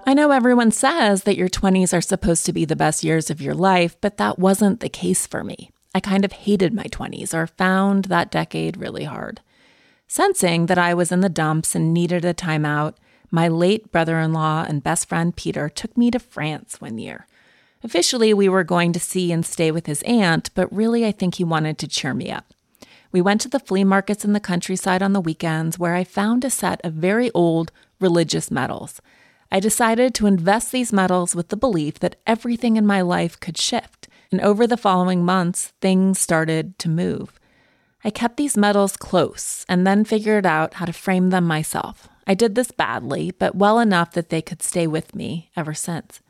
I 0.03 0.15
know 0.15 0.31
everyone 0.31 0.71
says 0.71 1.23
that 1.23 1.37
your 1.37 1.47
20s 1.47 1.95
are 1.95 2.01
supposed 2.01 2.45
to 2.47 2.53
be 2.53 2.65
the 2.65 2.75
best 2.75 3.03
years 3.03 3.29
of 3.29 3.39
your 3.39 3.53
life, 3.53 3.95
but 4.01 4.17
that 4.17 4.39
wasn't 4.39 4.79
the 4.79 4.89
case 4.89 5.27
for 5.27 5.43
me. 5.43 5.69
I 5.93 5.99
kind 5.99 6.25
of 6.25 6.31
hated 6.31 6.73
my 6.73 6.85
20s 6.85 7.35
or 7.35 7.45
found 7.45 8.05
that 8.05 8.31
decade 8.31 8.77
really 8.77 9.03
hard. 9.03 9.41
Sensing 10.07 10.65
that 10.65 10.77
I 10.79 10.93
was 10.93 11.11
in 11.11 11.19
the 11.19 11.29
dumps 11.29 11.75
and 11.75 11.93
needed 11.93 12.25
a 12.25 12.33
timeout, 12.33 12.95
my 13.29 13.47
late 13.47 13.91
brother 13.91 14.19
in 14.19 14.33
law 14.33 14.65
and 14.67 14.83
best 14.83 15.07
friend 15.07 15.35
Peter 15.35 15.69
took 15.69 15.95
me 15.95 16.09
to 16.11 16.19
France 16.19 16.81
one 16.81 16.97
year. 16.97 17.27
Officially, 17.83 18.33
we 18.33 18.47
were 18.47 18.63
going 18.63 18.93
to 18.93 18.99
see 18.99 19.31
and 19.31 19.45
stay 19.45 19.71
with 19.71 19.87
his 19.87 20.03
aunt, 20.03 20.49
but 20.53 20.71
really, 20.73 21.05
I 21.05 21.11
think 21.11 21.35
he 21.35 21.43
wanted 21.43 21.77
to 21.79 21.87
cheer 21.87 22.13
me 22.13 22.31
up. 22.31 22.53
We 23.11 23.21
went 23.21 23.41
to 23.41 23.49
the 23.49 23.59
flea 23.59 23.83
markets 23.83 24.23
in 24.23 24.33
the 24.33 24.39
countryside 24.39 25.01
on 25.01 25.13
the 25.13 25.19
weekends 25.19 25.77
where 25.77 25.95
I 25.95 26.03
found 26.03 26.45
a 26.45 26.49
set 26.49 26.79
of 26.83 26.93
very 26.93 27.31
old 27.31 27.71
religious 27.99 28.49
medals. 28.49 29.01
I 29.51 29.59
decided 29.59 30.13
to 30.15 30.27
invest 30.27 30.71
these 30.71 30.93
medals 30.93 31.35
with 31.35 31.49
the 31.49 31.57
belief 31.57 31.99
that 31.99 32.15
everything 32.25 32.77
in 32.77 32.85
my 32.85 33.01
life 33.01 33.37
could 33.39 33.57
shift, 33.57 34.07
and 34.31 34.39
over 34.39 34.65
the 34.65 34.77
following 34.77 35.25
months, 35.25 35.73
things 35.81 36.19
started 36.19 36.79
to 36.79 36.89
move. 36.89 37.37
I 38.03 38.11
kept 38.11 38.37
these 38.37 38.55
medals 38.55 38.95
close 38.95 39.65
and 39.67 39.85
then 39.85 40.05
figured 40.05 40.45
out 40.45 40.75
how 40.75 40.85
to 40.85 40.93
frame 40.93 41.31
them 41.31 41.45
myself. 41.45 42.07
I 42.25 42.33
did 42.33 42.55
this 42.55 42.71
badly, 42.71 43.31
but 43.37 43.55
well 43.55 43.79
enough 43.79 44.11
that 44.13 44.29
they 44.29 44.41
could 44.41 44.63
stay 44.63 44.87
with 44.87 45.13
me 45.13 45.51
ever 45.57 45.73
since. 45.73 46.21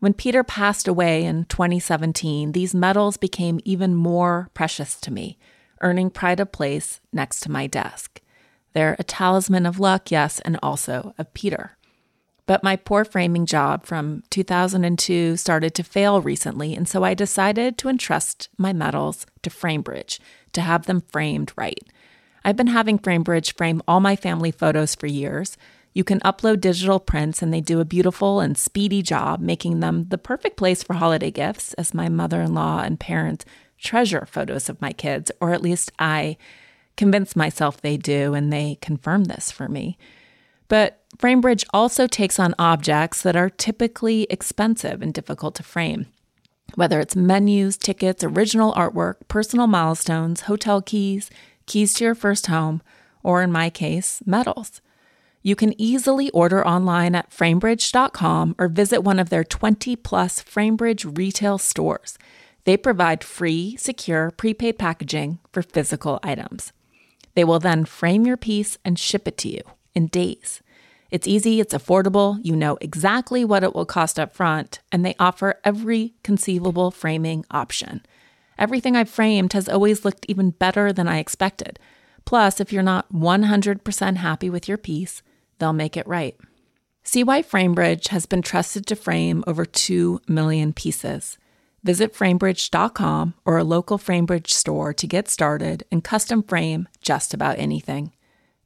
When 0.00 0.14
Peter 0.14 0.42
passed 0.42 0.88
away 0.88 1.24
in 1.24 1.44
2017, 1.44 2.52
these 2.52 2.74
medals 2.74 3.18
became 3.18 3.60
even 3.64 3.94
more 3.94 4.48
precious 4.54 4.98
to 5.00 5.12
me, 5.12 5.38
earning 5.82 6.10
pride 6.10 6.40
of 6.40 6.52
place 6.52 7.00
next 7.12 7.40
to 7.40 7.50
my 7.50 7.66
desk. 7.66 8.20
They're 8.72 8.96
a 8.98 9.04
talisman 9.04 9.66
of 9.66 9.78
luck, 9.78 10.10
yes, 10.10 10.40
and 10.40 10.58
also 10.62 11.14
of 11.18 11.32
Peter. 11.34 11.76
But 12.46 12.64
my 12.64 12.76
poor 12.76 13.04
framing 13.04 13.44
job 13.44 13.84
from 13.84 14.22
2002 14.30 15.36
started 15.36 15.74
to 15.74 15.82
fail 15.84 16.20
recently, 16.20 16.74
and 16.74 16.88
so 16.88 17.04
I 17.04 17.12
decided 17.14 17.76
to 17.78 17.88
entrust 17.88 18.48
my 18.56 18.72
medals 18.72 19.26
to 19.42 19.50
FrameBridge 19.50 20.18
to 20.54 20.60
have 20.62 20.86
them 20.86 21.02
framed 21.12 21.52
right. 21.56 21.78
I've 22.44 22.56
been 22.56 22.68
having 22.68 22.98
FrameBridge 22.98 23.56
frame 23.56 23.82
all 23.86 24.00
my 24.00 24.16
family 24.16 24.50
photos 24.50 24.94
for 24.94 25.06
years. 25.06 25.58
You 25.92 26.04
can 26.04 26.20
upload 26.20 26.60
digital 26.60 27.00
prints, 27.00 27.42
and 27.42 27.52
they 27.52 27.60
do 27.60 27.80
a 27.80 27.84
beautiful 27.84 28.40
and 28.40 28.56
speedy 28.56 29.02
job, 29.02 29.40
making 29.40 29.80
them 29.80 30.06
the 30.08 30.18
perfect 30.18 30.56
place 30.56 30.82
for 30.82 30.94
holiday 30.94 31.30
gifts, 31.30 31.74
as 31.74 31.94
my 31.94 32.08
mother 32.08 32.40
in 32.42 32.54
law 32.54 32.80
and 32.80 33.00
parents 33.00 33.44
treasure 33.78 34.26
photos 34.30 34.68
of 34.68 34.80
my 34.80 34.92
kids, 34.92 35.32
or 35.40 35.52
at 35.52 35.62
least 35.62 35.90
I 35.98 36.36
convince 36.96 37.34
myself 37.34 37.80
they 37.80 37.96
do, 37.96 38.34
and 38.34 38.52
they 38.52 38.78
confirm 38.80 39.24
this 39.24 39.50
for 39.50 39.68
me. 39.68 39.96
But 40.68 41.02
FrameBridge 41.18 41.64
also 41.72 42.06
takes 42.06 42.38
on 42.38 42.54
objects 42.58 43.22
that 43.22 43.34
are 43.34 43.50
typically 43.50 44.26
expensive 44.30 45.02
and 45.02 45.12
difficult 45.12 45.56
to 45.56 45.62
frame. 45.62 46.06
Whether 46.76 47.00
it's 47.00 47.16
menus, 47.16 47.76
tickets, 47.76 48.22
original 48.22 48.72
artwork, 48.74 49.26
personal 49.26 49.66
milestones, 49.66 50.42
hotel 50.42 50.80
keys, 50.80 51.30
keys 51.66 51.94
to 51.94 52.04
your 52.04 52.14
first 52.14 52.46
home, 52.46 52.82
or 53.24 53.42
in 53.42 53.50
my 53.50 53.70
case, 53.70 54.22
medals. 54.24 54.80
You 55.42 55.56
can 55.56 55.80
easily 55.80 56.30
order 56.30 56.66
online 56.66 57.14
at 57.14 57.30
framebridge.com 57.30 58.56
or 58.58 58.68
visit 58.68 59.00
one 59.02 59.18
of 59.18 59.30
their 59.30 59.44
20 59.44 59.96
plus 59.96 60.42
FrameBridge 60.42 61.16
retail 61.16 61.56
stores. 61.56 62.18
They 62.64 62.76
provide 62.76 63.24
free, 63.24 63.76
secure, 63.76 64.30
prepaid 64.32 64.78
packaging 64.78 65.38
for 65.50 65.62
physical 65.62 66.20
items. 66.22 66.72
They 67.34 67.44
will 67.44 67.58
then 67.58 67.86
frame 67.86 68.26
your 68.26 68.36
piece 68.36 68.76
and 68.84 68.98
ship 68.98 69.26
it 69.26 69.38
to 69.38 69.48
you 69.48 69.62
in 69.94 70.08
days. 70.08 70.60
It's 71.10 71.26
easy, 71.26 71.58
it's 71.58 71.74
affordable, 71.74 72.38
you 72.42 72.54
know 72.54 72.76
exactly 72.80 73.44
what 73.44 73.64
it 73.64 73.74
will 73.74 73.86
cost 73.86 74.18
up 74.20 74.34
front, 74.34 74.80
and 74.92 75.04
they 75.04 75.16
offer 75.18 75.58
every 75.64 76.14
conceivable 76.22 76.90
framing 76.90 77.44
option. 77.50 78.04
Everything 78.58 78.94
I've 78.94 79.08
framed 79.08 79.54
has 79.54 79.68
always 79.68 80.04
looked 80.04 80.26
even 80.28 80.50
better 80.50 80.92
than 80.92 81.08
I 81.08 81.18
expected. 81.18 81.78
Plus, 82.26 82.60
if 82.60 82.72
you're 82.72 82.82
not 82.82 83.12
100% 83.12 84.16
happy 84.16 84.50
with 84.50 84.68
your 84.68 84.78
piece, 84.78 85.22
they'll 85.60 85.72
make 85.72 85.96
it 85.96 86.08
right. 86.08 86.36
See 87.02 87.22
why 87.22 87.42
FrameBridge 87.42 88.08
has 88.08 88.26
been 88.26 88.42
trusted 88.42 88.86
to 88.86 88.96
frame 88.96 89.44
over 89.46 89.64
2 89.64 90.20
million 90.26 90.72
pieces. 90.72 91.38
Visit 91.82 92.12
framebridge.com 92.12 93.34
or 93.44 93.56
a 93.56 93.64
local 93.64 93.98
FrameBridge 93.98 94.48
store 94.48 94.92
to 94.92 95.06
get 95.06 95.28
started 95.28 95.84
and 95.90 96.04
custom 96.04 96.42
frame 96.42 96.88
just 97.00 97.32
about 97.32 97.58
anything. 97.58 98.12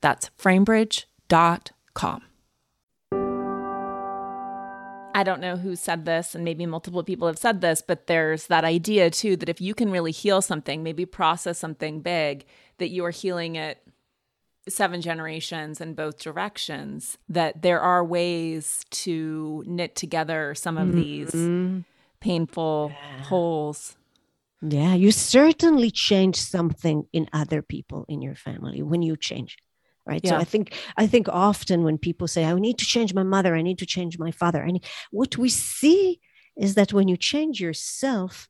That's 0.01 0.31
framebridge.com. 0.39 2.23
I 5.17 5.23
don't 5.23 5.41
know 5.41 5.57
who 5.57 5.77
said 5.77 6.07
this, 6.07 6.35
and 6.35 6.45
maybe 6.45 6.67
multiple 6.67 7.05
people 7.05 7.29
have 7.29 7.39
said 7.39 7.61
this, 7.61 7.81
but 7.81 8.09
there's 8.09 8.49
that 8.49 8.65
idea 8.65 9.11
too 9.11 9.37
that 9.37 9.49
if 9.49 9.61
you 9.61 9.73
can 9.73 9.93
really 9.93 10.11
heal 10.11 10.43
something, 10.43 10.83
maybe 10.83 11.07
process 11.07 11.57
something 11.57 12.01
big, 12.01 12.45
that 12.79 12.89
you 12.89 13.05
are 13.05 13.13
healing 13.13 13.55
it 13.55 13.79
seven 14.69 15.01
generations 15.01 15.81
in 15.81 15.95
both 15.95 16.19
directions, 16.19 17.19
that 17.29 17.63
there 17.63 17.81
are 17.81 18.05
ways 18.05 18.85
to 18.91 19.63
knit 19.67 19.95
together 19.95 20.55
some 20.55 20.79
of 20.79 20.93
these 20.93 21.33
Mm-hmm. 21.33 21.81
painful 22.21 22.93
holes. 23.23 23.97
Yeah, 24.63 24.95
you 24.95 25.11
certainly 25.13 25.91
change 25.91 26.37
something 26.37 27.07
in 27.13 27.29
other 27.33 27.61
people 27.61 28.07
in 28.09 28.23
your 28.23 28.35
family 28.35 28.83
when 28.83 29.03
you 29.03 29.17
change. 29.17 29.57
Right. 30.07 30.25
So 30.27 30.35
Yeah. 30.35 30.41
I 30.41 30.45
think 30.45 30.75
I 30.97 31.07
think 31.07 31.29
often 31.29 31.83
when 31.83 31.99
people 31.99 32.29
say, 32.29 32.45
I 32.45 32.55
need 32.55 32.79
to 32.79 32.85
change 32.85 33.15
my 33.15 33.23
mother, 33.23 33.55
I 33.55 33.63
need 33.63 33.79
to 33.79 33.87
change 33.87 34.19
my 34.19 34.31
father. 34.31 34.63
and 34.63 34.83
what 35.11 35.37
we 35.37 35.49
see 35.49 36.21
is 36.57 36.75
that 36.75 36.93
when 36.93 37.09
you 37.09 37.17
change 37.17 37.61
yourself, 37.61 38.49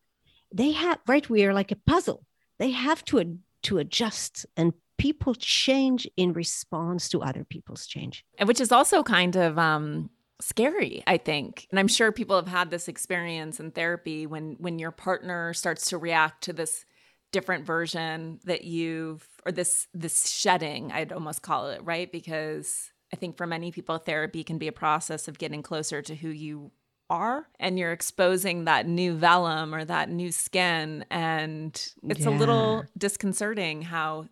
they 0.53 0.73
have 0.73 0.99
right, 1.09 1.29
we 1.29 1.45
are 1.45 1.55
like 1.55 1.73
a 1.73 1.77
puzzle. 1.77 2.25
They 2.59 2.71
have 2.71 3.05
to 3.07 3.39
to 3.63 3.79
adjust 3.79 4.47
and 4.57 4.73
people 4.99 5.35
change 5.35 6.09
in 6.17 6.33
response 6.33 7.09
to 7.11 7.23
other 7.23 7.45
people's 7.45 7.87
change. 7.87 8.25
And 8.39 8.49
which 8.49 8.61
is 8.61 8.73
also 8.73 9.03
kind 9.03 9.37
of 9.37 9.59
um 9.59 10.11
scary 10.41 11.03
i 11.07 11.17
think. 11.17 11.67
And 11.71 11.79
i'm 11.79 11.89
sure 11.89 12.13
people 12.13 12.37
have 12.37 12.49
had 12.49 12.71
this 12.71 12.89
experience 12.89 13.61
in 13.61 13.71
therapy 13.71 14.27
when 14.27 14.57
when 14.59 14.79
your 14.79 14.91
partner 14.91 15.55
starts 15.55 15.91
to 15.91 15.99
react 15.99 16.45
to 16.45 16.53
this 16.53 16.85
different 17.33 17.67
version 17.67 18.39
that 18.45 18.65
you've 18.65 19.27
or 19.45 19.51
this 19.53 19.89
this 19.93 20.31
shedding 20.31 20.93
i'd 20.93 21.13
almost 21.13 21.43
call 21.43 21.69
it 21.69 21.81
right? 21.85 22.11
Because 22.11 22.91
i 23.13 23.17
think 23.17 23.37
for 23.37 23.47
many 23.47 23.73
people 23.73 23.99
therapy 23.99 24.45
can 24.45 24.59
be 24.59 24.69
a 24.69 24.73
process 24.73 25.29
of 25.29 25.39
getting 25.39 25.63
closer 25.63 26.03
to 26.03 26.15
who 26.15 26.29
you 26.29 26.71
are 27.11 27.47
and 27.61 27.79
you're 27.79 27.93
exposing 27.93 28.65
that 28.65 28.87
new 28.87 29.15
vellum 29.15 29.75
or 29.75 29.85
that 29.85 30.09
new 30.09 30.33
skin 30.33 31.05
and 31.11 31.93
it's 32.03 32.25
a 32.25 32.31
little 32.31 32.85
disconcerting 32.97 33.83
how 33.83 34.27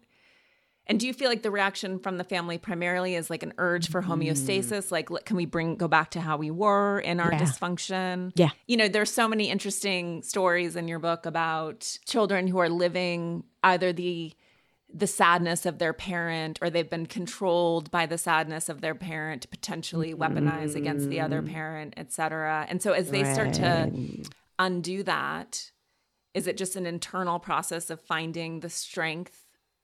and 0.86 0.98
do 0.98 1.06
you 1.06 1.12
feel 1.12 1.28
like 1.28 1.42
the 1.42 1.50
reaction 1.50 1.98
from 1.98 2.18
the 2.18 2.24
family 2.24 2.58
primarily 2.58 3.14
is 3.14 3.30
like 3.30 3.42
an 3.42 3.52
urge 3.58 3.88
for 3.88 4.02
homeostasis? 4.02 4.90
Like, 4.90 5.08
can 5.24 5.36
we 5.36 5.46
bring 5.46 5.76
go 5.76 5.88
back 5.88 6.10
to 6.12 6.20
how 6.20 6.36
we 6.36 6.50
were 6.50 6.98
in 7.00 7.20
our 7.20 7.32
Yeah. 7.32 7.40
dysfunction? 7.40 8.32
Yeah. 8.34 8.50
You 8.66 8.76
know, 8.76 8.88
there's 8.88 9.12
so 9.12 9.28
many 9.28 9.48
interesting 9.48 10.22
stories 10.22 10.74
in 10.74 10.88
your 10.88 10.98
book 10.98 11.24
about 11.24 11.98
children 12.06 12.48
who 12.48 12.58
are 12.58 12.68
living 12.68 13.44
either 13.62 13.92
the 13.92 14.32
the 14.94 15.06
sadness 15.06 15.64
of 15.64 15.78
their 15.78 15.94
parent 15.94 16.58
or 16.60 16.68
they've 16.68 16.90
been 16.90 17.06
controlled 17.06 17.90
by 17.90 18.04
the 18.04 18.18
sadness 18.18 18.68
of 18.68 18.82
their 18.82 18.94
parent 18.94 19.40
to 19.40 19.48
potentially 19.48 20.14
weaponize 20.14 20.74
against 20.74 21.08
the 21.08 21.18
other 21.18 21.40
mm. 21.40 21.50
parent, 21.50 21.94
et 21.96 22.12
cetera. 22.12 22.66
And 22.68 22.82
so 22.82 22.92
as 22.92 23.10
they 23.10 23.24
start 23.32 23.54
to 23.54 23.90
undo 24.58 25.02
that, 25.04 25.70
is 26.34 26.46
it 26.46 26.58
just 26.58 26.76
an 26.76 26.84
internal 26.84 27.38
process 27.38 27.88
of 27.88 28.02
finding 28.02 28.60
the 28.60 28.68
strength 28.68 29.41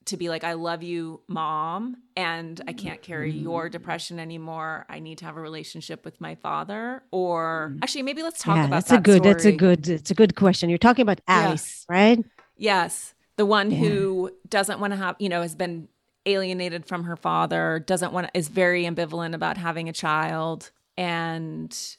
to 0.08 0.16
be 0.16 0.28
like, 0.28 0.44
I 0.44 0.54
love 0.54 0.82
you, 0.82 1.20
mom, 1.28 1.96
and 2.16 2.60
I 2.66 2.72
can't 2.72 3.00
carry 3.00 3.32
mm-hmm. 3.32 3.42
your 3.42 3.68
depression 3.68 4.18
anymore. 4.18 4.84
I 4.88 4.98
need 4.98 5.18
to 5.18 5.24
have 5.24 5.36
a 5.36 5.40
relationship 5.40 6.04
with 6.04 6.20
my 6.20 6.34
father. 6.36 7.02
Or 7.10 7.70
mm-hmm. 7.70 7.82
actually, 7.82 8.02
maybe 8.02 8.22
let's 8.22 8.42
talk 8.42 8.56
yeah, 8.56 8.66
about 8.66 8.76
that's 8.76 8.90
that 8.90 8.98
a 8.98 9.02
good 9.02 9.22
that's 9.22 9.44
a 9.44 9.52
good 9.52 9.88
it's 9.88 10.10
a 10.10 10.14
good 10.14 10.36
question. 10.36 10.68
You're 10.68 10.78
talking 10.78 11.02
about 11.02 11.20
Yeah. 11.28 11.42
Alice, 11.42 11.86
right? 11.88 12.24
Yes. 12.56 13.14
The 13.36 13.46
one 13.46 13.70
who 13.70 14.32
doesn't 14.48 14.80
want 14.80 14.92
to 14.92 14.96
have, 14.96 15.16
you 15.18 15.28
know, 15.28 15.42
has 15.42 15.54
been 15.54 15.88
alienated 16.26 16.86
from 16.86 17.04
her 17.04 17.16
father, 17.16 17.82
doesn't 17.86 18.12
want 18.12 18.30
is 18.34 18.48
very 18.48 18.84
ambivalent 18.84 19.34
about 19.34 19.56
having 19.56 19.88
a 19.88 19.92
child, 19.92 20.70
and 20.96 21.96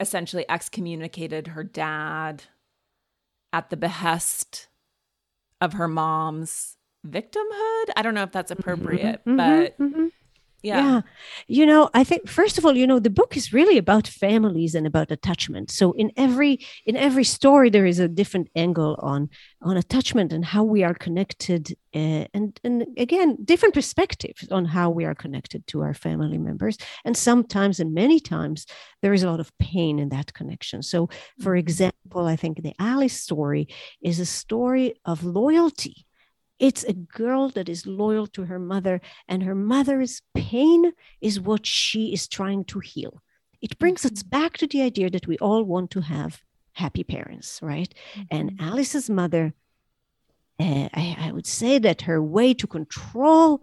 essentially 0.00 0.44
excommunicated 0.48 1.48
her 1.48 1.64
dad 1.64 2.44
at 3.52 3.70
the 3.70 3.76
behest 3.76 4.68
of 5.60 5.74
her 5.74 5.88
mom's 5.88 6.76
victimhood. 7.06 7.86
I 7.96 8.02
don't 8.02 8.14
know 8.14 8.22
if 8.24 8.32
that's 8.32 8.50
appropriate, 8.50 9.20
Mhm, 9.26 9.36
but 9.36 9.78
mhm. 9.78 10.10
yeah. 10.62 10.76
Yeah. 10.82 11.00
You 11.46 11.64
know, 11.66 11.90
I 11.94 12.02
think 12.02 12.28
first 12.28 12.58
of 12.58 12.66
all, 12.66 12.76
you 12.76 12.86
know, 12.86 12.98
the 12.98 13.10
book 13.10 13.36
is 13.36 13.52
really 13.52 13.78
about 13.78 14.08
families 14.08 14.74
and 14.74 14.86
about 14.86 15.12
attachment. 15.12 15.70
So 15.70 15.92
in 15.92 16.10
every 16.16 16.58
in 16.86 16.96
every 16.96 17.22
story 17.24 17.70
there 17.70 17.86
is 17.86 18.00
a 18.00 18.08
different 18.08 18.48
angle 18.56 18.96
on 19.00 19.28
on 19.62 19.76
attachment 19.76 20.32
and 20.32 20.44
how 20.44 20.64
we 20.64 20.82
are 20.82 20.94
connected 20.94 21.76
uh, 21.94 22.26
and 22.34 22.58
and 22.64 22.86
again, 22.96 23.36
different 23.44 23.74
perspectives 23.74 24.48
on 24.50 24.64
how 24.64 24.90
we 24.90 25.04
are 25.04 25.14
connected 25.14 25.66
to 25.68 25.82
our 25.82 25.94
family 25.94 26.38
members. 26.38 26.76
And 27.04 27.16
sometimes 27.16 27.78
and 27.78 27.94
many 27.94 28.18
times 28.18 28.66
there 29.02 29.14
is 29.14 29.22
a 29.22 29.30
lot 29.30 29.40
of 29.40 29.52
pain 29.58 29.98
in 30.00 30.08
that 30.08 30.32
connection. 30.34 30.82
So 30.82 31.08
for 31.40 31.54
example, 31.54 32.26
I 32.26 32.36
think 32.36 32.62
the 32.62 32.74
Alice 32.80 33.22
story 33.22 33.68
is 34.02 34.18
a 34.20 34.26
story 34.26 34.94
of 35.04 35.22
loyalty. 35.22 36.06
It's 36.58 36.84
a 36.84 36.92
girl 36.92 37.50
that 37.50 37.68
is 37.68 37.86
loyal 37.86 38.26
to 38.28 38.44
her 38.44 38.58
mother 38.58 39.00
and 39.28 39.42
her 39.42 39.54
mother's 39.54 40.22
pain 40.34 40.92
is 41.20 41.40
what 41.40 41.66
she 41.66 42.12
is 42.12 42.28
trying 42.28 42.64
to 42.66 42.80
heal. 42.80 43.22
It 43.60 43.78
brings 43.78 44.04
us 44.04 44.22
back 44.22 44.56
to 44.58 44.66
the 44.66 44.82
idea 44.82 45.10
that 45.10 45.26
we 45.26 45.38
all 45.38 45.64
want 45.64 45.90
to 45.92 46.00
have 46.00 46.40
happy 46.72 47.04
parents, 47.04 47.58
right? 47.62 47.92
And 48.30 48.58
Alice's 48.60 49.10
mother, 49.10 49.54
uh, 50.60 50.88
I, 50.92 51.16
I 51.18 51.32
would 51.32 51.46
say 51.46 51.78
that 51.78 52.02
her 52.02 52.22
way 52.22 52.54
to 52.54 52.66
control 52.66 53.62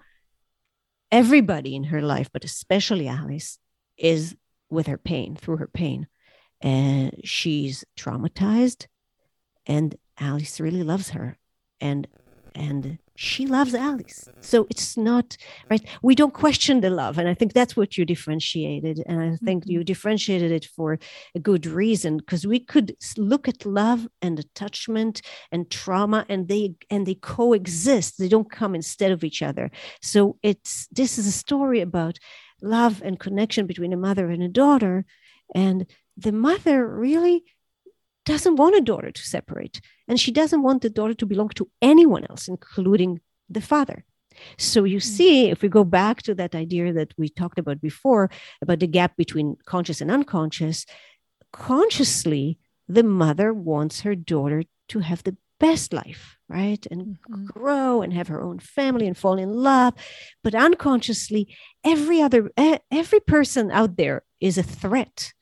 everybody 1.11 1.75
in 1.75 1.85
her 1.85 2.01
life, 2.01 2.29
but 2.31 2.43
especially 2.43 3.07
Alice, 3.07 3.59
is 3.97 4.35
with 4.69 4.87
her 4.87 4.97
pain, 4.97 5.35
through 5.35 5.57
her 5.57 5.67
pain. 5.67 6.07
Uh, 6.63 7.11
she's 7.23 7.85
traumatized, 7.97 8.87
and 9.65 9.95
Alice 10.19 10.59
really 10.59 10.83
loves 10.83 11.11
her. 11.11 11.37
And 11.79 12.07
and 12.55 12.97
she 13.15 13.45
loves 13.45 13.75
Alice. 13.75 14.27
So 14.41 14.65
it's 14.69 14.97
not 14.97 15.37
right. 15.69 15.85
We 16.01 16.15
don't 16.15 16.33
question 16.33 16.81
the 16.81 16.89
love. 16.89 17.17
And 17.17 17.29
I 17.29 17.35
think 17.35 17.53
that's 17.53 17.75
what 17.75 17.95
you 17.95 18.05
differentiated. 18.05 19.03
And 19.05 19.21
I 19.21 19.35
think 19.35 19.63
mm-hmm. 19.63 19.71
you 19.71 19.83
differentiated 19.83 20.51
it 20.51 20.65
for 20.65 20.97
a 21.35 21.39
good 21.39 21.65
reason 21.65 22.17
because 22.17 22.47
we 22.47 22.59
could 22.59 22.95
look 23.17 23.47
at 23.47 23.65
love 23.65 24.07
and 24.21 24.39
attachment 24.39 25.21
and 25.51 25.69
trauma 25.69 26.25
and 26.27 26.47
they 26.47 26.75
and 26.89 27.05
they 27.05 27.15
coexist. 27.15 28.17
They 28.17 28.29
don't 28.29 28.49
come 28.51 28.73
instead 28.73 29.11
of 29.11 29.23
each 29.23 29.43
other. 29.43 29.69
So 30.01 30.37
it's 30.41 30.87
this 30.91 31.19
is 31.19 31.27
a 31.27 31.31
story 31.31 31.81
about 31.81 32.17
love 32.61 33.01
and 33.05 33.19
connection 33.19 33.67
between 33.67 33.93
a 33.93 33.97
mother 33.97 34.29
and 34.29 34.41
a 34.41 34.49
daughter. 34.49 35.05
And 35.53 35.85
the 36.17 36.31
mother 36.31 36.87
really 36.87 37.43
doesn't 38.25 38.55
want 38.55 38.75
a 38.75 38.81
daughter 38.81 39.11
to 39.11 39.21
separate. 39.21 39.81
And 40.07 40.19
she 40.19 40.31
doesn't 40.31 40.63
want 40.63 40.81
the 40.81 40.89
daughter 40.89 41.13
to 41.13 41.25
belong 41.25 41.49
to 41.49 41.69
anyone 41.81 42.25
else, 42.29 42.47
including 42.47 43.21
the 43.49 43.61
father. 43.61 44.05
So 44.57 44.83
you 44.83 44.99
see, 44.99 45.49
if 45.49 45.61
we 45.61 45.69
go 45.69 45.83
back 45.83 46.23
to 46.23 46.33
that 46.35 46.55
idea 46.55 46.91
that 46.93 47.13
we 47.17 47.29
talked 47.29 47.59
about 47.59 47.79
before, 47.81 48.29
about 48.61 48.79
the 48.79 48.87
gap 48.87 49.15
between 49.15 49.57
conscious 49.65 50.01
and 50.01 50.09
unconscious, 50.09 50.85
consciously, 51.51 52.57
the 52.87 53.03
mother 53.03 53.53
wants 53.53 54.01
her 54.01 54.15
daughter 54.15 54.63
to 54.89 54.99
have 54.99 55.23
the 55.23 55.37
best 55.59 55.93
life, 55.93 56.37
right? 56.49 56.85
And 56.91 57.17
Mhm. 57.29 57.45
grow 57.45 58.01
and 58.01 58.11
have 58.13 58.27
her 58.27 58.41
own 58.41 58.59
family 58.59 59.07
and 59.07 59.17
fall 59.17 59.37
in 59.37 59.53
love. 59.53 59.93
But 60.43 60.55
unconsciously, 60.55 61.55
every 61.83 62.21
other, 62.21 62.51
every 62.91 63.19
person 63.21 63.71
out 63.71 63.95
there 63.95 64.23
is 64.39 64.57
a 64.57 64.63
threat 64.63 65.33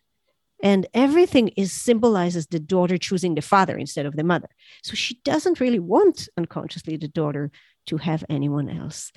and 0.63 0.87
everything 0.93 1.47
is 1.49 1.71
symbolizes 1.71 2.47
the 2.47 2.59
daughter 2.59 2.97
choosing 2.97 3.35
the 3.35 3.41
father 3.41 3.77
instead 3.77 4.05
of 4.05 4.15
the 4.15 4.23
mother. 4.23 4.49
So 4.83 4.93
she 4.95 5.15
doesn't 5.23 5.59
really 5.59 5.79
want 5.79 6.29
unconsciously 6.37 6.97
the 6.97 7.07
daughter 7.07 7.51
to 7.87 7.97
have 7.97 8.23
anyone 8.29 8.69
else. 8.69 9.11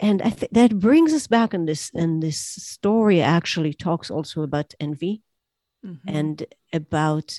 And 0.00 0.22
i 0.22 0.30
think 0.30 0.52
that 0.52 0.78
brings 0.78 1.12
us 1.12 1.26
back 1.28 1.54
in 1.54 1.66
this 1.66 1.90
and 1.94 2.22
this 2.22 2.38
story 2.38 3.20
actually 3.20 3.74
talks 3.74 4.10
also 4.10 4.42
about 4.42 4.74
envy 4.80 5.22
Mhm. 5.84 6.00
and 6.06 6.36
about 6.72 7.38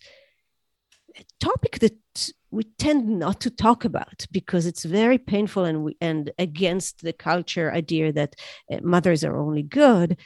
a 1.16 1.24
topic 1.40 1.80
that 1.80 2.32
we 2.52 2.64
tend 2.78 3.08
not 3.20 3.40
to 3.42 3.50
talk 3.50 3.86
about 3.86 4.26
because 4.32 4.66
it's 4.66 4.84
very 4.86 5.18
painful 5.18 5.64
and 5.66 5.84
we, 5.84 5.98
and 6.02 6.32
against 6.38 7.02
the 7.02 7.14
culture 7.14 7.72
idea 7.72 8.12
that 8.14 8.36
uh, 8.72 8.78
mothers 8.84 9.24
are 9.24 9.38
only 9.38 9.64
good 9.64 10.18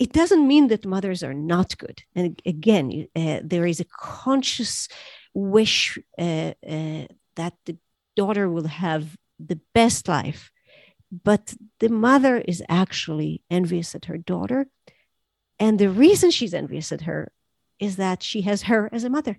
it 0.00 0.12
doesn't 0.12 0.48
mean 0.48 0.68
that 0.68 0.86
mothers 0.86 1.22
are 1.22 1.34
not 1.34 1.76
good. 1.76 2.02
And 2.16 2.40
again, 2.46 3.06
uh, 3.14 3.40
there 3.44 3.66
is 3.66 3.80
a 3.80 3.84
conscious 3.84 4.88
wish 5.34 5.98
uh, 6.18 6.54
uh, 6.66 7.04
that 7.36 7.52
the 7.66 7.76
daughter 8.16 8.48
will 8.48 8.66
have 8.66 9.14
the 9.38 9.60
best 9.74 10.08
life, 10.08 10.50
but 11.12 11.54
the 11.80 11.90
mother 11.90 12.38
is 12.38 12.62
actually 12.68 13.42
envious 13.50 13.94
at 13.94 14.06
her 14.06 14.16
daughter. 14.16 14.68
And 15.58 15.78
the 15.78 15.90
reason 15.90 16.30
she's 16.30 16.54
envious 16.54 16.90
at 16.92 17.02
her 17.02 17.30
is 17.78 17.96
that 17.96 18.22
she 18.22 18.40
has 18.42 18.62
her 18.62 18.88
as 18.92 19.04
a 19.04 19.10
mother. 19.10 19.38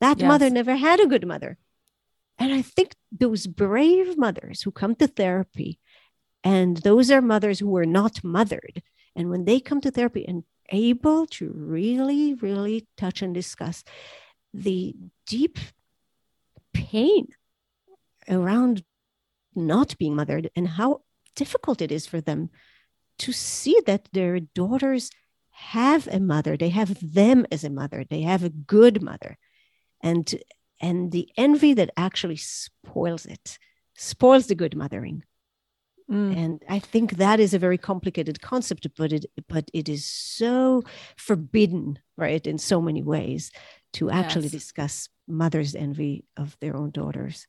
That 0.00 0.18
Yes. 0.18 0.28
mother 0.28 0.48
never 0.48 0.76
had 0.76 1.00
a 1.00 1.08
good 1.08 1.26
mother. 1.26 1.58
And 2.38 2.52
I 2.52 2.62
think 2.62 2.94
those 3.10 3.48
brave 3.48 4.16
mothers 4.16 4.62
who 4.62 4.70
come 4.70 4.94
to 4.96 5.08
therapy, 5.08 5.80
and 6.44 6.76
those 6.78 7.10
are 7.10 7.20
mothers 7.20 7.58
who 7.58 7.68
were 7.68 7.86
not 7.86 8.22
mothered, 8.22 8.82
and 9.14 9.30
when 9.30 9.44
they 9.44 9.60
come 9.60 9.80
to 9.80 9.90
therapy 9.90 10.26
and 10.26 10.44
able 10.70 11.26
to 11.26 11.52
really, 11.54 12.34
really 12.34 12.86
touch 12.96 13.22
and 13.22 13.34
discuss 13.34 13.84
the 14.54 14.94
deep 15.26 15.58
pain 16.72 17.28
around 18.28 18.82
not 19.54 19.96
being 19.98 20.16
mothered 20.16 20.50
and 20.56 20.66
how 20.66 21.02
difficult 21.36 21.82
it 21.82 21.92
is 21.92 22.06
for 22.06 22.20
them 22.20 22.50
to 23.18 23.32
see 23.32 23.78
that 23.86 24.08
their 24.12 24.40
daughters 24.40 25.10
have 25.50 26.08
a 26.08 26.18
mother 26.18 26.56
they 26.56 26.70
have 26.70 26.96
them 27.14 27.46
as 27.52 27.62
a 27.62 27.70
mother 27.70 28.04
they 28.08 28.22
have 28.22 28.42
a 28.42 28.48
good 28.48 29.02
mother. 29.02 29.38
And 30.00 30.34
and 30.80 31.12
the 31.12 31.30
envy 31.36 31.74
that 31.74 31.90
actually 31.96 32.36
spoils 32.36 33.26
it 33.26 33.58
spoils 33.94 34.46
the 34.46 34.54
good 34.54 34.76
mothering 34.76 35.22
mm. 36.12 36.36
and 36.36 36.62
i 36.68 36.78
think 36.78 37.12
that 37.16 37.40
is 37.40 37.54
a 37.54 37.58
very 37.58 37.78
complicated 37.78 38.40
concept 38.40 38.86
but 38.96 39.12
it 39.12 39.26
but 39.48 39.70
it 39.72 39.88
is 39.88 40.04
so 40.04 40.82
forbidden 41.16 41.98
right 42.16 42.46
in 42.46 42.58
so 42.58 42.80
many 42.80 43.02
ways 43.02 43.50
to 43.92 44.10
actually 44.10 44.44
yes. 44.44 44.52
discuss 44.52 45.08
mothers 45.26 45.74
envy 45.74 46.24
of 46.36 46.56
their 46.60 46.76
own 46.76 46.90
daughters 46.90 47.46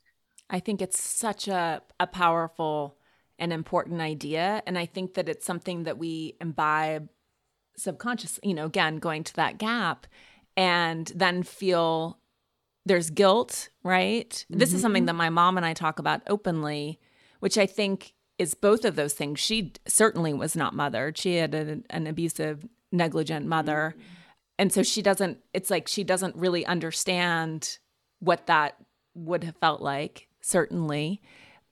i 0.50 0.60
think 0.60 0.82
it's 0.82 1.02
such 1.02 1.48
a, 1.48 1.82
a 2.00 2.08
powerful 2.08 2.98
and 3.40 3.52
important 3.52 4.02
idea 4.02 4.62
and 4.66 4.78
i 4.78 4.86
think 4.86 5.16
that 5.16 5.28
it's 5.28 5.46
something 5.46 5.84
that 5.84 5.98
we 5.98 6.36
imbibe 6.40 7.10
subconsciously 7.76 8.48
you 8.48 8.54
know 8.54 8.66
again 8.66 8.98
going 8.98 9.24
to 9.24 9.34
that 9.36 9.58
gap 9.58 10.08
and 10.56 11.12
then 11.16 11.44
feel 11.44 12.20
there's 12.86 13.10
guilt, 13.10 13.70
right? 13.84 14.30
Mm-hmm. 14.30 14.58
This 14.58 14.74
is 14.74 14.82
something 14.82 15.02
mm-hmm. 15.02 15.08
that 15.08 15.14
my 15.14 15.30
mom 15.30 15.58
and 15.58 15.66
I 15.66 15.74
talk 15.74 16.00
about 16.00 16.22
openly, 16.28 17.00
which 17.40 17.58
I 17.58 17.66
think 17.66 18.14
is 18.44 18.54
both 18.54 18.86
of 18.86 18.96
those 18.96 19.14
things. 19.14 19.40
She 19.40 19.74
certainly 19.88 20.34
was 20.34 20.56
not 20.56 20.76
mothered. 20.76 21.18
She 21.18 21.38
had 21.38 21.56
a, 21.56 21.80
an 21.90 22.06
abusive, 22.06 22.66
negligent 22.92 23.48
mother. 23.48 23.96
Mm-hmm. 23.98 24.08
And 24.60 24.72
so 24.72 24.84
she 24.84 25.02
doesn't, 25.02 25.40
it's 25.54 25.72
like 25.72 25.88
she 25.88 26.04
doesn't 26.04 26.36
really 26.36 26.64
understand 26.66 27.80
what 28.20 28.46
that 28.46 28.76
would 29.16 29.44
have 29.44 29.56
felt 29.58 29.82
like, 29.82 30.28
certainly 30.42 31.22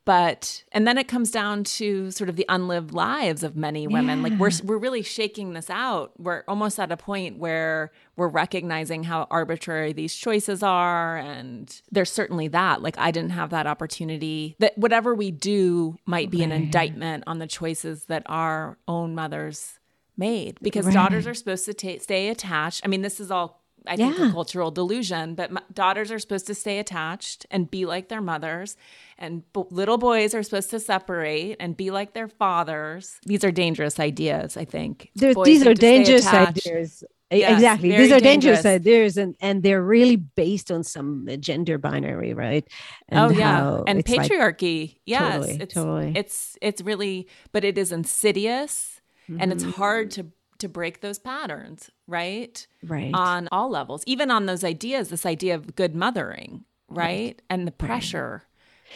but 0.04 0.64
and 0.72 0.88
then 0.88 0.97
it 0.97 1.08
comes 1.08 1.30
down 1.30 1.64
to 1.64 2.10
sort 2.12 2.30
of 2.30 2.36
the 2.36 2.45
unlived 2.49 2.91
lives 2.91 3.43
of 3.43 3.56
many 3.56 3.86
women. 3.86 4.20
Yeah. 4.20 4.30
like 4.30 4.39
we're 4.39 4.52
we're 4.64 4.78
really 4.78 5.04
shaking 5.04 5.54
this 5.54 5.70
out. 5.70 6.14
We're 6.18 6.43
almost 6.47 6.80
at 6.80 6.91
a 6.91 6.97
point 6.97 7.38
where 7.38 7.91
we're 8.16 8.28
recognizing 8.28 9.04
how 9.04 9.28
arbitrary 9.30 9.93
these 9.93 10.16
choices 10.16 10.64
are 10.64 11.18
and 11.18 11.82
there's 11.91 12.12
certainly 12.12 12.47
that. 12.49 12.82
Like 12.82 12.97
i 12.97 13.12
didn't 13.12 13.32
have 13.32 13.52
that 13.52 13.68
opportunity. 13.68 14.56
That 14.60 14.78
whatever 14.78 15.14
we 15.14 15.30
do 15.30 15.97
might 16.06 16.32
be 16.32 16.43
an 16.43 16.52
indictment 16.52 17.24
on 17.28 17.39
the 17.39 17.47
choices 17.47 18.06
that 18.06 18.24
our 18.26 18.78
own 18.88 19.14
mothers 19.14 19.80
made 20.18 20.58
because 20.62 20.86
right. 20.86 20.93
daughters 20.93 21.28
are 21.28 21.34
supposed 21.34 21.66
to 21.66 21.74
t- 21.74 21.99
stay 21.99 22.30
attached. 22.30 22.82
I 22.84 22.88
mean 22.88 23.02
this 23.02 23.20
is 23.20 23.30
all 23.30 23.61
I 23.88 23.95
think 23.95 24.17
yeah. 24.17 24.29
a 24.29 24.32
cultural 24.32 24.69
delusion, 24.71 25.36
but 25.36 25.49
m- 25.49 25.59
daughters 25.73 26.11
are 26.11 26.19
supposed 26.19 26.47
to 26.47 26.55
stay 26.55 26.79
attached 26.79 27.45
and 27.49 27.69
be 27.69 27.86
like 27.86 28.09
their 28.09 28.21
mothers, 28.21 28.77
and 29.17 29.43
b- 29.53 29.63
little 29.71 29.97
boys 29.97 30.36
are 30.36 30.43
supposed 30.43 30.69
to 30.71 30.79
separate 30.79 31.57
and 31.59 31.75
be 31.75 31.89
like 31.89 32.13
their 32.13 32.27
fathers. 32.27 33.17
These 33.25 33.43
are 33.43 33.51
dangerous 33.51 33.99
ideas, 33.99 34.55
I 34.55 34.65
think. 34.65 35.09
these 35.15 35.65
are 35.65 35.73
dangerous 35.73 36.27
ideas. 36.27 37.03
Yes, 37.32 37.53
exactly. 37.53 37.89
These 37.89 38.11
are 38.11 38.19
dangerous. 38.19 38.61
dangerous 38.61 38.65
ideas, 38.65 39.17
and, 39.17 39.36
and 39.39 39.63
they're 39.63 39.82
really 39.82 40.17
based 40.17 40.69
on 40.69 40.84
some 40.84 41.27
gender 41.39 41.77
binary, 41.77 42.34
right? 42.34 42.67
And 43.07 43.19
oh 43.19 43.29
yeah, 43.29 43.82
and 43.88 44.03
patriarchy. 44.03 44.89
Like, 44.89 44.97
yes, 45.05 45.34
totally, 45.34 45.61
it's, 45.61 45.73
totally. 45.73 46.13
It's 46.15 46.57
it's 46.61 46.82
really, 46.82 47.27
but 47.53 47.63
it 47.63 47.77
is 47.77 47.91
insidious, 47.93 48.99
mm-hmm. 49.29 49.41
and 49.41 49.53
it's 49.53 49.63
hard 49.63 50.09
mm-hmm. 50.09 50.27
to 50.27 50.32
to 50.59 50.69
break 50.69 51.01
those 51.01 51.19
patterns, 51.19 51.89
right? 52.12 52.68
Right. 52.84 53.12
On 53.14 53.47
all 53.51 53.70
levels, 53.70 54.03
even 54.05 54.30
on 54.30 54.45
those 54.45 54.64
ideas, 54.64 55.09
this 55.09 55.26
idea 55.26 55.55
of 55.55 55.76
good 55.76 55.95
mothering, 55.95 56.66
right? 56.89 56.97
right. 56.97 57.41
And 57.49 57.66
the 57.66 57.72
pressure 57.72 58.43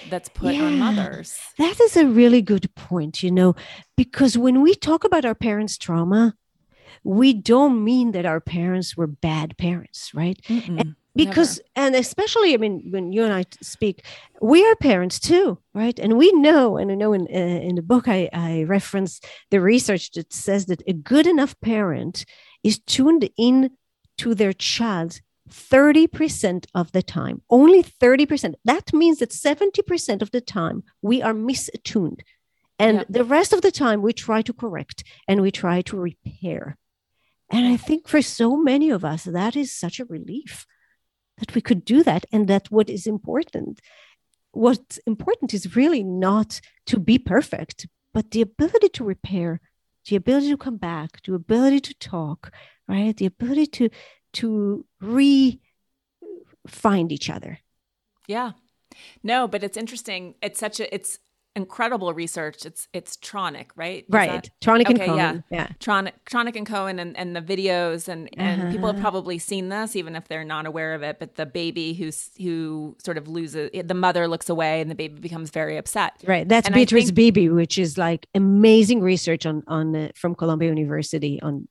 right. 0.01 0.09
that's 0.11 0.29
put 0.29 0.53
yeah, 0.53 0.65
on 0.65 0.79
mothers. 0.79 1.39
That 1.57 1.79
is 1.79 1.95
a 1.95 2.05
really 2.05 2.41
good 2.41 2.73
point, 2.75 3.23
you 3.23 3.31
know, 3.31 3.55
because 3.95 4.37
when 4.37 4.61
we 4.61 4.75
talk 4.75 5.03
about 5.05 5.25
our 5.25 5.35
parents' 5.35 5.77
trauma, 5.77 6.35
we 7.03 7.33
don't 7.33 7.83
mean 7.83 8.11
that 8.11 8.25
our 8.25 8.41
parents 8.41 8.97
were 8.97 9.07
bad 9.07 9.57
parents, 9.57 10.11
right? 10.13 10.39
because 11.15 11.61
Never. 11.75 11.87
and 11.87 11.95
especially 11.95 12.53
i 12.53 12.57
mean 12.57 12.87
when 12.91 13.13
you 13.13 13.23
and 13.23 13.33
i 13.33 13.45
speak 13.61 14.05
we 14.41 14.65
are 14.65 14.75
parents 14.75 15.19
too 15.19 15.57
right 15.73 15.97
and 15.97 16.17
we 16.17 16.31
know 16.33 16.77
and 16.77 16.91
i 16.91 16.95
know 16.95 17.13
in 17.13 17.21
uh, 17.33 17.37
in 17.37 17.75
the 17.75 17.81
book 17.81 18.07
i 18.07 18.29
i 18.33 18.63
reference 18.63 19.21
the 19.49 19.61
research 19.61 20.11
that 20.11 20.33
says 20.33 20.65
that 20.65 20.83
a 20.87 20.93
good 20.93 21.25
enough 21.25 21.59
parent 21.61 22.25
is 22.65 22.79
tuned 22.79 23.29
in 23.37 23.69
to 24.17 24.33
their 24.33 24.51
child 24.53 25.21
30% 25.49 26.65
of 26.73 26.91
the 26.91 27.03
time. 27.03 27.43
Only 27.49 27.83
30% 27.83 28.55
that 28.65 28.91
means 28.91 29.19
that 29.19 29.29
70% 29.29 30.21
of 30.23 30.31
the 30.31 30.41
time 30.41 30.83
we 31.03 31.21
are 31.21 31.33
misattuned. 31.33 32.21
And 32.79 33.05
the 33.07 33.23
rest 33.23 33.53
of 33.53 33.61
the 33.61 33.71
time 33.71 34.01
we 34.01 34.11
try 34.11 34.41
to 34.41 34.51
correct 34.51 35.03
and 35.27 35.41
we 35.41 35.51
try 35.51 35.81
to 35.83 35.97
repair. 35.97 36.77
And 37.51 37.67
i 37.67 37.77
think 37.77 38.07
for 38.07 38.21
so 38.23 38.57
many 38.57 38.89
of 38.89 39.05
us 39.05 39.25
that 39.25 39.55
is 39.55 39.71
such 39.71 39.99
a 39.99 40.05
relief 40.05 40.65
that 41.37 41.53
we 41.53 41.61
could 41.61 41.85
do 41.85 42.01
that. 42.03 42.25
And 42.31 42.47
that 42.47 42.71
what 42.71 42.89
is 42.89 43.05
important 43.05 43.79
what's 44.51 44.97
important 45.05 45.53
is 45.53 45.75
really 45.75 46.03
not 46.03 46.61
to 46.87 46.97
be 46.97 47.17
perfect 47.19 47.87
but 48.13 48.31
the 48.31 48.41
ability 48.41 48.89
to 48.89 49.03
repair 49.03 49.59
the 50.07 50.15
ability 50.15 50.49
to 50.49 50.57
come 50.57 50.77
back 50.77 51.21
the 51.23 51.33
ability 51.33 51.79
to 51.79 51.93
talk 51.95 52.51
right? 52.87 53.15
The 53.17 53.25
ability 53.25 53.67
to 53.67 53.89
to 54.33 54.85
re 55.01 55.59
find 56.67 57.11
each 57.11 57.29
other. 57.29 57.59
Yeah. 58.27 58.51
No 59.23 59.47
but 59.47 59.63
it's 59.63 59.77
interesting. 59.77 60.35
It's 60.41 60.59
such 60.59 60.79
a 60.79 60.93
it's 60.93 61.19
incredible 61.55 62.13
research. 62.13 62.65
It's 62.65 62.87
it's 62.93 63.17
Tronick, 63.17 63.67
right? 63.75 64.03
Is 64.03 64.09
right. 64.09 64.43
That, 64.43 64.49
Tronick 64.61 64.81
okay, 64.81 64.89
and 64.89 64.99
Cohen. 64.99 65.43
Yeah. 65.49 65.57
yeah. 65.57 65.67
Tronick, 65.79 66.13
Tronick 66.29 66.55
and 66.55 66.65
Cohen 66.65 66.99
and, 66.99 67.17
and 67.17 67.35
the 67.35 67.41
videos 67.41 68.07
and, 68.07 68.29
and 68.37 68.61
uh-huh. 68.61 68.71
people 68.71 68.91
have 68.91 69.01
probably 69.01 69.39
seen 69.39 69.69
this 69.69 69.95
even 69.95 70.15
if 70.15 70.27
they're 70.27 70.43
not 70.43 70.65
aware 70.65 70.93
of 70.93 71.03
it. 71.03 71.19
But 71.19 71.35
the 71.35 71.45
baby 71.45 71.93
who's 71.93 72.29
who 72.37 72.95
sort 73.03 73.17
of 73.17 73.27
loses 73.27 73.71
the 73.83 73.93
mother 73.93 74.27
looks 74.27 74.49
away 74.49 74.81
and 74.81 74.91
the 74.91 74.95
baby 74.95 75.19
becomes 75.19 75.49
very 75.49 75.77
upset. 75.77 76.13
Right. 76.25 76.47
That's 76.47 76.67
and 76.67 76.75
Beatrice 76.75 77.05
think, 77.05 77.15
Beebe, 77.15 77.49
which 77.49 77.77
is 77.77 77.97
like 77.97 78.27
amazing 78.35 79.01
research 79.01 79.45
on 79.45 79.63
on 79.67 79.95
uh, 79.95 80.09
from 80.15 80.35
Columbia 80.35 80.69
University 80.69 81.41
on 81.41 81.67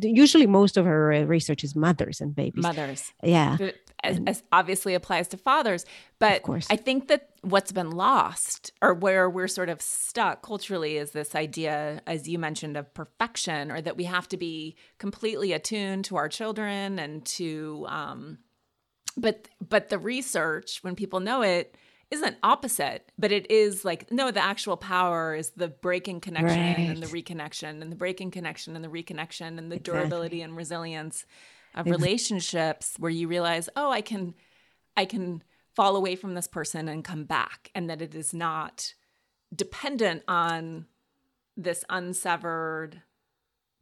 usually 0.00 0.46
most 0.46 0.76
of 0.76 0.86
her 0.86 1.12
uh, 1.12 1.22
research 1.24 1.62
is 1.62 1.76
mothers 1.76 2.20
and 2.20 2.34
babies 2.34 2.62
mothers 2.62 3.12
yeah 3.22 3.56
as, 4.02 4.20
as 4.26 4.42
obviously 4.52 4.94
applies 4.94 5.28
to 5.28 5.36
fathers. 5.36 5.84
But 6.18 6.42
I 6.70 6.76
think 6.76 7.08
that 7.08 7.30
what's 7.42 7.72
been 7.72 7.90
lost 7.90 8.72
or 8.80 8.94
where 8.94 9.28
we're 9.28 9.48
sort 9.48 9.68
of 9.68 9.80
stuck 9.80 10.42
culturally 10.42 10.96
is 10.96 11.12
this 11.12 11.34
idea, 11.34 12.02
as 12.06 12.28
you 12.28 12.38
mentioned, 12.38 12.76
of 12.76 12.92
perfection 12.94 13.70
or 13.70 13.80
that 13.80 13.96
we 13.96 14.04
have 14.04 14.28
to 14.28 14.36
be 14.36 14.76
completely 14.98 15.52
attuned 15.52 16.04
to 16.06 16.16
our 16.16 16.28
children 16.28 16.98
and 16.98 17.24
to, 17.26 17.86
um, 17.88 18.38
but, 19.16 19.48
but 19.66 19.88
the 19.88 19.98
research, 19.98 20.78
when 20.82 20.94
people 20.94 21.20
know 21.20 21.42
it, 21.42 21.76
isn't 22.12 22.36
opposite, 22.42 23.10
but 23.18 23.32
it 23.32 23.50
is 23.50 23.86
like 23.86 24.12
no, 24.12 24.30
the 24.30 24.44
actual 24.44 24.76
power 24.76 25.34
is 25.34 25.48
the 25.56 25.68
breaking 25.68 26.20
connection 26.20 26.58
right. 26.58 26.78
and 26.78 27.02
the 27.02 27.06
reconnection 27.06 27.80
and 27.80 27.90
the 27.90 27.96
breaking 27.96 28.30
connection 28.30 28.76
and 28.76 28.84
the 28.84 28.88
reconnection 28.88 29.56
and 29.56 29.72
the 29.72 29.76
exactly. 29.76 30.00
durability 30.00 30.42
and 30.42 30.54
resilience 30.54 31.24
of 31.74 31.86
relationships 31.86 32.94
where 32.98 33.10
you 33.10 33.28
realize, 33.28 33.68
oh, 33.76 33.90
I 33.90 34.00
can, 34.00 34.34
I 34.96 35.04
can 35.04 35.42
fall 35.74 35.96
away 35.96 36.16
from 36.16 36.34
this 36.34 36.46
person 36.46 36.88
and 36.88 37.04
come 37.04 37.24
back, 37.24 37.70
and 37.74 37.88
that 37.88 38.02
it 38.02 38.14
is 38.14 38.34
not 38.34 38.94
dependent 39.54 40.22
on 40.28 40.86
this 41.56 41.84
unsevered 41.88 43.02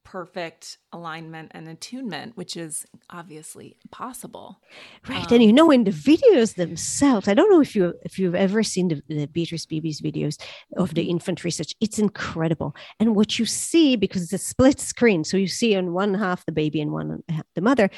perfect 0.04 0.78
alignment 0.92 1.52
and 1.54 1.68
attunement, 1.68 2.36
which 2.36 2.56
is 2.56 2.86
obviously 3.10 3.76
possible. 3.90 4.60
Right. 5.08 5.26
Um, 5.26 5.34
and 5.34 5.42
you 5.42 5.52
know, 5.52 5.70
in 5.70 5.84
the 5.84 5.90
videos 5.90 6.54
themselves, 6.54 7.28
I 7.28 7.34
don't 7.34 7.50
know 7.50 7.60
if 7.60 7.76
you 7.76 7.94
if 8.02 8.18
you've 8.18 8.34
ever 8.34 8.62
seen 8.62 8.88
the, 8.88 9.02
the 9.08 9.26
Beatrice 9.26 9.66
Beebe's 9.66 10.00
videos 10.00 10.40
of 10.76 10.94
the 10.94 11.10
infant 11.10 11.44
research, 11.44 11.74
it's 11.80 11.98
incredible. 11.98 12.74
And 12.98 13.14
what 13.14 13.38
you 13.38 13.46
see, 13.46 13.96
because 13.96 14.22
it's 14.22 14.32
a 14.32 14.38
split 14.38 14.80
screen, 14.80 15.24
so 15.24 15.36
you 15.36 15.48
see 15.48 15.76
on 15.76 15.92
one 15.92 16.14
half 16.14 16.44
the 16.46 16.52
baby 16.52 16.80
and 16.80 16.92
one 16.92 17.22
half 17.28 17.46
the 17.54 17.60
mother, 17.60 17.90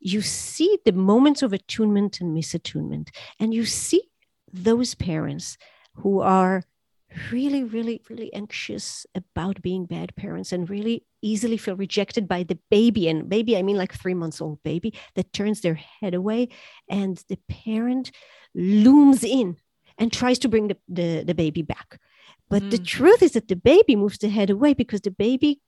you 0.00 0.20
see 0.22 0.78
the 0.84 0.92
moments 0.92 1.42
of 1.42 1.52
attunement 1.52 2.20
and 2.20 2.36
misattunement. 2.36 3.08
And 3.40 3.52
you 3.52 3.64
see 3.64 4.02
those 4.52 4.94
parents 4.94 5.58
who 5.94 6.20
are 6.20 6.62
really, 7.32 7.64
really, 7.64 8.02
really 8.08 8.32
anxious 8.32 9.06
about 9.14 9.62
being 9.62 9.86
bad 9.86 10.14
parents 10.16 10.52
and 10.52 10.68
really 10.68 11.04
easily 11.22 11.56
feel 11.56 11.76
rejected 11.76 12.28
by 12.28 12.42
the 12.42 12.58
baby. 12.70 13.08
And 13.08 13.28
baby, 13.28 13.56
I 13.56 13.62
mean 13.62 13.76
like 13.76 13.94
three 13.94 14.14
months 14.14 14.40
old 14.40 14.62
baby 14.62 14.94
that 15.14 15.32
turns 15.32 15.60
their 15.60 15.74
head 15.74 16.14
away 16.14 16.48
and 16.88 17.22
the 17.28 17.38
parent 17.48 18.10
looms 18.54 19.24
in 19.24 19.56
and 19.98 20.12
tries 20.12 20.38
to 20.40 20.48
bring 20.48 20.68
the, 20.68 20.76
the, 20.88 21.24
the 21.24 21.34
baby 21.34 21.62
back. 21.62 21.98
but 22.48 22.62
mm. 22.62 22.70
the 22.70 22.78
truth 22.78 23.22
is 23.22 23.32
that 23.32 23.48
the 23.48 23.56
baby 23.56 23.96
moves 23.96 24.18
the 24.18 24.28
head 24.28 24.50
away 24.50 24.74
because 24.74 25.02
the 25.02 25.10
baby 25.10 25.60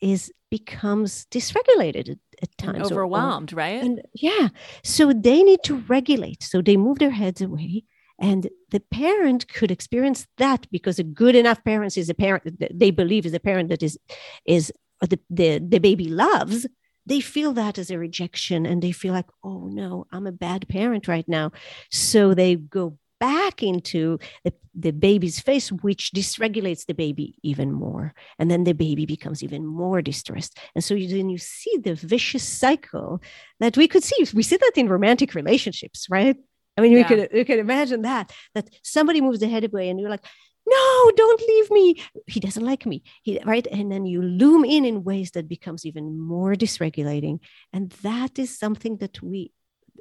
is 0.00 0.30
becomes 0.50 1.26
dysregulated 1.26 2.10
at, 2.10 2.18
at 2.42 2.58
times, 2.58 2.76
and 2.76 2.92
overwhelmed, 2.92 3.52
or, 3.52 3.56
or, 3.56 3.58
right? 3.58 3.82
And 3.82 4.02
yeah, 4.14 4.48
so 4.84 5.12
they 5.12 5.42
need 5.42 5.62
to 5.64 5.76
regulate. 5.88 6.42
So 6.42 6.62
they 6.62 6.76
move 6.76 6.98
their 6.98 7.10
heads 7.10 7.40
away, 7.40 7.84
and 8.18 8.48
the 8.70 8.80
parent 8.80 9.48
could 9.48 9.70
experience 9.70 10.26
that 10.38 10.66
because 10.70 10.98
a 10.98 11.04
good 11.04 11.34
enough 11.34 11.62
parent 11.64 11.96
is 11.96 12.08
a 12.08 12.14
parent 12.14 12.58
that 12.60 12.78
they 12.78 12.90
believe 12.90 13.26
is 13.26 13.34
a 13.34 13.40
parent 13.40 13.68
that 13.68 13.82
is 13.82 13.98
is 14.46 14.72
the 15.00 15.18
the, 15.30 15.58
the 15.58 15.78
baby 15.78 16.08
loves 16.08 16.66
they 17.06 17.20
feel 17.20 17.52
that 17.52 17.78
as 17.78 17.90
a 17.90 17.98
rejection 17.98 18.66
and 18.66 18.82
they 18.82 18.92
feel 18.92 19.14
like, 19.14 19.28
oh 19.44 19.68
no, 19.68 20.06
I'm 20.12 20.26
a 20.26 20.32
bad 20.32 20.68
parent 20.68 21.06
right 21.06 21.26
now. 21.28 21.52
So 21.90 22.34
they 22.34 22.56
go 22.56 22.98
back 23.18 23.62
into 23.62 24.18
the, 24.44 24.52
the 24.74 24.90
baby's 24.90 25.40
face, 25.40 25.70
which 25.70 26.10
dysregulates 26.14 26.84
the 26.84 26.94
baby 26.94 27.36
even 27.42 27.72
more. 27.72 28.12
And 28.38 28.50
then 28.50 28.64
the 28.64 28.74
baby 28.74 29.06
becomes 29.06 29.42
even 29.42 29.64
more 29.64 30.02
distressed. 30.02 30.58
And 30.74 30.84
so 30.84 30.94
you, 30.94 31.08
then 31.08 31.30
you 31.30 31.38
see 31.38 31.78
the 31.78 31.94
vicious 31.94 32.42
cycle 32.42 33.22
that 33.60 33.76
we 33.76 33.88
could 33.88 34.02
see. 34.02 34.26
We 34.34 34.42
see 34.42 34.56
that 34.56 34.72
in 34.76 34.88
romantic 34.88 35.34
relationships, 35.34 36.08
right? 36.10 36.36
I 36.76 36.80
mean, 36.82 36.92
yeah. 36.92 36.98
we 36.98 37.04
could 37.04 37.28
we 37.32 37.44
could 37.44 37.58
imagine 37.58 38.02
that 38.02 38.32
that 38.54 38.68
somebody 38.82 39.20
moves 39.20 39.42
ahead 39.42 39.62
head 39.62 39.72
away, 39.72 39.88
and 39.88 39.98
you're 39.98 40.10
like, 40.10 40.24
no 40.66 41.10
don't 41.16 41.40
leave 41.40 41.70
me. 41.70 42.02
He 42.26 42.40
doesn't 42.40 42.64
like 42.64 42.86
me. 42.86 43.02
He, 43.22 43.40
right? 43.44 43.66
And 43.66 43.90
then 43.90 44.04
you 44.04 44.22
loom 44.22 44.64
in 44.64 44.84
in 44.84 45.04
ways 45.04 45.30
that 45.32 45.48
becomes 45.48 45.86
even 45.86 46.18
more 46.18 46.54
dysregulating. 46.54 47.40
And 47.72 47.90
that 48.02 48.38
is 48.38 48.58
something 48.58 48.98
that 48.98 49.22
we 49.22 49.52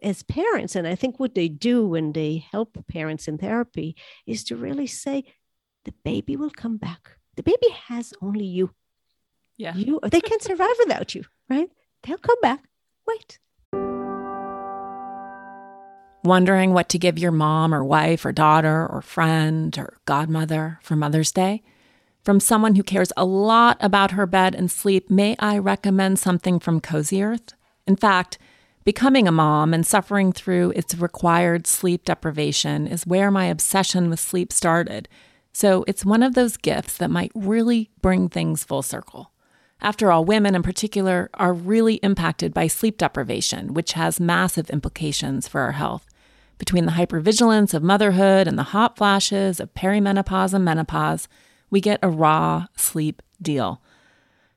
as 0.04 0.24
parents 0.24 0.76
and 0.76 0.86
i 0.86 0.94
think 0.94 1.22
what 1.22 1.36
they 1.36 1.48
do 1.48 1.88
when 1.88 2.12
they 2.12 2.46
help 2.52 2.78
parents 2.90 3.30
in 3.30 3.38
therapy 3.38 3.96
is 4.28 4.44
to 4.44 4.54
really 4.58 4.86
say 4.86 5.24
the 5.86 5.94
baby 6.04 6.36
will 6.36 6.50
come 6.50 6.78
back. 6.78 7.12
The 7.38 7.44
baby 7.44 7.70
has 7.88 8.14
only 8.22 8.46
you. 8.46 8.72
Yeah. 9.56 9.74
You 9.76 10.00
they 10.12 10.20
can't 10.20 10.42
survive 10.42 10.76
without 10.80 11.16
you 11.16 11.24
right? 11.50 11.70
They'll 12.04 12.18
come 12.18 12.42
back. 12.42 12.66
Wait 13.08 13.40
Wondering 16.26 16.74
what 16.74 16.90
to 16.90 16.98
give 16.98 17.20
your 17.20 17.32
mom 17.32 17.72
or 17.72 17.84
wife 17.84 18.26
or 18.26 18.32
daughter 18.32 18.88
or 18.88 19.04
friend 19.04 19.78
or 19.78 19.96
godmother 20.06 20.80
for 20.82 20.96
Mother's 20.96 21.32
Day? 21.32 21.62
From 22.24 22.40
someone 22.40 22.74
who 22.74 22.82
cares 22.82 23.14
a 23.16 23.24
lot 23.24 23.78
about 23.80 24.10
her 24.10 24.26
bed 24.26 24.56
and 24.56 24.72
sleep, 24.72 25.12
may 25.12 25.36
I 25.38 25.60
recommend 25.60 26.18
something 26.18 26.60
from 26.60 26.82
Cozy 26.82 27.22
Earth? 27.22 27.54
In 27.86 27.96
fact, 27.96 28.40
becoming 28.84 29.28
a 29.28 29.32
mom 29.32 29.72
and 29.72 29.86
suffering 29.86 30.32
through 30.32 30.74
its 30.76 30.96
required 30.96 31.68
sleep 31.68 32.06
deprivation 32.06 32.88
is 32.88 33.06
where 33.06 33.30
my 33.30 33.46
obsession 33.46 34.10
with 34.10 34.20
sleep 34.20 34.52
started. 34.52 35.08
So 35.54 35.86
it's 35.88 36.04
one 36.04 36.24
of 36.24 36.34
those 36.34 36.58
gifts 36.58 36.98
that 36.98 37.12
might 37.12 37.32
really 37.36 37.92
bring 38.02 38.30
things 38.30 38.64
full 38.64 38.82
circle. 38.82 39.32
After 39.80 40.12
all, 40.12 40.26
women 40.26 40.56
in 40.56 40.64
particular 40.64 41.30
are 41.36 41.54
really 41.54 41.96
impacted 41.98 42.52
by 42.52 42.66
sleep 42.66 42.98
deprivation, 42.98 43.76
which 43.76 43.94
has 43.94 44.20
massive 44.20 44.72
implications 44.72 45.48
for 45.48 45.62
our 45.62 45.74
health 45.74 46.08
between 46.58 46.86
the 46.86 46.94
hypervigilance 46.94 47.74
of 47.74 47.84
motherhood 47.84 48.48
and 48.48 48.58
the 48.58 48.64
hot 48.64 48.98
flashes 48.98 49.60
of 49.60 49.74
perimenopause 49.74 50.54
and 50.54 50.64
menopause, 50.66 51.28
we 51.70 51.82
get 51.82 52.00
a 52.02 52.10
raw 52.10 52.68
sleep 52.76 53.22
deal. 53.42 53.82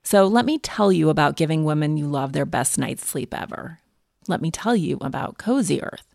So 0.03 0.27
let 0.27 0.47
me 0.47 0.59
tell 0.59 0.93
you 0.93 1.11
about 1.11 1.37
giving 1.37 1.65
women 1.65 1.97
you 1.97 2.07
love 2.07 2.33
their 2.33 2.47
best 2.47 2.79
night's 2.79 3.07
sleep 3.07 3.35
ever. 3.35 3.81
Let 4.27 4.41
me 4.41 4.51
tell 4.51 4.77
you 4.77 4.99
about 5.01 5.39
Cozy 5.39 5.83
Earth. 5.83 6.15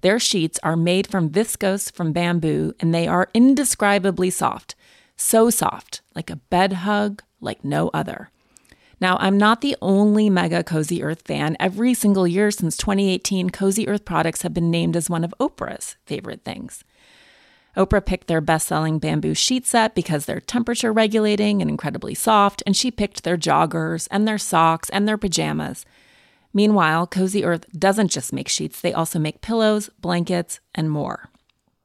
Their 0.00 0.18
sheets 0.18 0.58
are 0.62 0.76
made 0.76 1.06
from 1.06 1.30
viscose 1.30 1.92
from 1.92 2.12
bamboo 2.12 2.74
and 2.80 2.94
they 2.94 3.06
are 3.06 3.28
indescribably 3.34 4.30
soft. 4.30 4.74
So 5.16 5.50
soft, 5.50 6.00
like 6.14 6.30
a 6.30 6.36
bed 6.36 6.72
hug, 6.72 7.22
like 7.40 7.64
no 7.64 7.90
other. 7.92 8.30
Now, 9.00 9.16
I'm 9.18 9.38
not 9.38 9.62
the 9.62 9.76
only 9.80 10.28
mega 10.28 10.62
Cozy 10.62 11.02
Earth 11.02 11.22
fan. 11.22 11.56
Every 11.58 11.94
single 11.94 12.26
year 12.26 12.50
since 12.50 12.76
2018, 12.76 13.48
Cozy 13.50 13.88
Earth 13.88 14.04
products 14.04 14.42
have 14.42 14.52
been 14.52 14.70
named 14.70 14.94
as 14.94 15.08
one 15.08 15.24
of 15.24 15.34
Oprah's 15.40 15.96
favorite 16.04 16.44
things. 16.44 16.84
Oprah 17.76 18.04
picked 18.04 18.26
their 18.26 18.42
best 18.42 18.66
selling 18.66 18.98
bamboo 18.98 19.32
sheet 19.32 19.66
set 19.66 19.94
because 19.94 20.26
they're 20.26 20.40
temperature 20.40 20.92
regulating 20.92 21.62
and 21.62 21.70
incredibly 21.70 22.14
soft, 22.14 22.62
and 22.66 22.76
she 22.76 22.90
picked 22.90 23.22
their 23.22 23.38
joggers 23.38 24.06
and 24.10 24.28
their 24.28 24.38
socks 24.38 24.90
and 24.90 25.08
their 25.08 25.16
pajamas. 25.16 25.86
Meanwhile, 26.52 27.06
Cozy 27.06 27.44
Earth 27.44 27.64
doesn't 27.72 28.08
just 28.08 28.32
make 28.32 28.48
sheets, 28.48 28.80
they 28.80 28.92
also 28.92 29.18
make 29.18 29.40
pillows, 29.40 29.88
blankets, 30.00 30.60
and 30.74 30.90
more. 30.90 31.30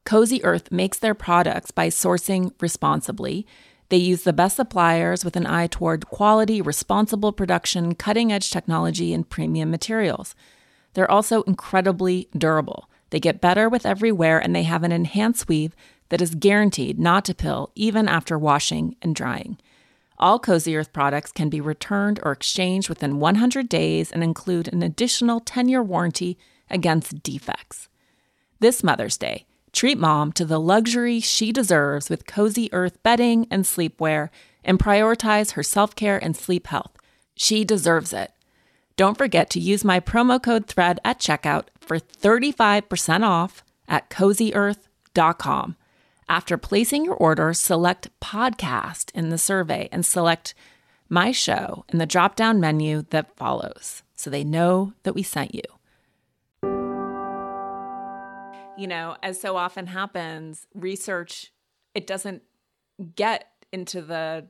Cozy 0.05 0.43
Earth 0.43 0.71
makes 0.71 0.99
their 0.99 1.13
products 1.13 1.71
by 1.71 1.87
sourcing 1.87 2.51
responsibly 2.59 3.45
they 3.89 3.97
use 3.97 4.23
the 4.23 4.33
best 4.33 4.55
suppliers 4.55 5.23
with 5.23 5.35
an 5.35 5.45
eye 5.45 5.67
toward 5.67 6.07
quality, 6.07 6.61
responsible 6.61 7.31
production, 7.31 7.95
cutting 7.95 8.31
edge 8.31 8.49
technology, 8.49 9.13
and 9.13 9.29
premium 9.29 9.69
materials. 9.69 10.35
They're 10.93 11.11
also 11.11 11.43
incredibly 11.43 12.27
durable. 12.35 12.89
They 13.11 13.19
get 13.19 13.41
better 13.41 13.69
with 13.69 13.85
every 13.85 14.11
wear, 14.11 14.39
and 14.39 14.55
they 14.55 14.63
have 14.63 14.83
an 14.83 14.91
enhanced 14.91 15.47
weave 15.47 15.75
that 16.09 16.21
is 16.21 16.35
guaranteed 16.35 16.99
not 16.99 17.25
to 17.25 17.35
pill 17.35 17.71
even 17.75 18.07
after 18.07 18.37
washing 18.37 18.95
and 19.01 19.15
drying. 19.15 19.57
All 20.17 20.39
Cozy 20.39 20.75
Earth 20.75 20.93
products 20.93 21.31
can 21.31 21.49
be 21.49 21.59
returned 21.59 22.19
or 22.23 22.31
exchanged 22.31 22.87
within 22.87 23.19
100 23.19 23.67
days 23.67 24.11
and 24.11 24.23
include 24.23 24.71
an 24.71 24.81
additional 24.81 25.39
10 25.41 25.67
year 25.67 25.83
warranty 25.83 26.37
against 26.69 27.21
defects. 27.21 27.89
This 28.59 28.83
Mother's 28.83 29.17
Day, 29.17 29.45
Treat 29.75 29.97
mom 29.97 30.31
to 30.31 30.45
the 30.45 30.57
luxury 30.57 31.19
she 31.19 31.51
deserves 31.51 32.09
with 32.09 32.25
cozy 32.25 32.69
earth 32.71 33.03
bedding 33.03 33.45
and 33.51 33.65
sleepwear 33.65 34.29
and 34.63 34.79
prioritize 34.79 35.51
her 35.51 35.63
self 35.63 35.97
care 35.97 36.17
and 36.17 36.33
sleep 36.33 36.67
health. 36.67 36.95
She 37.35 37.65
deserves 37.65 38.13
it. 38.13 38.31
Don't 38.95 39.17
forget 39.17 39.49
to 39.49 39.59
use 39.59 39.83
my 39.83 39.99
promo 39.99 40.41
code 40.41 40.67
THREAD 40.67 40.99
at 41.03 41.19
checkout 41.19 41.65
for 41.81 41.99
35% 41.99 43.27
off 43.27 43.65
at 43.85 44.09
cozyearth.com. 44.09 45.75
After 46.29 46.57
placing 46.57 47.03
your 47.03 47.15
order, 47.15 47.53
select 47.53 48.07
podcast 48.21 49.11
in 49.13 49.29
the 49.29 49.37
survey 49.37 49.89
and 49.91 50.05
select 50.05 50.53
my 51.09 51.33
show 51.33 51.83
in 51.89 51.97
the 51.97 52.05
drop 52.05 52.37
down 52.37 52.61
menu 52.61 53.03
that 53.09 53.35
follows 53.35 54.03
so 54.15 54.29
they 54.29 54.45
know 54.45 54.93
that 55.03 55.15
we 55.15 55.21
sent 55.21 55.53
you 55.53 55.74
you 58.77 58.87
know, 58.87 59.15
as 59.23 59.39
so 59.39 59.57
often 59.57 59.87
happens, 59.87 60.67
research 60.73 61.51
it 61.93 62.05
doesn't 62.05 62.43
get 63.15 63.49
into 63.71 64.01
the 64.01 64.47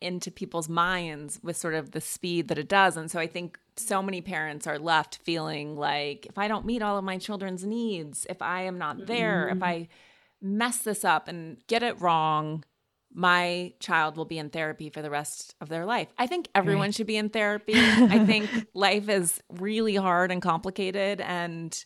into 0.00 0.30
people's 0.30 0.68
minds 0.68 1.40
with 1.42 1.56
sort 1.56 1.74
of 1.74 1.90
the 1.90 2.00
speed 2.00 2.48
that 2.48 2.58
it 2.58 2.68
does. 2.68 2.96
And 2.96 3.10
so 3.10 3.18
I 3.18 3.26
think 3.26 3.58
so 3.76 4.00
many 4.00 4.20
parents 4.20 4.66
are 4.66 4.78
left 4.78 5.18
feeling 5.24 5.76
like 5.76 6.26
if 6.26 6.38
I 6.38 6.46
don't 6.46 6.64
meet 6.64 6.82
all 6.82 6.96
of 6.98 7.04
my 7.04 7.18
children's 7.18 7.64
needs, 7.64 8.26
if 8.30 8.40
I 8.40 8.62
am 8.62 8.78
not 8.78 9.06
there, 9.06 9.46
mm-hmm. 9.48 9.56
if 9.56 9.62
I 9.62 9.88
mess 10.40 10.78
this 10.78 11.04
up 11.04 11.26
and 11.26 11.58
get 11.66 11.82
it 11.82 12.00
wrong, 12.00 12.64
my 13.12 13.72
child 13.80 14.16
will 14.16 14.24
be 14.24 14.38
in 14.38 14.50
therapy 14.50 14.90
for 14.90 15.02
the 15.02 15.10
rest 15.10 15.54
of 15.60 15.68
their 15.68 15.84
life. 15.84 16.08
I 16.16 16.26
think 16.26 16.48
everyone 16.54 16.88
right. 16.88 16.94
should 16.94 17.06
be 17.06 17.16
in 17.16 17.30
therapy. 17.30 17.74
I 17.76 18.24
think 18.24 18.48
life 18.74 19.08
is 19.08 19.42
really 19.50 19.96
hard 19.96 20.30
and 20.30 20.40
complicated 20.40 21.20
and 21.20 21.84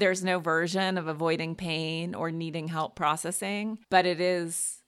there's 0.00 0.24
no 0.24 0.38
version 0.38 0.98
of 0.98 1.06
avoiding 1.06 1.54
pain 1.54 2.14
or 2.14 2.30
needing 2.30 2.68
help 2.68 2.96
processing, 2.96 3.78
but 3.90 4.06
it 4.06 4.20
is 4.20 4.78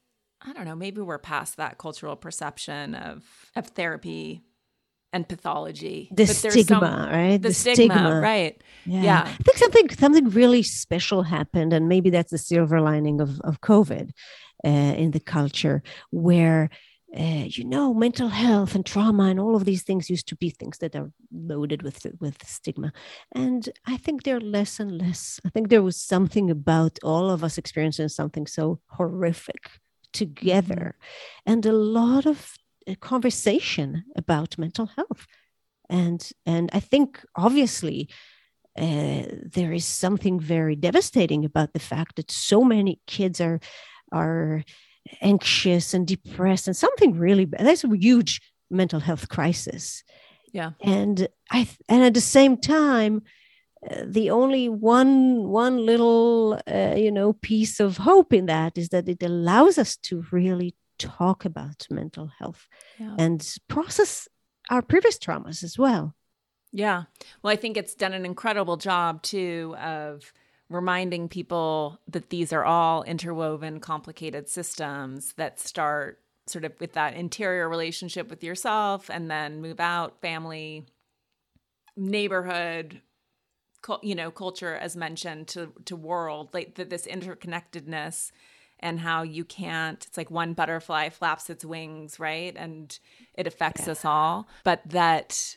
I 0.45 0.53
don't 0.53 0.65
know, 0.65 0.75
maybe 0.75 1.01
we're 1.01 1.19
past 1.19 1.57
that 1.59 1.79
cultural 1.79 2.17
perception 2.17 2.95
of 2.95 3.25
of 3.55 3.69
therapy 3.69 4.43
and 5.13 5.29
pathology. 5.29 6.09
The 6.11 6.27
stigma, 6.27 6.65
some, 6.65 6.83
right? 6.83 7.41
The, 7.41 7.49
the 7.49 7.55
stigma, 7.55 7.95
stigma, 7.95 8.21
right? 8.21 8.63
Yeah. 8.87 9.03
yeah. 9.03 9.23
I 9.27 9.43
think 9.43 9.59
something 9.59 9.91
something 9.91 10.31
really 10.31 10.63
special 10.63 11.23
happened, 11.23 11.73
and 11.73 11.89
maybe 11.89 12.11
that's 12.11 12.31
the 12.31 12.39
silver 12.39 12.81
lining 12.81 13.21
of 13.21 13.41
of 13.43 13.61
COVID 13.61 14.11
uh, 14.65 14.69
in 14.69 15.11
the 15.13 15.21
culture, 15.21 15.83
where 16.11 16.71
uh, 17.19 17.45
you 17.47 17.65
know, 17.65 17.93
mental 17.93 18.29
health 18.29 18.75
and 18.75 18.87
trauma 18.87 19.25
and 19.25 19.39
all 19.39 19.55
of 19.55 19.67
these 19.67 19.83
things 19.83 20.09
used 20.09 20.27
to 20.29 20.37
be 20.37 20.49
things 20.49 20.79
that 20.79 20.97
are 20.97 21.13
loaded 21.31 21.83
with 21.83 22.07
with 22.21 22.47
stigma, 22.47 22.93
and 23.33 23.69
I 23.87 23.99
think 23.99 24.23
they're 24.23 24.41
less 24.41 24.81
and 24.81 24.97
less. 24.97 25.39
I 25.45 25.51
think 25.51 25.69
there 25.69 25.83
was 25.83 25.97
something 25.97 26.51
about 26.51 26.99
all 27.03 27.31
of 27.31 27.45
us 27.45 27.59
experiencing 27.59 28.09
something 28.09 28.47
so 28.47 28.81
horrific 28.87 29.71
together, 30.15 30.97
mm-hmm. 30.97 31.53
and 31.53 31.67
a 31.67 31.73
lot 31.73 32.25
of 32.25 32.55
uh, 32.89 32.95
conversation 33.01 34.05
about 34.17 34.57
mental 34.57 34.87
health, 34.87 35.27
and 35.91 36.31
and 36.47 36.71
I 36.73 36.81
think 36.81 37.25
obviously. 37.37 38.09
Uh, 38.75 39.25
there 39.55 39.71
is 39.71 39.85
something 39.85 40.41
very 40.41 40.75
devastating 40.75 41.45
about 41.45 41.75
the 41.75 41.79
fact 41.79 42.17
that 42.17 42.31
so 42.31 42.65
many 42.65 42.99
kids 43.07 43.39
are 43.39 43.61
are 44.13 44.65
anxious 45.21 45.95
and 45.95 46.07
depressed 46.07 46.67
and 46.67 46.77
something 46.77 47.19
really 47.19 47.45
bad. 47.45 47.67
That's 47.67 47.85
a 47.85 47.97
huge 47.97 48.41
mental 48.71 49.01
health 49.01 49.29
crisis. 49.29 50.03
Yeah. 50.53 50.73
And 50.81 51.29
I 51.51 51.69
and 51.89 52.03
at 52.03 52.15
the 52.15 52.21
same 52.21 52.57
time, 52.57 53.23
uh, 53.89 54.05
the 54.07 54.31
only 54.31 54.69
one 54.69 55.49
one 55.49 55.85
little 55.85 56.61
uh, 56.71 56.95
you 56.97 57.11
know 57.11 57.33
piece 57.33 57.81
of 57.81 57.97
hope 57.97 58.33
in 58.33 58.47
that 58.47 58.79
is 58.79 58.91
that 58.91 59.09
it 59.09 59.23
allows 59.23 59.79
us 59.79 59.97
to 59.97 60.25
really 60.31 60.75
talk 60.99 61.45
about 61.45 61.87
mental 61.91 62.31
health 62.39 62.69
yeah. 62.99 63.17
and 63.19 63.57
process 63.69 64.29
our 64.71 64.83
previous 64.83 65.19
traumas 65.19 65.65
as 65.65 65.79
well. 65.79 66.15
Yeah. 66.73 67.05
Well, 67.43 67.53
I 67.53 67.57
think 67.57 67.77
it's 67.77 67.95
done 67.95 68.15
an 68.15 68.25
incredible 68.25 68.77
job 68.77 69.23
too 69.23 69.75
of 69.79 70.33
reminding 70.73 71.29
people 71.29 72.01
that 72.09 72.31
these 72.31 72.53
are 72.53 72.65
all 72.65 73.03
interwoven, 73.03 73.81
complicated 73.81 74.49
systems 74.49 75.35
that 75.35 75.61
start 75.61 76.21
sort 76.47 76.65
of 76.65 76.73
with 76.81 76.93
that 76.95 77.15
interior 77.15 77.69
relationship 77.69 78.29
with 78.29 78.43
yourself 78.43 79.09
and 79.09 79.31
then 79.31 79.61
move 79.61 79.81
out, 79.81 80.21
family, 80.21 80.87
neighborhood, 81.97 83.01
you 84.03 84.15
know, 84.15 84.31
culture, 84.31 84.75
as 84.75 84.97
mentioned, 84.97 85.49
to, 85.49 85.73
to 85.85 85.97
world, 85.97 86.49
like 86.53 86.75
that 86.77 86.91
this 86.91 87.07
interconnectedness 87.07 88.33
and 88.83 89.01
how 89.01 89.23
you 89.23 89.45
can't 89.45 90.05
it's 90.07 90.17
like 90.17 90.31
one 90.31 90.55
butterfly 90.55 91.09
flaps 91.09 91.49
its 91.49 91.65
wings 91.65 92.19
right 92.19 92.55
and 92.57 92.99
it 93.35 93.47
affects 93.47 93.87
yeah. 93.87 93.93
us 93.93 94.05
all 94.05 94.49
but 94.65 94.83
that 94.85 95.57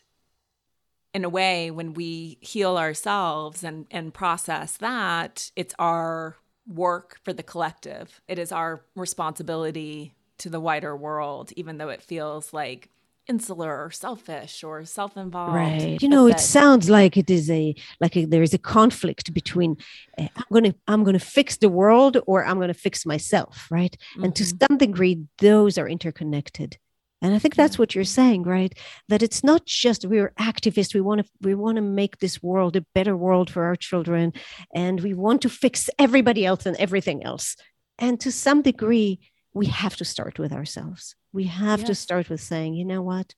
in 1.15 1.23
a 1.23 1.29
way 1.29 1.71
when 1.71 1.93
we 1.93 2.37
heal 2.41 2.77
ourselves 2.77 3.63
and 3.63 3.87
and 3.89 4.13
process 4.13 4.75
that 4.77 5.49
it's 5.55 5.73
our 5.79 6.35
work 6.67 7.19
for 7.23 7.31
the 7.31 7.41
collective 7.41 8.21
it 8.27 8.37
is 8.37 8.51
our 8.51 8.83
responsibility 8.95 10.13
to 10.37 10.49
the 10.49 10.59
wider 10.59 10.95
world 10.95 11.53
even 11.55 11.77
though 11.77 11.87
it 11.87 12.01
feels 12.01 12.51
like 12.51 12.89
insular 13.27 13.83
or 13.83 13.89
selfish 13.89 14.61
or 14.61 14.83
self-involved 14.83 15.55
right 15.55 16.01
you 16.01 16.09
know 16.09 16.27
it 16.27 16.39
sounds 16.39 16.89
like 16.89 17.15
it 17.15 17.29
is 17.29 17.49
a 17.49 17.73
like 18.01 18.17
a, 18.17 18.25
there 18.25 18.43
is 18.43 18.53
a 18.53 18.57
conflict 18.57 19.33
between 19.33 19.77
uh, 20.17 20.27
i'm 20.35 20.51
going 20.51 20.65
to 20.65 20.75
i'm 20.89 21.03
going 21.05 21.17
to 21.17 21.25
fix 21.37 21.57
the 21.57 21.69
world 21.69 22.17
or 22.27 22.45
i'm 22.45 22.57
going 22.57 22.67
to 22.67 22.73
fix 22.87 23.05
myself 23.05 23.67
right 23.71 23.97
mm-hmm. 24.11 24.25
and 24.25 24.35
to 24.35 24.43
mm-hmm. 24.43 24.65
some 24.65 24.77
degree 24.77 25.23
those 25.37 25.77
are 25.77 25.87
interconnected 25.87 26.77
and 27.25 27.35
i 27.35 27.39
think 27.39 27.55
that's 27.55 27.77
what 27.79 27.95
you're 27.95 28.03
saying 28.03 28.43
right 28.43 28.77
that 29.09 29.23
it's 29.23 29.43
not 29.43 29.65
just 29.65 30.05
we're 30.05 30.33
activists 30.39 30.93
we 30.93 31.01
want 31.01 31.19
to 31.21 31.31
we 31.41 31.55
want 31.55 31.75
to 31.75 31.81
make 31.81 32.19
this 32.19 32.41
world 32.41 32.75
a 32.75 32.85
better 32.93 33.15
world 33.15 33.49
for 33.49 33.63
our 33.65 33.75
children 33.75 34.31
and 34.73 35.01
we 35.01 35.13
want 35.13 35.41
to 35.41 35.49
fix 35.49 35.89
everybody 35.99 36.45
else 36.45 36.65
and 36.65 36.77
everything 36.77 37.23
else 37.23 37.55
and 37.97 38.19
to 38.19 38.31
some 38.31 38.61
degree 38.61 39.19
we 39.55 39.67
have 39.67 39.95
to 39.95 40.05
start 40.05 40.37
with 40.37 40.51
ourselves. 40.51 41.15
We 41.31 41.45
have 41.45 41.79
yes. 41.79 41.87
to 41.87 41.95
start 41.95 42.29
with 42.29 42.41
saying, 42.41 42.75
you 42.75 42.85
know 42.85 43.01
what? 43.01 43.33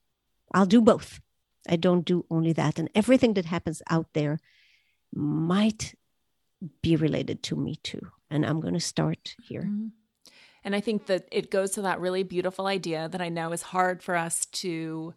I'll 0.52 0.66
do 0.66 0.82
both. 0.82 1.20
I 1.68 1.76
don't 1.76 2.04
do 2.04 2.26
only 2.28 2.52
that. 2.54 2.78
And 2.78 2.90
everything 2.94 3.34
that 3.34 3.44
happens 3.44 3.80
out 3.88 4.08
there 4.14 4.40
might 5.14 5.94
be 6.82 6.96
related 6.96 7.42
to 7.44 7.56
me 7.56 7.76
too. 7.76 8.00
And 8.30 8.44
I'm 8.44 8.60
going 8.60 8.74
to 8.74 8.80
start 8.80 9.36
here. 9.48 9.62
Mm-hmm. 9.62 9.86
And 10.68 10.76
I 10.76 10.82
think 10.82 11.06
that 11.06 11.26
it 11.32 11.50
goes 11.50 11.70
to 11.70 11.82
that 11.82 11.98
really 11.98 12.24
beautiful 12.24 12.66
idea 12.66 13.08
that 13.08 13.22
I 13.22 13.30
know 13.30 13.52
is 13.52 13.62
hard 13.62 14.02
for 14.02 14.14
us 14.14 14.44
to 14.44 15.14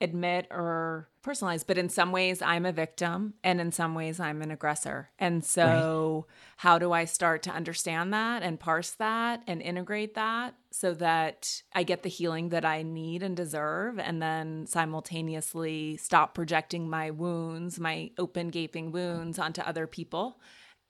admit 0.00 0.46
or 0.50 1.10
personalize, 1.22 1.62
but 1.66 1.76
in 1.76 1.90
some 1.90 2.10
ways 2.10 2.40
I'm 2.40 2.64
a 2.64 2.72
victim 2.72 3.34
and 3.44 3.60
in 3.60 3.70
some 3.70 3.94
ways 3.94 4.18
I'm 4.18 4.40
an 4.40 4.50
aggressor. 4.50 5.10
And 5.18 5.44
so, 5.44 6.24
right. 6.26 6.36
how 6.56 6.78
do 6.78 6.92
I 6.92 7.04
start 7.04 7.42
to 7.42 7.50
understand 7.50 8.14
that 8.14 8.42
and 8.42 8.58
parse 8.58 8.92
that 8.92 9.42
and 9.46 9.60
integrate 9.60 10.14
that 10.14 10.54
so 10.70 10.94
that 10.94 11.60
I 11.74 11.82
get 11.82 12.02
the 12.02 12.08
healing 12.08 12.48
that 12.48 12.64
I 12.64 12.82
need 12.82 13.22
and 13.22 13.36
deserve, 13.36 13.98
and 13.98 14.22
then 14.22 14.66
simultaneously 14.66 15.98
stop 15.98 16.34
projecting 16.34 16.88
my 16.88 17.10
wounds, 17.10 17.78
my 17.78 18.10
open, 18.16 18.48
gaping 18.48 18.90
wounds 18.90 19.38
onto 19.38 19.60
other 19.60 19.86
people, 19.86 20.40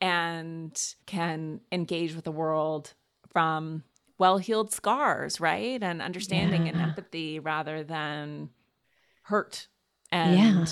and 0.01 0.81
can 1.07 1.63
engage 1.73 2.15
with 2.15 2.25
the 2.25 2.31
world 2.31 2.95
from 3.33 3.83
well 4.19 4.39
healed 4.39 4.73
scars, 4.73 5.41
right? 5.41 5.83
And 5.83 6.01
understanding 6.01 6.67
yeah. 6.67 6.73
and 6.73 6.81
empathy 6.81 7.39
rather 7.39 7.85
than 7.85 8.51
hurt 9.23 9.69
and 10.13 10.39
yeah. 10.39 10.65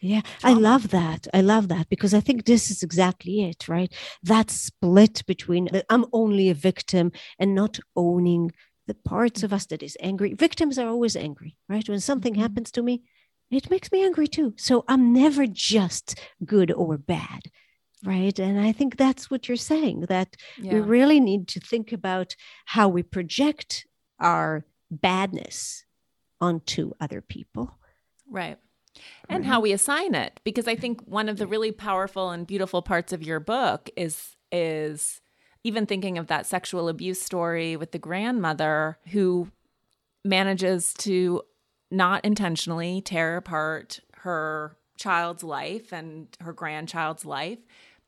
Yeah. 0.00 0.20
I 0.42 0.52
love 0.52 0.90
that. 0.90 1.26
I 1.32 1.40
love 1.40 1.68
that 1.68 1.88
because 1.88 2.12
I 2.12 2.20
think 2.20 2.44
this 2.44 2.70
is 2.70 2.82
exactly 2.82 3.42
it, 3.42 3.68
right? 3.68 3.90
That 4.22 4.50
split 4.50 5.24
between 5.26 5.70
I'm 5.88 6.04
only 6.12 6.50
a 6.50 6.54
victim 6.54 7.10
and 7.38 7.54
not 7.54 7.78
owning 7.96 8.52
the 8.86 8.94
parts 8.94 9.42
of 9.42 9.52
us 9.52 9.64
that 9.66 9.82
is 9.82 9.96
angry. 10.00 10.34
Victims 10.34 10.78
are 10.78 10.88
always 10.88 11.16
angry, 11.16 11.56
right? 11.70 11.88
When 11.88 12.00
something 12.00 12.34
mm-hmm. 12.34 12.42
happens 12.42 12.70
to 12.72 12.82
me, 12.82 13.02
it 13.50 13.70
makes 13.70 13.90
me 13.90 14.04
angry 14.04 14.26
too. 14.26 14.52
So 14.58 14.84
I'm 14.88 15.14
never 15.14 15.46
just 15.46 16.20
good 16.44 16.70
or 16.70 16.98
bad, 16.98 17.42
right? 18.04 18.38
And 18.38 18.60
I 18.60 18.72
think 18.72 18.96
that's 18.96 19.30
what 19.30 19.48
you're 19.48 19.56
saying 19.56 20.02
that 20.02 20.36
yeah. 20.58 20.74
we 20.74 20.80
really 20.80 21.20
need 21.20 21.48
to 21.48 21.60
think 21.60 21.92
about 21.92 22.36
how 22.66 22.88
we 22.88 23.02
project 23.02 23.86
our 24.20 24.64
badness 24.90 25.84
onto 26.40 26.92
other 27.00 27.20
people. 27.20 27.78
Right. 28.30 28.58
And 29.28 29.44
right. 29.44 29.48
how 29.48 29.60
we 29.60 29.72
assign 29.72 30.14
it 30.14 30.40
because 30.44 30.68
I 30.68 30.76
think 30.76 31.02
one 31.02 31.28
of 31.28 31.38
the 31.38 31.46
really 31.46 31.72
powerful 31.72 32.30
and 32.30 32.46
beautiful 32.46 32.80
parts 32.80 33.12
of 33.12 33.22
your 33.22 33.40
book 33.40 33.90
is 33.96 34.36
is 34.52 35.20
even 35.64 35.86
thinking 35.86 36.16
of 36.18 36.28
that 36.28 36.46
sexual 36.46 36.88
abuse 36.88 37.20
story 37.20 37.74
with 37.76 37.90
the 37.90 37.98
grandmother 37.98 38.98
who 39.08 39.50
manages 40.24 40.94
to 40.94 41.42
not 41.90 42.24
intentionally 42.24 43.00
tear 43.00 43.36
apart 43.36 44.00
her 44.18 44.76
child's 44.96 45.42
life 45.42 45.92
and 45.92 46.28
her 46.40 46.52
grandchild's 46.52 47.24
life, 47.24 47.58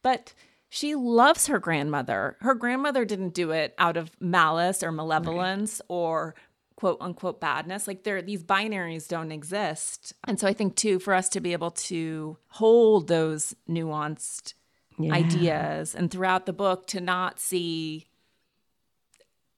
but 0.07 0.35
she 0.69 0.95
loves 0.95 1.49
her 1.49 1.59
grandmother. 1.59 2.37
Her 2.39 2.55
grandmother 2.55 3.05
didn't 3.05 3.35
do 3.35 3.51
it 3.51 3.75
out 3.77 3.97
of 3.97 4.13
malice 4.21 4.85
or 4.85 4.93
malevolence 4.93 5.81
right. 5.81 5.97
or 5.97 6.37
quote 6.77 6.99
unquote 7.01 7.41
badness. 7.41 7.89
Like 7.89 8.05
there, 8.05 8.23
these 8.23 8.45
binaries 8.45 9.09
don't 9.09 9.33
exist. 9.33 10.13
And 10.29 10.39
so 10.39 10.47
I 10.47 10.53
think 10.53 10.77
too, 10.77 11.01
for 11.01 11.13
us 11.13 11.29
to 11.31 11.41
be 11.41 11.53
able 11.53 11.73
to 11.73 12.37
hold 12.51 13.09
those 13.09 13.53
nuanced 13.69 14.55
yeah. 14.97 15.13
ideas 15.13 15.93
and 15.97 16.09
throughout 16.09 16.47
the 16.47 16.53
book 16.53 16.87
to 16.89 17.01
not 17.01 17.41
see 17.41 18.07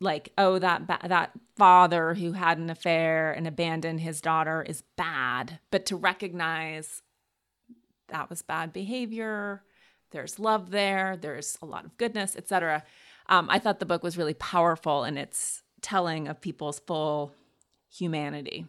like 0.00 0.32
oh 0.38 0.58
that 0.58 0.86
ba- 0.86 1.08
that 1.08 1.32
father 1.56 2.14
who 2.14 2.32
had 2.32 2.56
an 2.56 2.70
affair 2.70 3.32
and 3.32 3.46
abandoned 3.46 4.00
his 4.00 4.20
daughter 4.20 4.62
is 4.62 4.82
bad 4.96 5.58
but 5.70 5.84
to 5.86 5.96
recognize 5.96 7.02
that 8.08 8.30
was 8.30 8.42
bad 8.42 8.72
behavior 8.72 9.62
there's 10.10 10.38
love 10.38 10.70
there 10.70 11.16
there's 11.20 11.58
a 11.62 11.66
lot 11.66 11.84
of 11.84 11.96
goodness 11.96 12.36
etc 12.36 12.82
um, 13.28 13.48
i 13.50 13.58
thought 13.58 13.78
the 13.78 13.86
book 13.86 14.02
was 14.02 14.16
really 14.16 14.34
powerful 14.34 15.04
in 15.04 15.16
its 15.16 15.62
telling 15.82 16.28
of 16.28 16.40
people's 16.40 16.80
full 16.80 17.32
humanity. 17.90 18.66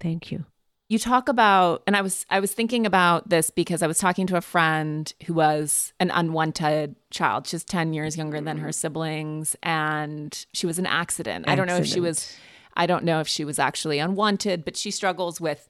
Thank 0.00 0.30
you. 0.30 0.44
You 0.88 0.98
talk 0.98 1.28
about 1.28 1.82
and 1.86 1.96
I 1.96 2.00
was 2.00 2.24
I 2.30 2.40
was 2.40 2.54
thinking 2.54 2.86
about 2.86 3.28
this 3.28 3.50
because 3.50 3.82
I 3.82 3.86
was 3.86 3.98
talking 3.98 4.26
to 4.28 4.36
a 4.36 4.40
friend 4.40 5.12
who 5.26 5.34
was 5.34 5.92
an 6.00 6.10
unwanted 6.10 6.96
child. 7.10 7.46
She's 7.46 7.62
10 7.62 7.92
years 7.92 8.16
younger 8.16 8.40
than 8.40 8.58
her 8.58 8.72
siblings 8.72 9.54
and 9.62 10.46
she 10.54 10.66
was 10.66 10.78
an 10.78 10.86
accident. 10.86 11.46
accident. 11.46 11.48
I 11.48 11.56
don't 11.56 11.66
know 11.66 11.76
if 11.76 11.86
she 11.86 12.00
was 12.00 12.34
I 12.74 12.86
don't 12.86 13.04
know 13.04 13.20
if 13.20 13.28
she 13.28 13.44
was 13.44 13.58
actually 13.58 13.98
unwanted, 13.98 14.64
but 14.64 14.76
she 14.76 14.90
struggles 14.90 15.40
with 15.40 15.68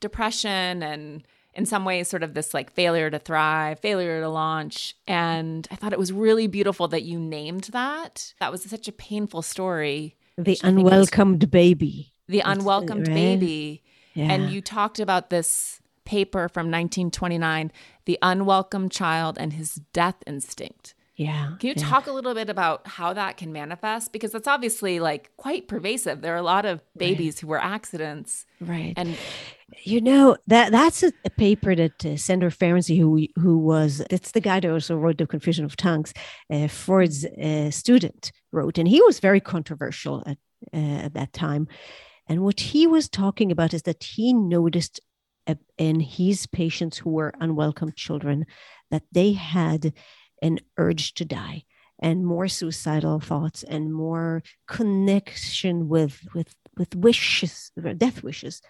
depression 0.00 0.82
and 0.82 1.22
in 1.56 1.66
some 1.66 1.84
ways 1.84 2.06
sort 2.06 2.22
of 2.22 2.34
this 2.34 2.54
like 2.54 2.70
failure 2.70 3.10
to 3.10 3.18
thrive, 3.18 3.80
failure 3.80 4.20
to 4.20 4.28
launch. 4.28 4.94
And 5.08 5.66
I 5.70 5.74
thought 5.76 5.92
it 5.92 5.98
was 5.98 6.12
really 6.12 6.46
beautiful 6.46 6.86
that 6.88 7.02
you 7.02 7.18
named 7.18 7.64
that. 7.72 8.34
That 8.38 8.52
was 8.52 8.62
such 8.62 8.86
a 8.86 8.92
painful 8.92 9.42
story. 9.42 10.16
The 10.36 10.60
unwelcomed 10.62 11.42
was, 11.42 11.50
baby. 11.50 12.12
The 12.28 12.40
unwelcomed 12.40 13.08
right? 13.08 13.14
baby. 13.14 13.82
Yeah. 14.12 14.32
And 14.32 14.50
you 14.50 14.60
talked 14.60 15.00
about 15.00 15.30
this 15.30 15.80
paper 16.04 16.48
from 16.48 16.66
1929, 16.66 17.72
The 18.04 18.18
Unwelcome 18.22 18.88
Child 18.88 19.36
and 19.38 19.52
His 19.54 19.76
Death 19.92 20.22
Instinct. 20.26 20.94
Yeah. 21.16 21.52
Can 21.58 21.68
you 21.68 21.74
yeah. 21.76 21.88
talk 21.88 22.06
a 22.06 22.12
little 22.12 22.34
bit 22.34 22.50
about 22.50 22.86
how 22.86 23.14
that 23.14 23.38
can 23.38 23.50
manifest? 23.50 24.12
Because 24.12 24.32
that's 24.32 24.46
obviously 24.46 25.00
like 25.00 25.30
quite 25.38 25.66
pervasive. 25.66 26.20
There 26.20 26.34
are 26.34 26.38
a 26.38 26.42
lot 26.42 26.66
of 26.66 26.82
babies 26.96 27.36
right. 27.36 27.40
who 27.40 27.46
were 27.48 27.62
accidents. 27.62 28.44
Right. 28.60 28.92
And 28.96 29.16
you 29.82 30.02
know 30.02 30.36
that 30.46 30.72
that's 30.72 31.02
a, 31.02 31.12
a 31.24 31.30
paper 31.30 31.74
that 31.74 32.04
uh, 32.04 32.16
Sandor 32.16 32.50
Ferenczi, 32.50 32.98
who 32.98 33.26
who 33.40 33.58
was 33.58 34.02
it's 34.10 34.32
the 34.32 34.42
guy 34.42 34.60
that 34.60 34.70
also 34.70 34.96
wrote 34.96 35.16
the 35.16 35.26
Confusion 35.26 35.64
of 35.64 35.76
Tongues, 35.76 36.12
uh, 36.52 36.68
Freud's 36.68 37.24
uh, 37.24 37.70
student 37.70 38.30
wrote, 38.52 38.78
and 38.78 38.86
he 38.86 39.00
was 39.02 39.18
very 39.18 39.40
controversial 39.40 40.22
at 40.26 40.38
uh, 40.72 40.76
at 41.06 41.14
that 41.14 41.32
time. 41.32 41.66
And 42.28 42.42
what 42.42 42.60
he 42.60 42.86
was 42.86 43.08
talking 43.08 43.50
about 43.50 43.72
is 43.72 43.82
that 43.82 44.02
he 44.02 44.32
noticed 44.32 45.00
uh, 45.46 45.54
in 45.78 46.00
his 46.00 46.46
patients 46.46 46.98
who 46.98 47.10
were 47.10 47.32
unwelcome 47.40 47.92
children 47.96 48.46
that 48.90 49.02
they 49.12 49.32
had 49.32 49.92
an 50.42 50.60
urge 50.76 51.14
to 51.14 51.24
die 51.24 51.64
and 51.98 52.26
more 52.26 52.48
suicidal 52.48 53.20
thoughts 53.20 53.62
and 53.62 53.92
more 53.92 54.42
connection 54.66 55.88
with 55.88 56.20
with 56.34 56.54
with 56.76 56.94
wishes 56.94 57.72
death 57.96 58.22
wishes. 58.22 58.60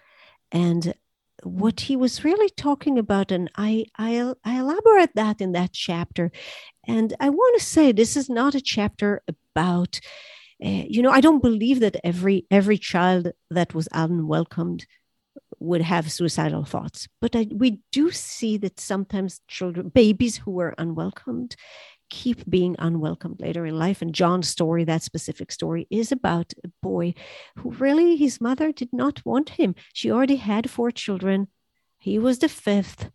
And 0.53 0.95
what 1.43 1.81
he 1.81 1.97
was 1.97 2.25
really 2.25 2.49
talking 2.49 2.99
about 2.99 3.31
and 3.31 3.51
I, 3.57 3.87
I 3.99 4.33
i 4.45 4.59
elaborate 4.59 5.14
that 5.17 5.41
in 5.41 5.53
that 5.53 5.73
chapter. 5.73 6.31
And 6.87 7.14
i 7.21 7.29
want 7.29 7.59
to 7.59 7.67
say 7.67 7.93
this 7.93 8.17
is 8.17 8.31
not 8.31 8.55
a 8.55 8.61
chapter 8.61 9.23
about 9.29 10.01
uh, 10.64 10.85
you 10.89 11.03
know, 11.03 11.11
I 11.11 11.21
don't 11.21 11.43
believe 11.43 11.81
that 11.81 11.97
every 12.03 12.47
every 12.51 12.79
child 12.79 13.33
that 13.51 13.75
was 13.75 13.89
unwelcomed 13.93 14.87
would 15.59 15.82
have 15.82 16.12
suicidal 16.12 16.64
thoughts, 16.64 17.09
but 17.20 17.34
I, 17.34 17.49
we 17.51 17.80
do 17.92 18.11
see 18.11 18.57
that 18.59 18.80
sometimes 18.80 19.40
children, 19.49 19.88
babies 19.88 20.36
who 20.36 20.51
were 20.51 20.74
unwelcomed, 20.78 21.57
keep 22.11 22.49
being 22.49 22.76
unwelcomed 22.78 23.40
later 23.40 23.66
in 23.66 23.78
life. 23.78 24.03
And 24.03 24.14
John's 24.14 24.49
story, 24.49 24.84
that 24.84 25.03
specific 25.03 25.51
story, 25.51 25.86
is 25.90 26.12
about 26.12 26.53
a 26.64 26.68
boy 26.82 27.14
who 27.57 27.70
really 27.72 28.16
his 28.16 28.40
mother 28.40 28.72
did 28.72 28.92
not 28.92 29.24
want 29.24 29.51
him. 29.51 29.74
She 29.92 30.11
already 30.11 30.36
had 30.36 30.70
four 30.70 30.90
children. 30.90 31.49
He 31.99 32.18
was 32.18 32.38
the 32.38 32.49
fifth. 32.49 33.11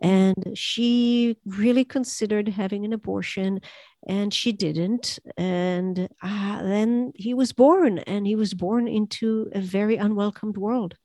And 0.00 0.58
she 0.58 1.36
really 1.46 1.84
considered 1.84 2.48
having 2.48 2.84
an 2.84 2.92
abortion, 2.92 3.60
and 4.08 4.34
she 4.34 4.50
didn't. 4.50 5.20
And 5.36 6.08
uh, 6.20 6.62
then 6.62 7.12
he 7.14 7.34
was 7.34 7.52
born, 7.52 8.00
and 8.00 8.26
he 8.26 8.34
was 8.34 8.52
born 8.52 8.88
into 8.88 9.48
a 9.52 9.60
very 9.60 9.96
unwelcomed 9.96 10.56
world 10.56 10.96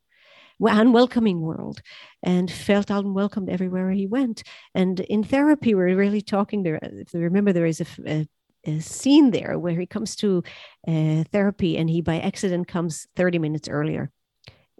unwelcoming 0.60 1.41
world 1.41 1.82
and 2.24 2.51
felt 2.51 2.89
unwelcomed 2.89 3.49
everywhere 3.49 3.91
he 3.91 4.08
went. 4.08 4.43
And 4.74 4.99
in 5.01 5.24
therapy, 5.24 5.76
we're 5.76 5.95
really 5.95 6.22
talking 6.22 6.64
there. 6.64 6.80
If 6.82 7.14
you 7.14 7.20
remember, 7.20 7.53
there 7.53 7.66
is 7.66 7.82
a, 7.82 7.86
a 8.05 8.28
a 8.66 8.80
scene 8.80 9.32
there 9.32 9.58
where 9.58 9.80
he 9.80 9.86
comes 9.86 10.16
to 10.18 10.43
uh, 10.88 11.24
therapy 11.32 11.78
and 11.78 11.89
he 11.89 12.01
by 12.01 12.20
accident 12.20 12.68
comes 12.68 13.08
30 13.16 13.39
minutes 13.39 13.70
earlier 13.70 14.12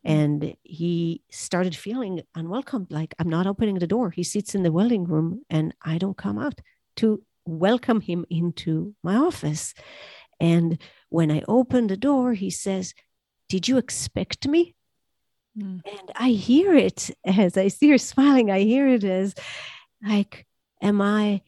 and 0.04 0.56
he 0.64 1.22
started 1.32 1.76
feeling 1.76 2.22
unwelcome 2.36 2.88
like 2.90 3.14
i'm 3.20 3.30
not 3.30 3.48
opening 3.48 3.80
the 3.80 3.88
door 3.88 4.10
he 4.10 4.24
sits 4.24 4.56
in 4.56 4.64
the 4.64 4.72
welding 4.72 5.06
room 5.06 5.42
and 5.50 5.74
i 5.82 5.98
don't 5.98 6.18
come 6.18 6.38
out 6.38 6.60
to 6.96 7.24
welcome 7.46 8.02
him 8.02 8.26
into 8.30 8.94
my 9.04 9.16
office 9.16 9.74
and 10.40 10.82
when 11.10 11.32
i 11.32 11.42
open 11.48 11.88
the 11.88 11.98
door 11.98 12.34
he 12.34 12.50
says 12.50 12.94
did 13.50 13.68
you 13.68 13.78
expect 13.78 14.48
me 14.48 14.76
Mm. 15.58 15.82
And 15.86 16.12
I 16.16 16.30
hear 16.30 16.76
it 16.76 17.10
as 17.26 17.58
I 17.58 17.70
see 17.70 17.90
her 17.90 17.98
smiling, 17.98 18.52
I 18.52 18.60
hear 18.62 18.88
it 18.88 19.04
as 19.04 19.34
like, 20.06 20.46
am 20.82 21.02
I, 21.02 21.42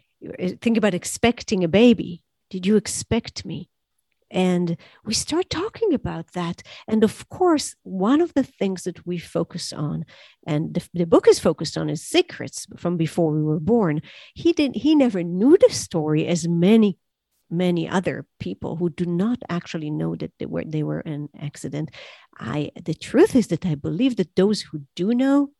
think 0.62 0.78
about 0.78 0.94
expecting 0.94 1.64
a 1.64 1.68
baby. 1.68 2.24
Did 2.50 2.66
you 2.66 2.76
expect 2.76 3.46
me? 3.46 3.70
And 4.32 4.78
we 5.06 5.14
start 5.14 5.50
talking 5.50 5.94
about 5.94 6.34
that. 6.34 6.62
And 6.88 7.04
of 7.04 7.28
course, 7.30 7.76
one 7.84 8.22
of 8.22 8.34
the 8.34 8.44
things 8.44 8.84
that 8.84 9.06
we 9.06 9.18
focus 9.18 9.74
on, 9.74 10.06
and 10.46 10.74
the, 10.76 10.88
the, 10.94 11.06
book 11.06 11.28
is 11.28 11.40
focused 11.40 11.78
on, 11.78 11.90
is 11.90 12.04
secrets 12.04 12.68
from 12.78 12.96
before 12.96 13.32
we 13.32 13.42
were 13.42 13.60
born. 13.60 14.02
He 14.36 14.54
didn't, 14.54 14.78
he 14.78 14.94
never 14.94 15.24
knew 15.24 15.58
the 15.58 15.74
story 15.74 16.28
as 16.28 16.48
many 16.48 16.98
many 17.50 17.88
other 17.88 18.26
people 18.40 18.76
who 18.76 18.90
do 18.90 19.06
not 19.06 19.40
actually 19.50 19.90
know 19.90 20.16
that 20.16 20.32
they 20.40 20.46
were 20.46 20.64
they 20.64 20.84
were 20.84 21.00
an 21.00 21.30
accident. 21.40 21.90
I 22.38 22.72
the 22.82 22.94
truth 22.94 23.36
is 23.36 23.48
that 23.48 23.66
i 23.66 23.76
believe 23.76 24.16
that 24.16 24.36
those 24.36 24.62
who 24.62 24.82
do 24.96 25.14
know 25.14 25.52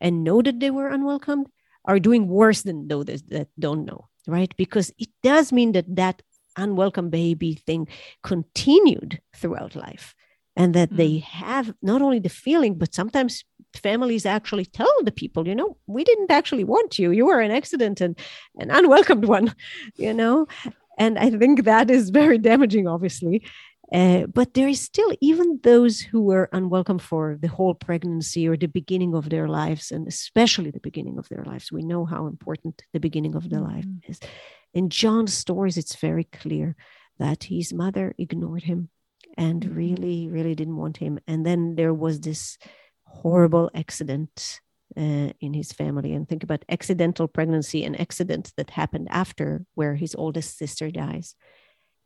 and 0.00 0.24
know 0.24 0.42
that 0.42 0.60
they 0.60 0.70
were 0.70 0.88
unwelcomed 0.88 1.46
are 1.84 1.98
doing 1.98 2.28
worse 2.28 2.62
than 2.62 2.88
those 2.88 3.06
that 3.06 3.48
don't 3.58 3.84
know 3.84 4.08
right? 4.26 4.54
Because 4.56 4.92
it 4.98 5.08
does 5.22 5.52
mean 5.52 5.72
that 5.72 5.96
that 5.96 6.22
unwelcome 6.56 7.10
baby 7.10 7.54
thing 7.66 7.88
continued 8.22 9.20
throughout 9.34 9.74
life 9.74 10.14
and 10.56 10.72
that 10.74 10.88
mm-hmm. 10.88 10.98
they 10.98 11.18
have 11.18 11.74
not 11.82 12.00
only 12.00 12.20
the 12.20 12.28
feeling 12.28 12.78
but 12.78 12.94
sometimes 12.94 13.44
families 13.74 14.24
actually 14.24 14.64
tell 14.64 14.92
the 15.02 15.10
people 15.10 15.48
you 15.48 15.54
know 15.54 15.76
we 15.88 16.04
didn't 16.04 16.30
actually 16.30 16.64
want 16.64 16.98
you. 16.98 17.10
You 17.10 17.26
were 17.26 17.40
an 17.40 17.50
accident 17.50 18.00
and 18.00 18.16
an 18.56 18.70
unwelcomed 18.70 19.24
one 19.24 19.54
you 19.96 20.14
know 20.14 20.46
and 20.98 21.18
I 21.18 21.30
think 21.30 21.64
that 21.64 21.90
is 21.90 22.10
very 22.10 22.38
damaging, 22.38 22.86
obviously. 22.86 23.44
Uh, 23.92 24.26
but 24.26 24.54
there 24.54 24.68
is 24.68 24.80
still 24.80 25.12
even 25.20 25.60
those 25.62 26.00
who 26.00 26.22
were 26.22 26.48
unwelcome 26.52 26.98
for 26.98 27.36
the 27.40 27.48
whole 27.48 27.74
pregnancy 27.74 28.48
or 28.48 28.56
the 28.56 28.66
beginning 28.66 29.14
of 29.14 29.28
their 29.28 29.46
lives, 29.46 29.92
and 29.92 30.08
especially 30.08 30.70
the 30.70 30.80
beginning 30.80 31.18
of 31.18 31.28
their 31.28 31.44
lives. 31.44 31.70
We 31.70 31.82
know 31.82 32.04
how 32.04 32.26
important 32.26 32.82
the 32.92 33.00
beginning 33.00 33.34
of 33.34 33.50
the 33.50 33.56
mm-hmm. 33.56 33.74
life 33.74 33.86
is. 34.08 34.20
In 34.72 34.88
John's 34.88 35.34
stories, 35.34 35.76
it's 35.76 35.96
very 35.96 36.24
clear 36.24 36.76
that 37.18 37.44
his 37.44 37.72
mother 37.72 38.14
ignored 38.18 38.64
him 38.64 38.88
and 39.36 39.62
mm-hmm. 39.62 39.74
really, 39.74 40.28
really 40.28 40.54
didn't 40.54 40.76
want 40.76 40.96
him. 40.96 41.18
And 41.26 41.44
then 41.44 41.76
there 41.76 41.94
was 41.94 42.20
this 42.20 42.58
horrible 43.04 43.70
accident 43.74 44.60
uh, 44.96 45.30
in 45.40 45.54
his 45.54 45.72
family 45.72 46.12
and 46.12 46.28
think 46.28 46.42
about 46.42 46.64
accidental 46.68 47.28
pregnancy 47.28 47.84
and 47.84 47.98
accidents 48.00 48.52
that 48.56 48.70
happened 48.70 49.08
after 49.10 49.64
where 49.74 49.94
his 49.94 50.14
oldest 50.14 50.56
sister 50.56 50.90
dies. 50.90 51.34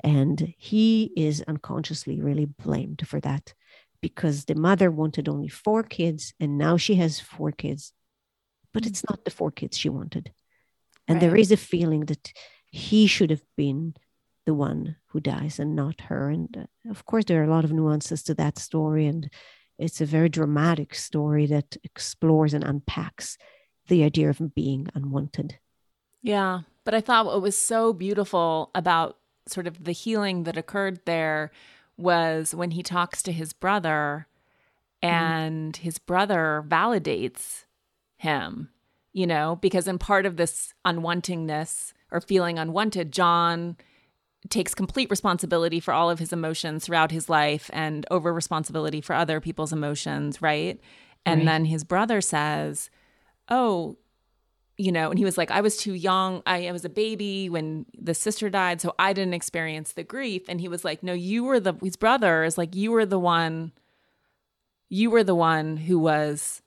And 0.05 0.55
he 0.57 1.13
is 1.17 1.43
unconsciously 1.49 2.21
really 2.21 2.47
blamed 2.47 3.07
for 3.07 3.21
that 3.21 3.53
because 4.01 4.45
the 4.45 4.55
mother 4.55 4.91
wanted 4.91 5.29
only 5.29 5.49
four 5.49 5.83
kids 5.83 6.33
and 6.39 6.57
now 6.57 6.77
she 6.77 6.95
has 6.95 7.19
four 7.19 7.51
kids 7.51 7.93
but 8.73 8.87
it's 8.87 9.03
not 9.09 9.25
the 9.25 9.31
four 9.31 9.51
kids 9.51 9.77
she 9.77 9.89
wanted. 9.89 10.33
And 11.07 11.17
right. 11.17 11.21
there 11.21 11.37
is 11.37 11.51
a 11.53 11.57
feeling 11.57 12.07
that 12.07 12.33
he 12.71 13.07
should 13.07 13.31
have 13.31 13.43
been 13.57 13.95
the 14.47 14.55
one 14.55 14.97
who 15.07 15.21
dies 15.21 15.59
and 15.59 15.75
not 15.75 16.03
her. 16.03 16.31
And 16.31 16.57
uh, 16.57 16.91
of 16.91 17.05
course 17.05 17.25
there 17.25 17.41
are 17.41 17.45
a 17.47 17.51
lot 17.51 17.65
of 17.65 17.73
nuances 17.73 18.23
to 18.25 18.35
that 18.35 18.59
story 18.59 19.07
and 19.07 19.31
it's 19.79 20.01
a 20.01 20.07
very 20.07 20.29
dramatic 20.29 20.95
story 20.95 21.47
that 21.47 21.77
explores 21.85 22.53
and 22.53 22.65
unpacks 22.65 23.39
the 23.87 24.05
idea 24.05 24.29
of 24.29 24.55
being 24.55 24.89
unwanted. 24.95 25.59
Yeah. 26.23 26.63
But 26.85 26.95
I 26.95 27.01
thought 27.01 27.27
what 27.27 27.43
was 27.43 27.57
so 27.57 27.93
beautiful 27.93 28.71
about 28.75 29.19
sort 29.47 29.67
of 29.67 29.85
the 29.85 29.93
healing 29.93 30.45
that 30.45 30.57
occurred 30.57 31.01
there 31.05 31.51
was 31.97 32.55
when 32.55 32.73
he 32.73 32.83
talks 32.83 33.23
to 33.23 33.33
his 33.33 33.53
brother 33.53 34.27
mm-hmm. 35.03 35.15
and 35.15 35.73
mm. 35.75 35.77
his 35.77 35.99
brother 35.99 36.65
validates 36.67 37.65
him, 38.17 38.71
you 39.13 39.27
know, 39.27 39.59
because 39.61 39.89
in 39.89 39.99
part 39.99 40.27
of 40.27 40.37
this 40.37 40.75
unwantingness 40.85 41.93
or 42.11 42.21
feeling 42.21 42.59
unwanted, 42.59 43.13
John 43.13 43.77
takes 44.49 44.75
complete 44.75 45.11
responsibility 45.11 45.81
for 45.81 45.93
all 45.93 46.11
of 46.11 46.19
his 46.19 46.33
emotions 46.33 46.85
throughout 46.85 47.11
his 47.11 47.29
life 47.29 47.71
and 47.73 48.07
over 48.11 48.33
responsibility 48.33 49.01
for 49.01 49.15
other 49.15 49.41
people's 49.41 49.73
emotions, 49.73 50.41
right? 50.41 50.81
And 51.27 51.41
right. 51.41 51.47
then 51.47 51.65
his 51.65 51.85
brother 51.85 52.21
says, 52.21 52.91
Oh, 53.51 53.97
you 54.77 54.93
know, 54.93 55.11
and 55.11 55.19
he 55.19 55.25
was 55.25 55.37
like, 55.37 55.51
I 55.51 55.61
was 55.61 55.77
too 55.77 55.95
young. 55.95 56.43
I, 56.47 56.69
I, 56.69 56.73
was 56.73 56.85
a 56.85 56.91
baby 56.91 57.49
when 57.49 57.87
the 57.99 58.15
sister 58.15 58.49
died, 58.49 58.81
so 58.81 58.95
I 58.99 59.13
didn't 59.13 59.35
experience 59.35 59.93
the 59.93 60.05
grief. 60.05 60.43
And 60.49 60.61
he 60.61 60.69
was 60.69 60.85
like, 60.85 61.03
No, 61.03 61.13
you 61.13 61.45
were 61.45 61.61
the, 61.61 61.75
his 61.83 61.97
brother 61.97 62.45
is 62.45 62.57
like, 62.57 62.77
you 62.77 62.93
were 62.93 63.07
the 63.07 63.19
one, 63.19 63.73
you 64.89 65.11
were 65.11 65.25
the 65.25 65.35
one 65.35 65.79
who 65.79 65.99
was 65.99 66.63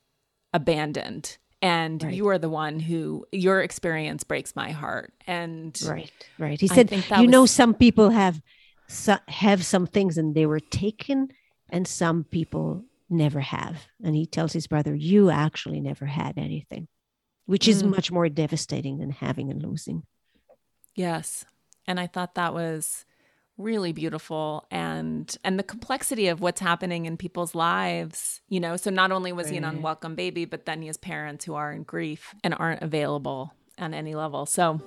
abandoned 0.53 1.37
and 1.61 2.03
right. 2.03 2.13
you 2.13 2.27
are 2.27 2.37
the 2.37 2.49
one 2.49 2.79
who 2.79 3.25
your 3.31 3.61
experience 3.61 4.23
breaks 4.23 4.55
my 4.55 4.71
heart. 4.71 5.13
And 5.27 5.79
right 5.85 6.11
right. 6.37 6.59
He 6.59 6.67
said 6.67 6.91
you 6.91 6.97
was, 6.97 7.29
know 7.29 7.45
some 7.45 7.73
people 7.73 8.09
have 8.09 8.41
have 9.27 9.65
some 9.65 9.87
things 9.87 10.17
and 10.17 10.35
they 10.35 10.45
were 10.45 10.59
taken 10.59 11.29
and 11.69 11.87
some 11.87 12.23
people 12.25 12.83
never 13.09 13.39
have. 13.39 13.87
And 14.03 14.15
he 14.15 14.25
tells 14.25 14.53
his 14.53 14.67
brother 14.67 14.95
you 14.95 15.29
actually 15.29 15.79
never 15.79 16.05
had 16.05 16.37
anything 16.37 16.87
which 17.51 17.67
is 17.67 17.83
mm. 17.83 17.89
much 17.89 18.11
more 18.11 18.29
devastating 18.29 18.99
than 18.99 19.09
having 19.09 19.51
and 19.51 19.61
losing. 19.61 20.03
Yes. 20.95 21.43
And 21.85 21.99
i 21.99 22.07
thought 22.07 22.35
that 22.35 22.53
was 22.53 23.05
really 23.61 23.91
beautiful. 23.91 24.65
And 24.71 25.35
and 25.43 25.57
the 25.57 25.63
complexity 25.63 26.27
of 26.27 26.41
what's 26.41 26.61
happening 26.61 27.05
in 27.05 27.17
people's 27.17 27.55
lives 27.55 28.41
you 28.49 28.59
know 28.59 28.77
so 28.77 28.89
not 28.89 29.11
only 29.11 29.31
was 29.31 29.45
right. 29.45 29.53
he 29.53 29.57
an 29.57 29.63
unwelcome 29.63 30.15
baby 30.15 30.45
but 30.45 30.65
then 30.65 30.81
he 30.81 30.87
has 30.87 30.97
parents 30.97 31.45
who 31.45 31.53
are 31.53 31.71
in 31.71 31.83
grief 31.83 32.33
and 32.43 32.53
aren't 32.53 32.81
available 32.81 33.53
on 33.77 33.93
any 33.93 34.15
level. 34.15 34.45
So 34.45 34.79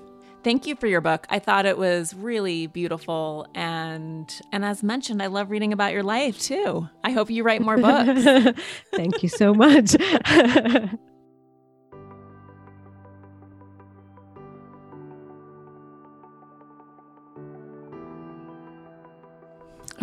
thank 0.43 0.67
you 0.67 0.77
for 0.77 0.87
your 0.87 1.01
book. 1.01 1.27
I 1.31 1.39
thought 1.39 1.67
it 1.67 1.79
was 1.79 2.15
really 2.15 2.67
beautiful. 2.67 3.47
And 3.55 4.33
and 4.53 4.65
as 4.65 4.83
mentioned 4.83 5.23
i 5.23 5.27
love 5.27 5.51
reading 5.51 5.73
about 5.73 5.93
your 5.93 6.03
life 6.03 6.39
too. 6.41 6.89
I 7.03 7.11
hope 7.11 7.31
you 7.31 7.43
write 7.43 7.63
more 7.63 7.79
books. 7.89 8.61
Thank 8.95 9.23
you 9.23 9.29
so 9.29 9.55
much 9.55 9.97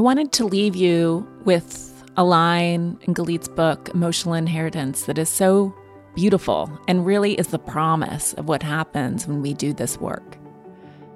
I 0.02 0.04
wanted 0.04 0.32
to 0.32 0.46
leave 0.46 0.76
you 0.76 1.28
with 1.46 1.94
a 2.18 2.24
line 2.24 2.98
in 3.04 3.14
Galit's 3.14 3.48
book, 3.48 3.88
Emotional 3.94 4.34
Inheritance, 4.34 5.04
that 5.04 5.20
is 5.20 5.30
so 5.30 5.76
beautiful 6.16 6.76
and 6.88 7.06
really 7.06 7.36
is 7.36 7.50
the 7.50 7.60
promise 7.60 8.34
of 8.34 8.48
what 8.48 8.64
happens 8.64 9.28
when 9.28 9.44
we 9.44 9.54
do 9.54 9.74
this 9.74 10.00
work. 10.00 10.40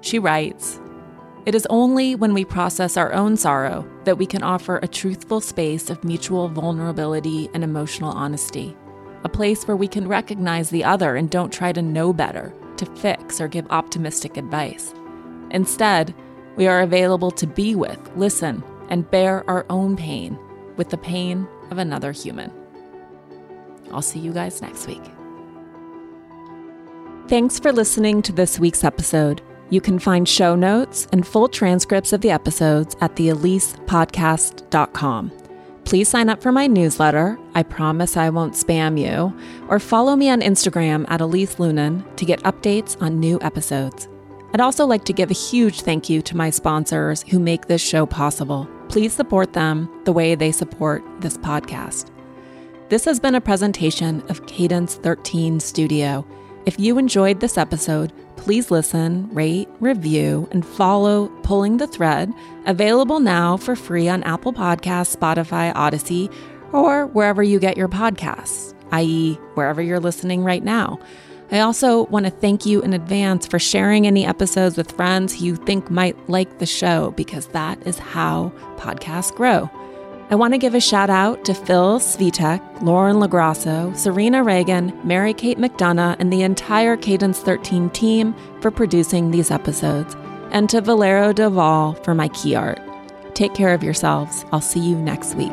She 0.02 0.20
writes 0.20 0.78
It 1.46 1.56
is 1.56 1.66
only 1.68 2.14
when 2.14 2.32
we 2.32 2.44
process 2.44 2.96
our 2.96 3.12
own 3.12 3.36
sorrow 3.36 3.84
that 4.04 4.18
we 4.18 4.24
can 4.24 4.44
offer 4.44 4.76
a 4.76 4.86
truthful 4.86 5.40
space 5.40 5.90
of 5.90 6.04
mutual 6.04 6.48
vulnerability 6.48 7.50
and 7.54 7.64
emotional 7.64 8.12
honesty, 8.12 8.76
a 9.24 9.28
place 9.28 9.66
where 9.66 9.76
we 9.76 9.88
can 9.88 10.06
recognize 10.06 10.70
the 10.70 10.84
other 10.84 11.16
and 11.16 11.28
don't 11.28 11.52
try 11.52 11.72
to 11.72 11.82
know 11.82 12.12
better, 12.12 12.54
to 12.76 12.86
fix, 12.86 13.40
or 13.40 13.48
give 13.48 13.66
optimistic 13.70 14.36
advice. 14.36 14.94
Instead, 15.50 16.14
We 16.56 16.66
are 16.68 16.80
available 16.80 17.30
to 17.32 17.46
be 17.46 17.74
with, 17.74 18.00
listen, 18.16 18.64
and 18.88 19.10
bear 19.10 19.48
our 19.48 19.64
own 19.70 19.96
pain 19.96 20.38
with 20.76 20.90
the 20.90 20.98
pain 20.98 21.46
of 21.70 21.78
another 21.78 22.12
human. 22.12 22.52
I'll 23.92 24.02
see 24.02 24.18
you 24.18 24.32
guys 24.32 24.60
next 24.62 24.86
week. 24.86 25.02
Thanks 27.28 27.58
for 27.58 27.72
listening 27.72 28.22
to 28.22 28.32
this 28.32 28.58
week's 28.58 28.84
episode. 28.84 29.42
You 29.70 29.80
can 29.80 29.98
find 29.98 30.28
show 30.28 30.54
notes 30.54 31.08
and 31.10 31.26
full 31.26 31.48
transcripts 31.48 32.12
of 32.12 32.20
the 32.20 32.30
episodes 32.30 32.94
at 33.00 33.16
theelisepodcast.com. 33.16 35.32
Please 35.84 36.08
sign 36.08 36.28
up 36.28 36.42
for 36.42 36.52
my 36.52 36.66
newsletter. 36.66 37.38
I 37.54 37.62
promise 37.62 38.16
I 38.16 38.30
won't 38.30 38.54
spam 38.54 39.00
you. 39.00 39.32
Or 39.68 39.78
follow 39.78 40.16
me 40.16 40.28
on 40.30 40.40
Instagram 40.40 41.04
at 41.08 41.20
Elise 41.20 41.54
Loehnen 41.56 42.16
to 42.16 42.24
get 42.24 42.42
updates 42.42 43.00
on 43.00 43.20
new 43.20 43.38
episodes. 43.40 44.08
I'd 44.52 44.60
also 44.60 44.84
like 44.86 45.04
to 45.04 45.12
give 45.12 45.30
a 45.30 45.34
huge 45.34 45.82
thank 45.82 46.08
you 46.08 46.22
to 46.22 46.36
my 46.36 46.50
sponsors 46.50 47.22
who 47.22 47.38
make 47.38 47.66
this 47.66 47.82
show 47.82 48.06
possible. 48.06 48.68
Please 48.88 49.12
support 49.12 49.52
them 49.52 49.88
the 50.04 50.12
way 50.12 50.34
they 50.34 50.52
support 50.52 51.02
this 51.20 51.36
podcast. 51.38 52.10
This 52.88 53.04
has 53.04 53.18
been 53.18 53.34
a 53.34 53.40
presentation 53.40 54.22
of 54.28 54.46
Cadence 54.46 54.94
13 54.96 55.58
Studio. 55.60 56.26
If 56.66 56.78
you 56.78 56.98
enjoyed 56.98 57.40
this 57.40 57.58
episode, 57.58 58.12
please 58.36 58.70
listen, 58.70 59.28
rate, 59.32 59.68
review, 59.80 60.48
and 60.52 60.64
follow 60.64 61.28
Pulling 61.42 61.76
the 61.78 61.86
Thread, 61.86 62.32
available 62.66 63.20
now 63.20 63.56
for 63.56 63.76
free 63.76 64.08
on 64.08 64.22
Apple 64.22 64.52
Podcasts, 64.52 65.16
Spotify, 65.16 65.74
Audacy, 65.74 66.32
or 66.72 67.06
wherever 67.06 67.42
you 67.42 67.58
get 67.58 67.76
your 67.76 67.88
podcasts, 67.88 68.74
i.e., 68.92 69.34
wherever 69.54 69.82
you're 69.82 70.00
listening 70.00 70.44
right 70.44 70.62
now. 70.64 70.98
I 71.50 71.60
also 71.60 72.06
want 72.06 72.26
to 72.26 72.30
thank 72.30 72.66
you 72.66 72.82
in 72.82 72.92
advance 72.92 73.46
for 73.46 73.58
sharing 73.58 74.06
any 74.06 74.26
episodes 74.26 74.76
with 74.76 74.92
friends 74.92 75.34
who 75.34 75.46
you 75.46 75.56
think 75.56 75.90
might 75.90 76.28
like 76.28 76.58
the 76.58 76.66
show 76.66 77.12
because 77.12 77.46
that 77.48 77.84
is 77.86 77.98
how 77.98 78.52
podcasts 78.76 79.34
grow. 79.34 79.70
I 80.28 80.34
want 80.34 80.54
to 80.54 80.58
give 80.58 80.74
a 80.74 80.80
shout 80.80 81.08
out 81.08 81.44
to 81.44 81.54
Phil 81.54 82.00
Svitek, 82.00 82.82
Lauren 82.82 83.16
Lagrasso, 83.16 83.96
Serena 83.96 84.42
Reagan, 84.42 84.92
Mary 85.04 85.32
Kate 85.32 85.58
McDonough, 85.58 86.16
and 86.18 86.32
the 86.32 86.42
entire 86.42 86.96
Cadence 86.96 87.38
13 87.38 87.90
team 87.90 88.34
for 88.60 88.72
producing 88.72 89.30
these 89.30 89.52
episodes, 89.52 90.16
and 90.50 90.68
to 90.68 90.80
Valero 90.80 91.32
Deval 91.32 92.02
for 92.04 92.12
my 92.12 92.26
key 92.28 92.56
art. 92.56 92.80
Take 93.36 93.54
care 93.54 93.72
of 93.72 93.84
yourselves. 93.84 94.44
I'll 94.50 94.60
see 94.60 94.80
you 94.80 94.96
next 94.96 95.36
week. 95.36 95.52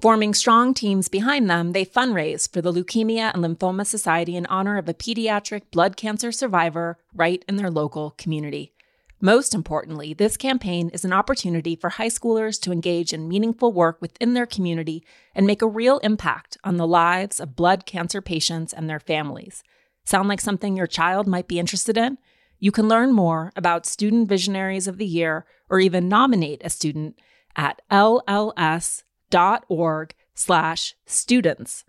Forming 0.00 0.34
strong 0.34 0.74
teams 0.74 1.08
behind 1.08 1.48
them, 1.48 1.72
they 1.72 1.84
fundraise 1.86 2.52
for 2.52 2.60
the 2.60 2.70
Leukemia 2.70 3.32
and 3.32 3.42
Lymphoma 3.42 3.86
Society 3.86 4.36
in 4.36 4.44
honor 4.46 4.76
of 4.76 4.90
a 4.90 4.94
pediatric 4.94 5.62
blood 5.70 5.96
cancer 5.96 6.30
survivor 6.30 6.98
right 7.14 7.42
in 7.48 7.56
their 7.56 7.70
local 7.70 8.10
community. 8.18 8.74
Most 9.22 9.54
importantly, 9.54 10.12
this 10.12 10.36
campaign 10.36 10.90
is 10.90 11.06
an 11.06 11.14
opportunity 11.14 11.74
for 11.74 11.88
high 11.88 12.08
schoolers 12.08 12.60
to 12.60 12.72
engage 12.72 13.14
in 13.14 13.26
meaningful 13.26 13.72
work 13.72 13.96
within 14.02 14.34
their 14.34 14.44
community 14.44 15.02
and 15.34 15.46
make 15.46 15.62
a 15.62 15.66
real 15.66 15.96
impact 16.00 16.58
on 16.62 16.76
the 16.76 16.86
lives 16.86 17.40
of 17.40 17.56
blood 17.56 17.86
cancer 17.86 18.20
patients 18.20 18.74
and 18.74 18.90
their 18.90 19.00
families. 19.00 19.64
Sound 20.04 20.28
like 20.28 20.42
something 20.42 20.76
your 20.76 20.86
child 20.86 21.26
might 21.26 21.48
be 21.48 21.58
interested 21.58 21.96
in? 21.96 22.18
You 22.58 22.70
can 22.70 22.86
learn 22.86 23.12
more 23.12 23.50
about 23.56 23.86
Student 23.86 24.28
Visionaries 24.28 24.86
of 24.86 24.98
the 24.98 25.06
Year 25.06 25.46
or 25.70 25.80
even 25.80 26.06
nominate 26.06 26.60
a 26.62 26.68
student 26.68 27.18
at 27.56 27.80
LLS 27.90 29.02
dot 29.30 29.64
org 29.68 30.14
slash 30.34 30.94
students. 31.06 31.84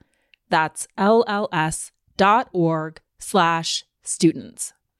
That's 0.49 0.87
lls 0.97 1.91
dot 2.15 2.49
org 2.53 3.01
slash 3.19 3.83
students. 4.03 4.73